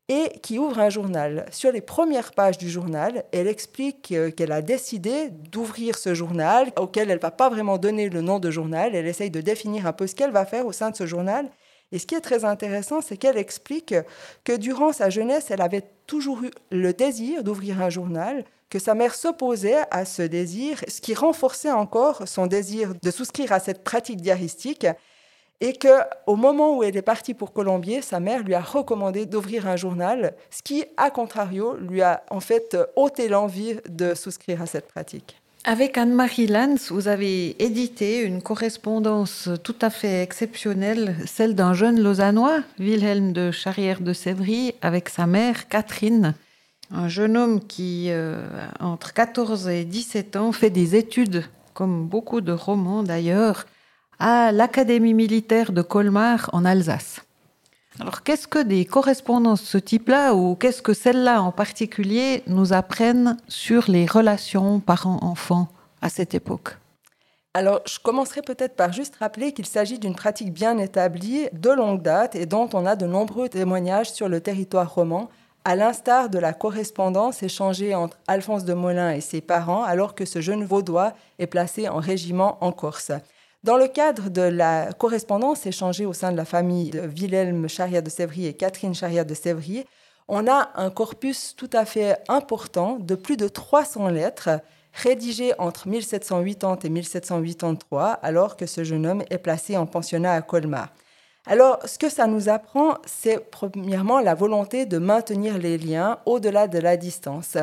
et 0.09 0.41
qui 0.43 0.59
ouvre 0.59 0.81
un 0.81 0.91
journal. 0.91 1.47
Sur 1.53 1.71
les 1.71 1.81
premières 1.81 2.33
pages 2.33 2.59
du 2.59 2.69
journal, 2.69 3.25
elle 3.31 3.47
explique 3.47 4.11
euh, 4.11 4.33
qu'elle 4.33 4.51
a 4.51 4.63
décidé 4.63 5.31
d'ouvrir 5.31 5.97
ce 5.97 6.13
journal 6.13 6.73
auquel 6.77 7.09
elle 7.09 7.19
ne 7.19 7.23
va 7.23 7.31
pas 7.31 7.49
vraiment 7.49 7.79
donner 7.79 8.09
le 8.09 8.21
nom 8.21 8.41
de 8.41 8.51
journal. 8.51 8.97
Elle 8.97 9.07
essaye 9.07 9.31
de 9.31 9.41
définir 9.41 9.87
un 9.87 9.93
peu 9.93 10.09
ce 10.09 10.17
qu'elle 10.17 10.33
va 10.33 10.45
faire 10.45 10.67
au 10.67 10.73
sein 10.73 10.91
de 10.91 10.97
ce 10.97 11.07
journal. 11.07 11.49
Et 11.93 12.01
ce 12.01 12.07
qui 12.07 12.17
est 12.17 12.21
très 12.21 12.45
intéressant, 12.45 13.01
c'est 13.01 13.17
qu'elle 13.17 13.39
explique 13.39 13.95
que 14.43 14.57
durant 14.57 14.93
sa 14.93 15.09
jeunesse, 15.09 15.53
elle 15.53 15.63
avait 15.63 15.85
toujours 16.09 16.43
eu 16.43 16.51
le 16.73 16.93
désir 16.93 17.45
d'ouvrir 17.45 17.81
un 17.81 17.91
journal, 17.91 18.45
que 18.73 18.79
sa 18.79 18.95
mère 18.95 19.15
s'opposait 19.15 19.83
à 19.91 20.07
ce 20.07 20.23
désir, 20.23 20.83
ce 20.89 21.03
qui 21.03 21.13
renforçait 21.13 21.71
encore 21.71 22.27
son 22.27 22.47
désir 22.47 22.95
de 23.03 23.11
souscrire 23.11 23.53
à 23.53 23.61
cette 23.61 23.85
pratique 23.85 24.23
diaristique 24.23 24.87
et 25.61 25.75
que 25.75 26.01
au 26.27 26.37
moment 26.37 26.79
où 26.79 26.83
elle 26.83 26.97
est 26.97 27.03
partie 27.03 27.35
pour 27.35 27.53
Colombier, 27.53 28.01
sa 28.01 28.19
mère 28.19 28.43
lui 28.43 28.55
a 28.55 28.63
recommandé 28.63 29.27
d'ouvrir 29.27 29.69
un 29.69 29.77
journal, 29.77 30.35
ce 30.51 30.63
qui, 30.63 30.87
à 30.97 31.11
contrario, 31.11 31.77
lui 31.77 32.01
a 32.01 32.25
en 32.31 32.41
fait 32.41 32.79
ôté 32.97 33.29
l'envie 33.29 33.77
de 33.91 34.15
souscrire 34.15 34.63
à 34.63 34.67
cette 34.67 34.89
pratique. 34.89 35.37
Avec 35.65 35.99
Anne-Marie 35.99 36.47
Lanz, 36.47 36.91
vous 36.91 37.09
avez 37.09 37.63
édité 37.63 38.23
une 38.23 38.41
correspondance 38.41 39.51
tout 39.63 39.77
à 39.83 39.91
fait 39.91 40.23
exceptionnelle, 40.23 41.15
celle 41.27 41.55
d'un 41.55 41.75
jeune 41.75 42.01
Lausannois, 42.01 42.63
Wilhelm 42.79 43.35
de 43.35 43.51
Charrière 43.51 44.01
de 44.01 44.15
Sévry, 44.15 44.75
avec 44.81 45.11
sa 45.11 45.27
mère 45.27 45.69
Catherine, 45.69 46.35
un 46.93 47.09
jeune 47.09 47.37
homme 47.37 47.61
qui, 47.61 48.07
euh, 48.11 48.45
entre 48.81 49.13
14 49.13 49.69
et 49.69 49.85
17 49.85 50.37
ans, 50.37 50.53
fait 50.53 50.71
des 50.71 50.95
études, 50.95 51.45
comme 51.75 52.07
beaucoup 52.07 52.41
de 52.41 52.53
romans 52.53 53.03
d'ailleurs, 53.03 53.67
à 54.19 54.53
l'Académie 54.53 55.15
militaire 55.15 55.73
de 55.73 55.83
Colmar 55.83 56.51
en 56.53 56.65
Alsace. 56.65 57.23
Alors 58.01 58.23
qu'est-ce 58.23 58.49
que 58.49 58.63
des 58.63 58.85
correspondances 58.85 59.63
de 59.63 59.67
ce 59.67 59.79
type-là 59.79 60.35
ou 60.35 60.55
qu'est-ce 60.55 60.81
que 60.81 60.95
celles-là 60.95 61.43
en 61.43 61.53
particulier 61.53 62.43
nous 62.47 62.73
apprennent 62.73 63.37
sur 63.49 63.91
les 63.91 64.07
relations 64.07 64.81
parents-enfants 64.81 65.69
à 66.01 66.09
cette 66.09 66.35
époque? 66.35 66.79
Alors, 67.55 67.83
je 67.87 67.99
commencerai 67.99 68.41
peut-être 68.41 68.77
par 68.77 68.95
juste 68.95 69.17
rappeler 69.17 69.53
qu'il 69.53 69.67
s'agit 69.67 69.99
d'une 69.99 70.15
pratique 70.15 70.55
bien 70.55 70.79
établie, 70.79 71.49
de 71.53 71.69
longue 71.69 72.01
date, 72.01 72.35
et 72.35 72.47
dont 72.47 72.71
on 72.73 72.87
a 72.87 72.97
de 72.97 73.05
nombreux 73.05 73.51
témoignages 73.51 74.11
sur 74.11 74.31
le 74.31 74.41
territoire 74.41 74.95
roman, 74.95 75.29
à 75.65 75.77
l'instar 75.77 76.29
de 76.29 76.39
la 76.39 76.53
correspondance 76.53 77.43
échangée 77.43 77.95
entre 77.95 78.19
Alphonse 78.27 78.65
de 78.65 78.75
Molin 78.75 79.11
et 79.13 79.21
ses 79.21 79.41
parents, 79.41 79.85
alors 79.85 80.15
que 80.15 80.25
ce 80.25 80.41
jeune 80.41 80.65
vaudois 80.65 81.13
est 81.39 81.47
placé 81.47 81.89
en 81.89 81.99
régiment 81.99 82.59
en 82.61 82.73
Corse. 82.73 83.13
Dans 83.63 83.77
le 83.77 83.87
cadre 83.87 84.29
de 84.29 84.43
la 84.43 84.93
correspondance 84.93 85.67
échangée 85.67 86.05
au 86.05 86.13
sein 86.13 86.33
de 86.33 86.37
la 86.37 86.45
famille 86.45 86.91
de 86.91 87.01
Wilhelm 87.01 87.69
Charrière 87.69 88.03
de 88.03 88.11
Sévry 88.11 88.47
et 88.47 88.55
Catherine 88.55 88.95
Charrière 88.95 89.25
de 89.25 89.35
Sévry, 89.35 89.85
on 90.27 90.49
a 90.49 90.71
un 90.75 90.91
corpus 90.91 91.55
tout 91.57 91.71
à 91.73 91.85
fait 91.85 92.17
important 92.29 92.97
de 92.99 93.15
plus 93.15 93.37
de 93.37 93.47
300 93.47 94.09
lettres 94.09 94.51
rédigées 94.93 95.53
entre 95.59 95.87
1780 95.89 96.79
et 96.85 96.89
1783, 96.89 98.11
alors 98.11 98.57
que 98.57 98.67
ce 98.67 98.83
jeune 98.83 99.07
homme 99.07 99.23
est 99.31 99.39
placé 99.39 99.77
en 99.77 99.87
pensionnat 99.87 100.33
à 100.33 100.43
Colmar. 100.43 100.89
Alors, 101.47 101.79
ce 101.85 101.99
que 101.99 102.09
ça 102.09 102.27
nous 102.27 102.49
apprend, 102.49 102.99
c'est 103.05 103.51
premièrement 103.51 104.21
la 104.21 104.35
volonté 104.35 104.87
de 104.87 104.99
maintenir 104.99 105.59
les 105.59 105.79
liens 105.79 106.19
au-delà 106.25 106.69
de 106.69 106.79
la 106.79 106.97
distance. 106.97 107.57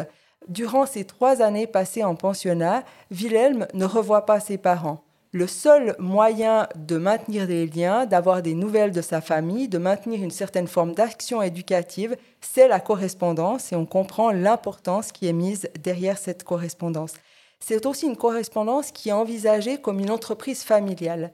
Durant 0.48 0.86
ces 0.86 1.06
trois 1.06 1.42
années 1.42 1.68
passées 1.68 2.04
en 2.04 2.16
pensionnat, 2.16 2.84
Wilhelm 3.12 3.68
ne 3.74 3.86
revoit 3.86 4.26
pas 4.26 4.40
ses 4.40 4.58
parents 4.58 5.04
le 5.32 5.46
seul 5.46 5.96
moyen 6.00 6.68
de 6.76 6.98
maintenir 6.98 7.46
des 7.46 7.68
liens, 7.68 8.06
d'avoir 8.06 8.42
des 8.42 8.56
nouvelles 8.56 8.92
de 8.92 9.02
sa 9.02 9.22
famille, 9.22 9.68
de 9.68 9.78
maintenir 9.78 10.24
une 10.24 10.32
certaine 10.32 10.68
forme 10.68 10.94
d'action 10.94 11.42
éducative, 11.42 12.18
c'est 12.42 12.68
la 12.68 12.80
correspondance 12.80 13.72
et 13.72 13.76
on 13.76 13.86
comprend 13.86 14.32
l'importance 14.32 15.12
qui 15.12 15.28
est 15.28 15.34
mise 15.34 15.70
derrière 15.84 16.18
cette 16.18 16.44
correspondance. 16.44 17.14
C'est 17.60 17.86
aussi 17.86 18.08
une 18.08 18.18
correspondance 18.18 18.92
qui 18.92 19.10
est 19.10 19.14
envisagée 19.14 19.78
comme 19.80 20.00
une 20.00 20.10
entreprise 20.10 20.64
familiale. 20.64 21.32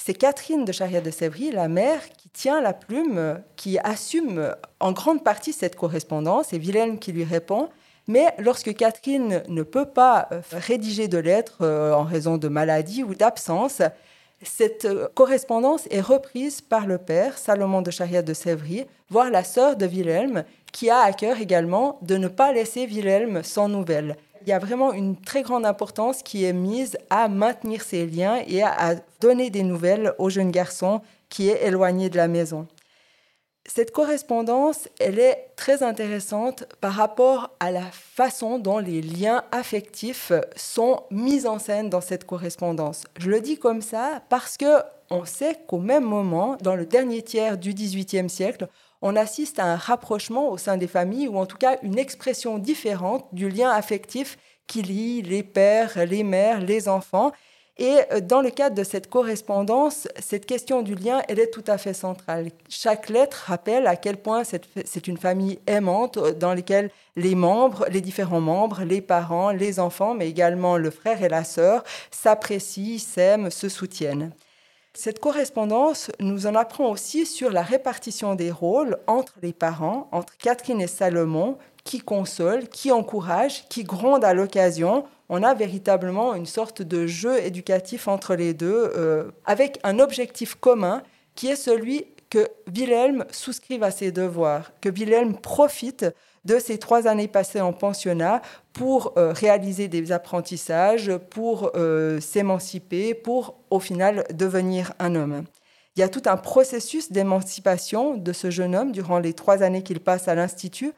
C'est 0.00 0.14
Catherine 0.14 0.64
de 0.64 0.70
Charrière 0.70 1.02
de 1.02 1.10
Sévry, 1.10 1.50
la 1.50 1.66
mère, 1.66 2.08
qui 2.16 2.28
tient 2.28 2.60
la 2.60 2.72
plume, 2.72 3.42
qui 3.56 3.80
assume 3.80 4.54
en 4.78 4.92
grande 4.92 5.24
partie 5.24 5.52
cette 5.52 5.74
correspondance, 5.74 6.52
et 6.52 6.58
Wilhelm 6.58 7.00
qui 7.00 7.10
lui 7.10 7.24
répond. 7.24 7.68
Mais 8.06 8.32
lorsque 8.38 8.72
Catherine 8.74 9.42
ne 9.48 9.62
peut 9.64 9.86
pas 9.86 10.28
euh, 10.30 10.40
rédiger 10.52 11.08
de 11.08 11.18
lettres 11.18 11.58
euh, 11.62 11.92
en 11.92 12.04
raison 12.04 12.38
de 12.38 12.46
maladie 12.46 13.02
ou 13.02 13.16
d'absence, 13.16 13.82
cette 14.40 14.84
euh, 14.84 15.08
correspondance 15.14 15.88
est 15.90 16.00
reprise 16.00 16.60
par 16.60 16.86
le 16.86 16.98
père, 16.98 17.36
Salomon 17.36 17.82
de 17.82 17.90
Charrière 17.90 18.22
de 18.22 18.34
Sévry, 18.34 18.86
voire 19.10 19.30
la 19.30 19.42
sœur 19.42 19.76
de 19.76 19.84
Wilhelm, 19.84 20.44
qui 20.72 20.90
a 20.90 21.00
à 21.00 21.12
cœur 21.12 21.40
également 21.40 21.98
de 22.02 22.16
ne 22.16 22.28
pas 22.28 22.52
laisser 22.52 22.86
Wilhelm 22.86 23.42
sans 23.42 23.68
nouvelles. 23.68 24.16
Il 24.42 24.48
y 24.48 24.52
a 24.52 24.58
vraiment 24.58 24.92
une 24.92 25.16
très 25.20 25.42
grande 25.42 25.66
importance 25.66 26.22
qui 26.22 26.44
est 26.44 26.52
mise 26.52 26.96
à 27.10 27.28
maintenir 27.28 27.82
ces 27.82 28.06
liens 28.06 28.42
et 28.46 28.62
à 28.62 28.94
donner 29.20 29.50
des 29.50 29.62
nouvelles 29.62 30.14
au 30.18 30.30
jeune 30.30 30.50
garçon 30.50 31.00
qui 31.28 31.48
est 31.48 31.66
éloigné 31.66 32.08
de 32.10 32.16
la 32.16 32.28
maison. 32.28 32.66
Cette 33.66 33.90
correspondance, 33.90 34.88
elle 34.98 35.18
est 35.18 35.50
très 35.54 35.82
intéressante 35.82 36.64
par 36.80 36.94
rapport 36.94 37.50
à 37.60 37.70
la 37.70 37.84
façon 37.92 38.58
dont 38.58 38.78
les 38.78 39.02
liens 39.02 39.44
affectifs 39.52 40.32
sont 40.56 41.02
mis 41.10 41.46
en 41.46 41.58
scène 41.58 41.90
dans 41.90 42.00
cette 42.00 42.24
correspondance. 42.24 43.04
Je 43.18 43.28
le 43.28 43.42
dis 43.42 43.58
comme 43.58 43.82
ça 43.82 44.22
parce 44.30 44.56
que 44.56 44.82
on 45.10 45.26
sait 45.26 45.58
qu'au 45.66 45.78
même 45.78 46.04
moment, 46.04 46.56
dans 46.62 46.76
le 46.76 46.86
dernier 46.86 47.22
tiers 47.22 47.58
du 47.58 47.74
XVIIIe 47.74 48.30
siècle, 48.30 48.68
on 49.02 49.16
assiste 49.16 49.58
à 49.58 49.64
un 49.64 49.76
rapprochement 49.76 50.50
au 50.50 50.56
sein 50.56 50.76
des 50.76 50.86
familles, 50.86 51.28
ou 51.28 51.38
en 51.38 51.46
tout 51.46 51.56
cas 51.56 51.78
une 51.82 51.98
expression 51.98 52.58
différente 52.58 53.26
du 53.32 53.48
lien 53.48 53.70
affectif 53.70 54.38
qui 54.66 54.82
lie 54.82 55.22
les 55.22 55.42
pères, 55.42 56.04
les 56.06 56.24
mères, 56.24 56.60
les 56.60 56.88
enfants. 56.88 57.32
Et 57.78 57.98
euh, 58.12 58.20
dans 58.20 58.40
le 58.40 58.50
cadre 58.50 58.74
de 58.74 58.82
cette 58.82 59.08
correspondance, 59.08 60.08
cette 60.18 60.46
question 60.46 60.82
du 60.82 60.96
lien, 60.96 61.22
elle 61.28 61.38
est 61.38 61.52
tout 61.52 61.64
à 61.68 61.78
fait 61.78 61.94
centrale. 61.94 62.50
Chaque 62.68 63.08
lettre 63.08 63.44
rappelle 63.46 63.86
à 63.86 63.94
quel 63.94 64.16
point 64.16 64.42
c'est 64.42 65.06
une 65.06 65.16
famille 65.16 65.60
aimante 65.68 66.16
euh, 66.16 66.32
dans 66.32 66.54
laquelle 66.54 66.90
les 67.14 67.36
membres, 67.36 67.86
les 67.88 68.00
différents 68.00 68.40
membres, 68.40 68.82
les 68.82 69.00
parents, 69.00 69.50
les 69.52 69.78
enfants, 69.78 70.14
mais 70.14 70.28
également 70.28 70.76
le 70.76 70.90
frère 70.90 71.22
et 71.22 71.28
la 71.28 71.44
sœur 71.44 71.84
s'apprécient, 72.10 72.98
s'aiment, 72.98 73.50
se 73.50 73.68
soutiennent. 73.68 74.32
Cette 74.94 75.20
correspondance 75.20 76.10
nous 76.18 76.46
en 76.46 76.54
apprend 76.54 76.90
aussi 76.90 77.26
sur 77.26 77.50
la 77.50 77.62
répartition 77.62 78.34
des 78.34 78.50
rôles 78.50 78.98
entre 79.06 79.34
les 79.42 79.52
parents, 79.52 80.08
entre 80.12 80.36
Catherine 80.38 80.80
et 80.80 80.86
Salomon, 80.86 81.58
qui 81.84 82.00
console, 82.00 82.68
qui 82.68 82.90
encourage, 82.92 83.68
qui 83.68 83.84
gronde 83.84 84.24
à 84.24 84.34
l'occasion, 84.34 85.04
on 85.28 85.42
a 85.42 85.54
véritablement 85.54 86.34
une 86.34 86.46
sorte 86.46 86.82
de 86.82 87.06
jeu 87.06 87.38
éducatif 87.42 88.08
entre 88.08 88.34
les 88.34 88.54
deux, 88.54 88.92
euh, 88.96 89.30
avec 89.44 89.78
un 89.84 89.98
objectif 89.98 90.54
commun 90.54 91.02
qui 91.34 91.48
est 91.48 91.56
celui 91.56 92.06
que 92.30 92.48
Wilhelm 92.74 93.24
souscrive 93.30 93.82
à 93.82 93.90
ses 93.90 94.12
devoirs, 94.12 94.72
que 94.80 94.88
Wilhelm 94.88 95.36
profite 95.38 96.06
de 96.44 96.58
ces 96.58 96.78
trois 96.78 97.06
années 97.06 97.28
passées 97.28 97.60
en 97.60 97.72
pensionnat 97.72 98.42
pour 98.72 99.12
euh, 99.16 99.32
réaliser 99.32 99.88
des 99.88 100.12
apprentissages, 100.12 101.16
pour 101.30 101.72
euh, 101.74 102.20
s'émanciper, 102.20 103.14
pour 103.14 103.56
au 103.70 103.80
final 103.80 104.24
devenir 104.32 104.92
un 104.98 105.14
homme. 105.14 105.44
Il 105.96 106.00
y 106.00 106.04
a 106.04 106.08
tout 106.08 106.22
un 106.26 106.36
processus 106.36 107.10
d'émancipation 107.10 108.16
de 108.16 108.32
ce 108.32 108.50
jeune 108.50 108.76
homme 108.76 108.92
durant 108.92 109.18
les 109.18 109.32
trois 109.32 109.62
années 109.62 109.82
qu'il 109.82 109.98
passe 110.00 110.28
à 110.28 110.34
l'Institut, 110.36 110.92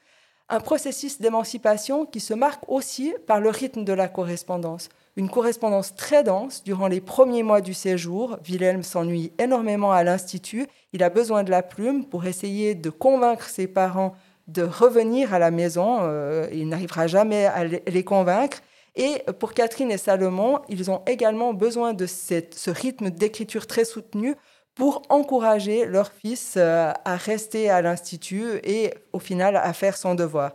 un 0.51 0.61
processus 0.61 1.21
d'émancipation 1.21 2.05
qui 2.05 2.19
se 2.19 2.35
marque 2.35 2.69
aussi 2.69 3.15
par 3.27 3.41
le 3.41 3.51
rythme 3.51 3.85
de 3.85 3.93
la 3.93 4.09
correspondance. 4.09 4.89
Une 5.17 5.31
correspondance 5.31 5.95
très 5.95 6.25
dense 6.25 6.65
durant 6.65 6.89
les 6.89 7.01
premiers 7.01 7.45
mois 7.45 7.61
du 7.61 7.73
séjour. 7.73 8.37
Wilhelm 8.47 8.83
s'ennuie 8.83 9.33
énormément 9.39 9.93
à 9.93 10.03
l'Institut. 10.03 10.67
Il 10.93 11.05
a 11.05 11.09
besoin 11.09 11.45
de 11.45 11.51
la 11.51 11.63
plume 11.63 12.05
pour 12.05 12.27
essayer 12.27 12.75
de 12.75 12.91
convaincre 12.91 13.49
ses 13.49 13.69
parents 13.69 14.15
de 14.53 14.63
revenir 14.63 15.33
à 15.33 15.39
la 15.39 15.51
maison. 15.51 15.99
Euh, 16.03 16.49
il 16.53 16.69
n'arrivera 16.69 17.07
jamais 17.07 17.47
à 17.47 17.65
les 17.65 18.05
convaincre. 18.05 18.59
Et 18.97 19.23
pour 19.39 19.55
Catherine 19.55 19.91
et 19.91 19.99
Salomon, 19.99 20.61
ils 20.69 20.91
ont 20.91 21.03
également 21.07 21.55
besoin 21.55 21.95
de 21.95 22.07
ce 22.07 22.71
rythme 22.71 23.11
d'écriture 23.11 23.67
très 23.67 23.85
soutenu 23.85 24.35
pour 24.75 25.03
encourager 25.09 25.85
leur 25.85 26.11
fils 26.13 26.55
euh, 26.57 26.93
à 27.05 27.17
rester 27.17 27.71
à 27.71 27.83
l'Institut 27.83 28.61
et 28.65 28.95
au 29.13 29.19
final 29.19 29.57
à 29.57 29.73
faire 29.73 29.97
son 29.97 30.15
devoir. 30.15 30.55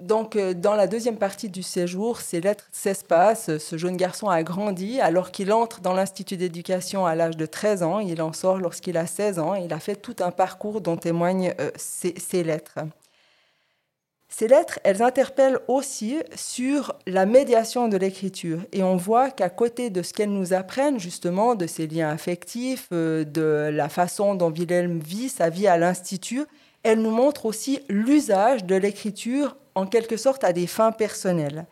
Donc, 0.00 0.36
euh, 0.36 0.54
dans 0.54 0.74
la 0.74 0.86
deuxième 0.86 1.18
partie 1.18 1.48
du 1.50 1.62
séjour, 1.62 2.20
ces 2.20 2.40
lettres 2.40 2.68
s'espacent. 2.72 3.58
Ce 3.58 3.76
jeune 3.76 3.96
garçon 3.96 4.28
a 4.28 4.42
grandi 4.42 5.00
alors 5.00 5.30
qu'il 5.30 5.52
entre 5.52 5.80
dans 5.80 5.92
l'Institut 5.92 6.36
d'éducation 6.36 7.04
à 7.06 7.14
l'âge 7.14 7.36
de 7.36 7.46
13 7.46 7.82
ans. 7.82 8.00
Il 8.00 8.22
en 8.22 8.32
sort 8.32 8.58
lorsqu'il 8.58 8.96
a 8.96 9.06
16 9.06 9.38
ans. 9.38 9.54
Il 9.54 9.72
a 9.72 9.80
fait 9.80 9.96
tout 9.96 10.16
un 10.20 10.30
parcours 10.30 10.80
dont 10.80 10.96
témoignent 10.96 11.54
ces 11.76 12.44
lettres. 12.44 12.78
Ces 14.36 14.48
lettres, 14.48 14.80
elles 14.82 15.00
interpellent 15.00 15.60
aussi 15.68 16.16
sur 16.34 16.98
la 17.06 17.24
médiation 17.24 17.86
de 17.86 17.96
l'écriture. 17.96 18.62
Et 18.72 18.82
on 18.82 18.96
voit 18.96 19.30
qu'à 19.30 19.48
côté 19.48 19.90
de 19.90 20.02
ce 20.02 20.12
qu'elles 20.12 20.32
nous 20.32 20.52
apprennent, 20.52 20.98
justement, 20.98 21.54
de 21.54 21.68
ces 21.68 21.86
liens 21.86 22.08
affectifs, 22.08 22.88
euh, 22.90 23.22
de 23.22 23.70
la 23.72 23.88
façon 23.88 24.34
dont 24.34 24.50
Wilhelm 24.50 24.98
vit 24.98 25.28
sa 25.28 25.50
vie 25.50 25.68
à 25.68 25.78
l'Institut, 25.78 26.46
elles 26.82 27.00
nous 27.00 27.12
montrent 27.12 27.46
aussi 27.46 27.78
l'usage 27.88 28.64
de 28.64 28.74
l'écriture, 28.74 29.56
en 29.76 29.86
quelque 29.86 30.16
sorte, 30.16 30.42
à 30.42 30.52
des 30.52 30.66
fins 30.66 30.90
personnelles. 30.90 31.66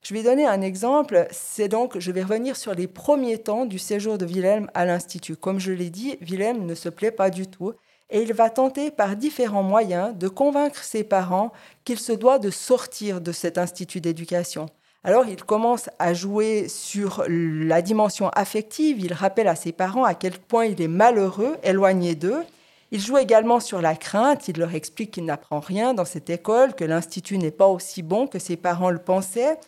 Je 0.00 0.14
vais 0.14 0.22
donner 0.22 0.46
un 0.46 0.60
exemple. 0.60 1.26
C'est 1.32 1.66
donc, 1.66 1.98
je 1.98 2.12
vais 2.12 2.22
revenir 2.22 2.54
sur 2.54 2.76
les 2.76 2.86
premiers 2.86 3.38
temps 3.38 3.64
du 3.64 3.80
séjour 3.80 4.18
de 4.18 4.24
Wilhelm 4.24 4.70
à 4.74 4.84
l'Institut. 4.84 5.34
Comme 5.34 5.58
je 5.58 5.72
l'ai 5.72 5.90
dit, 5.90 6.16
Wilhelm 6.20 6.64
ne 6.64 6.76
se 6.76 6.88
plaît 6.88 7.10
pas 7.10 7.30
du 7.30 7.48
tout 7.48 7.72
et 8.10 8.22
il 8.22 8.32
va 8.32 8.50
tenter 8.50 8.90
par 8.90 9.16
différents 9.16 9.62
moyens 9.62 10.16
de 10.16 10.28
convaincre 10.28 10.82
ses 10.82 11.04
parents 11.04 11.52
qu'il 11.84 11.98
se 11.98 12.12
doit 12.12 12.38
de 12.38 12.50
sortir 12.50 13.20
de 13.20 13.32
cet 13.32 13.58
institut 13.58 14.00
d'éducation. 14.00 14.66
Alors 15.02 15.26
il 15.26 15.44
commence 15.44 15.90
à 15.98 16.14
jouer 16.14 16.66
sur 16.68 17.24
la 17.28 17.82
dimension 17.82 18.30
affective, 18.30 19.00
il 19.00 19.12
rappelle 19.12 19.48
à 19.48 19.54
ses 19.54 19.72
parents 19.72 20.04
à 20.04 20.14
quel 20.14 20.38
point 20.38 20.64
il 20.64 20.80
est 20.80 20.88
malheureux, 20.88 21.56
éloigné 21.62 22.14
d'eux. 22.14 22.42
Il 22.90 23.00
joue 23.00 23.18
également 23.18 23.60
sur 23.60 23.82
la 23.82 23.96
crainte, 23.96 24.48
il 24.48 24.58
leur 24.58 24.74
explique 24.74 25.10
qu'il 25.10 25.24
n'apprend 25.24 25.60
rien 25.60 25.92
dans 25.92 26.04
cette 26.04 26.30
école, 26.30 26.74
que 26.74 26.84
l'institut 26.84 27.38
n'est 27.38 27.50
pas 27.50 27.66
aussi 27.66 28.02
bon 28.02 28.26
que 28.26 28.38
ses 28.38 28.56
parents 28.56 28.90
le 28.90 28.98
pensaient. 28.98 29.58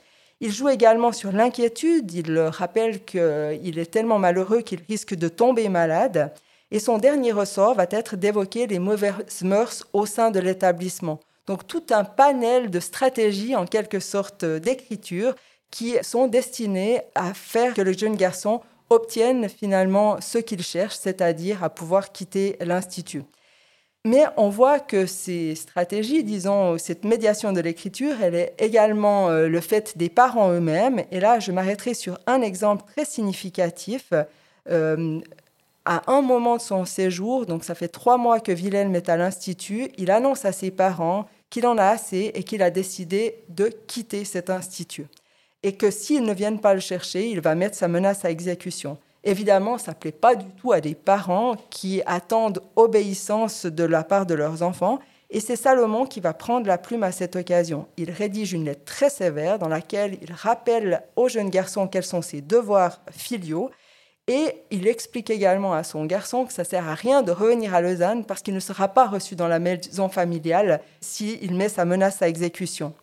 Il 0.41 0.53
joue 0.53 0.69
également 0.69 1.13
sur 1.13 1.33
l'inquiétude, 1.33 2.13
il 2.13 2.33
leur 2.33 2.55
rappelle 2.55 3.05
qu'il 3.05 3.79
est 3.79 3.91
tellement 3.91 4.19
malheureux 4.19 4.61
qu'il 4.61 4.81
risque 4.89 5.15
de 5.15 5.29
tomber 5.29 5.69
malade. 5.69 6.33
Et 6.71 6.79
son 6.81 6.99
dernier 6.99 7.33
ressort 7.33 7.75
va 7.75 7.87
être 7.91 8.17
d'évoquer 8.17 8.67
les 8.67 8.79
mauvaises 8.79 9.43
mœurs 9.43 9.87
au 9.93 10.07
sein 10.07 10.31
de 10.31 10.41
l'établissement. 10.41 11.21
Donc 11.47 11.67
tout 11.67 11.85
un 11.91 12.05
panel 12.05 12.71
de 12.71 12.81
stratégies, 12.81 13.55
en 13.55 13.67
quelque 13.67 14.01
sorte 14.01 14.45
d'écriture, 14.45 15.35
qui 15.71 15.95
sont 16.03 16.27
destinées 16.27 17.03
à 17.15 17.35
faire 17.35 17.75
que 17.75 17.83
le 17.83 17.93
jeune 17.93 18.17
garçon 18.17 18.61
obtienne 18.91 19.49
finalement 19.49 20.21
ce 20.21 20.39
qu'il 20.39 20.63
cherche, 20.63 20.97
c'est-à-dire 20.97 21.63
à 21.63 21.71
pouvoir 21.71 22.13
quitter 22.13 22.57
l'institut. 22.61 23.25
Mais 24.05 24.25
on 24.37 24.49
voit 24.49 24.79
que 24.79 25.05
ces 25.05 25.57
stratégies, 25.57 26.23
disons, 26.23 26.79
cette 26.79 27.05
médiation 27.05 27.53
de 27.53 27.61
l'écriture, 27.61 28.15
elle 28.23 28.37
est 28.37 28.55
également 28.59 29.31
euh, 29.31 29.49
le 29.49 29.61
fait 29.61 29.99
des 29.99 30.09
parents 30.09 30.53
eux-mêmes. 30.53 31.03
Et 31.11 31.19
là, 31.19 31.41
je 31.41 31.51
m'arrêterai 31.51 31.93
sur 31.93 32.17
un 32.29 32.41
exemple 32.41 32.85
très 32.87 33.05
significatif. 33.05 34.13
Euh, 34.71 35.21
à 35.87 36.03
un 36.13 36.21
moment 36.21 36.57
de 36.57 36.61
son 36.61 36.85
séjour, 36.85 37.47
donc 37.47 37.63
ça 37.63 37.77
fait 37.77 37.89
trois 37.89 38.19
mois 38.19 38.41
que 38.41 38.51
Wilhelm 38.51 38.95
est 38.97 39.09
à 39.09 39.17
l'Institut, 39.17 39.89
il 39.97 40.11
annonce 40.11 40.45
à 40.45 40.51
ses 40.51 40.73
parents 40.73 41.27
qu'il 41.49 41.65
en 41.65 41.79
a 41.79 41.85
assez 41.85 42.33
et 42.35 42.43
qu'il 42.43 42.61
a 42.61 42.71
décidé 42.71 43.45
de 43.49 43.71
quitter 43.87 44.25
cet 44.25 44.51
institut. 44.51 45.07
Et 45.63 45.77
que 45.77 45.93
s'ils 45.93 46.25
ne 46.25 46.35
viennent 46.35 46.61
pas 46.61 46.75
le 46.75 46.81
chercher, 46.81 47.31
il 47.31 47.41
va 47.41 47.55
mettre 47.55 47.77
sa 47.77 47.87
menace 47.87 48.25
à 48.25 48.33
exécution. 48.33 48.99
Évidemment, 49.23 49.79
ça 49.79 49.93
ne 49.93 49.97
plaît 49.97 50.11
pas 50.11 50.35
du 50.35 50.47
tout 50.55 50.73
à 50.73 50.81
des 50.81 50.97
parents 50.97 51.55
qui 51.71 52.03
attendent 52.05 52.63
obéissance 52.75 53.65
de 53.65 53.85
la 53.85 54.03
part 54.03 54.27
de 54.27 54.35
leurs 54.35 54.63
enfants. 54.63 54.99
Et 55.31 55.41
c'est 55.41 55.57
Salomon 55.57 56.07
qui 56.07 56.21
va 56.21 56.35
prendre 56.35 56.67
la 56.67 56.79
plume 56.79 57.05
à 57.05 57.13
cette 57.13 57.37
occasion. 57.37 57.87
Il 57.97 58.11
rédige 58.11 58.53
une 58.53 58.65
lettre 58.65 58.85
très 58.85 59.11
sévère 59.11 59.61
dans 59.61 59.69
laquelle 59.69 60.19
il 60.21 60.33
rappelle 60.33 61.03
au 61.15 61.29
jeune 61.29 61.51
garçon 61.51 61.87
quels 61.87 62.05
sont 62.05 62.23
ses 62.23 62.41
devoirs 62.41 63.03
filiaux 63.11 63.71
et 64.29 64.63
il 64.71 64.89
explique 64.89 65.31
également 65.31 65.73
à 65.73 65.85
son 65.85 66.05
garçon 66.05 66.47
que 66.47 66.53
ça 66.53 66.65
sert 66.65 66.89
à 66.89 66.95
rien 66.95 67.23
de 67.23 67.31
revenir 67.31 67.75
à 67.75 67.81
Lausanne 67.81 68.25
parce 68.25 68.43
qu'il 68.43 68.55
ne 68.55 68.61
sera 68.61 68.89
pas 68.89 69.07
reçu 69.07 69.37
dans 69.37 69.47
la 69.47 69.61
maison 69.61 70.09
familiale 70.09 70.81
s'il 71.01 71.55
met 71.55 71.69
sa 71.69 71.85
menace 71.85 72.23
à 72.23 72.29
exécution. 72.29 72.95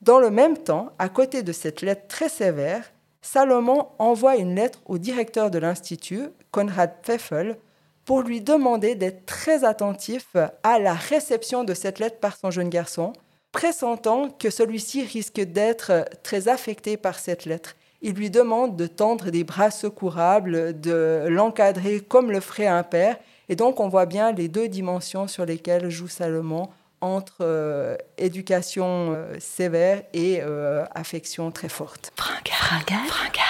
Dans 0.00 0.18
le 0.18 0.30
même 0.30 0.58
temps, 0.58 0.90
à 0.98 1.08
côté 1.08 1.44
de 1.44 1.52
cette 1.52 1.80
lettre 1.80 2.08
très 2.08 2.28
sévère, 2.28 2.92
Salomon 3.20 3.86
envoie 4.00 4.34
une 4.34 4.56
lettre 4.56 4.80
au 4.86 4.98
directeur 4.98 5.48
de 5.48 5.58
l'Institut, 5.58 6.30
Konrad 6.50 6.90
Pfeffel, 7.02 7.56
pour 8.04 8.22
lui 8.22 8.40
demander 8.40 8.96
d'être 8.96 9.26
très 9.26 9.62
attentif 9.62 10.34
à 10.64 10.80
la 10.80 10.94
réception 10.94 11.62
de 11.62 11.72
cette 11.72 12.00
lettre 12.00 12.18
par 12.18 12.36
son 12.36 12.50
jeune 12.50 12.68
garçon, 12.68 13.12
pressentant 13.52 14.28
que 14.28 14.50
celui-ci 14.50 15.04
risque 15.04 15.40
d'être 15.40 16.04
très 16.24 16.48
affecté 16.48 16.96
par 16.96 17.20
cette 17.20 17.44
lettre 17.44 17.76
il 18.02 18.14
lui 18.14 18.30
demande 18.30 18.76
de 18.76 18.86
tendre 18.86 19.30
des 19.30 19.44
bras 19.44 19.70
secourables, 19.70 20.78
de 20.80 21.26
l'encadrer 21.28 22.00
comme 22.00 22.30
le 22.30 22.40
ferait 22.40 22.66
un 22.66 22.82
père. 22.82 23.16
Et 23.48 23.56
donc 23.56 23.80
on 23.80 23.88
voit 23.88 24.06
bien 24.06 24.32
les 24.32 24.48
deux 24.48 24.68
dimensions 24.68 25.28
sur 25.28 25.46
lesquelles 25.46 25.88
joue 25.88 26.08
Salomon 26.08 26.68
entre 27.00 27.38
euh, 27.40 27.96
éducation 28.18 29.12
euh, 29.14 29.34
sévère 29.38 30.02
et 30.12 30.40
euh, 30.40 30.84
affection 30.94 31.50
très 31.50 31.68
forte. 31.68 32.12
Fringal. 32.16 33.06
Fringal. 33.08 33.40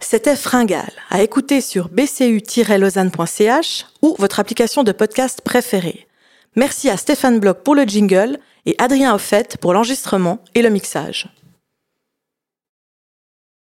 C'était 0.00 0.36
Fringal, 0.36 0.90
à 1.10 1.22
écouter 1.22 1.60
sur 1.60 1.88
bcu-lausanne.ch 1.88 3.86
ou 4.02 4.16
votre 4.18 4.40
application 4.40 4.82
de 4.82 4.92
podcast 4.92 5.42
préférée. 5.42 6.08
Merci 6.56 6.90
à 6.90 6.96
Stéphane 6.96 7.38
Bloch 7.38 7.58
pour 7.62 7.74
le 7.74 7.84
jingle 7.84 8.38
et 8.66 8.74
Adrien 8.78 9.14
Offet 9.14 9.48
pour 9.60 9.72
l'enregistrement 9.72 10.38
et 10.54 10.62
le 10.62 10.70
mixage. 10.70 11.28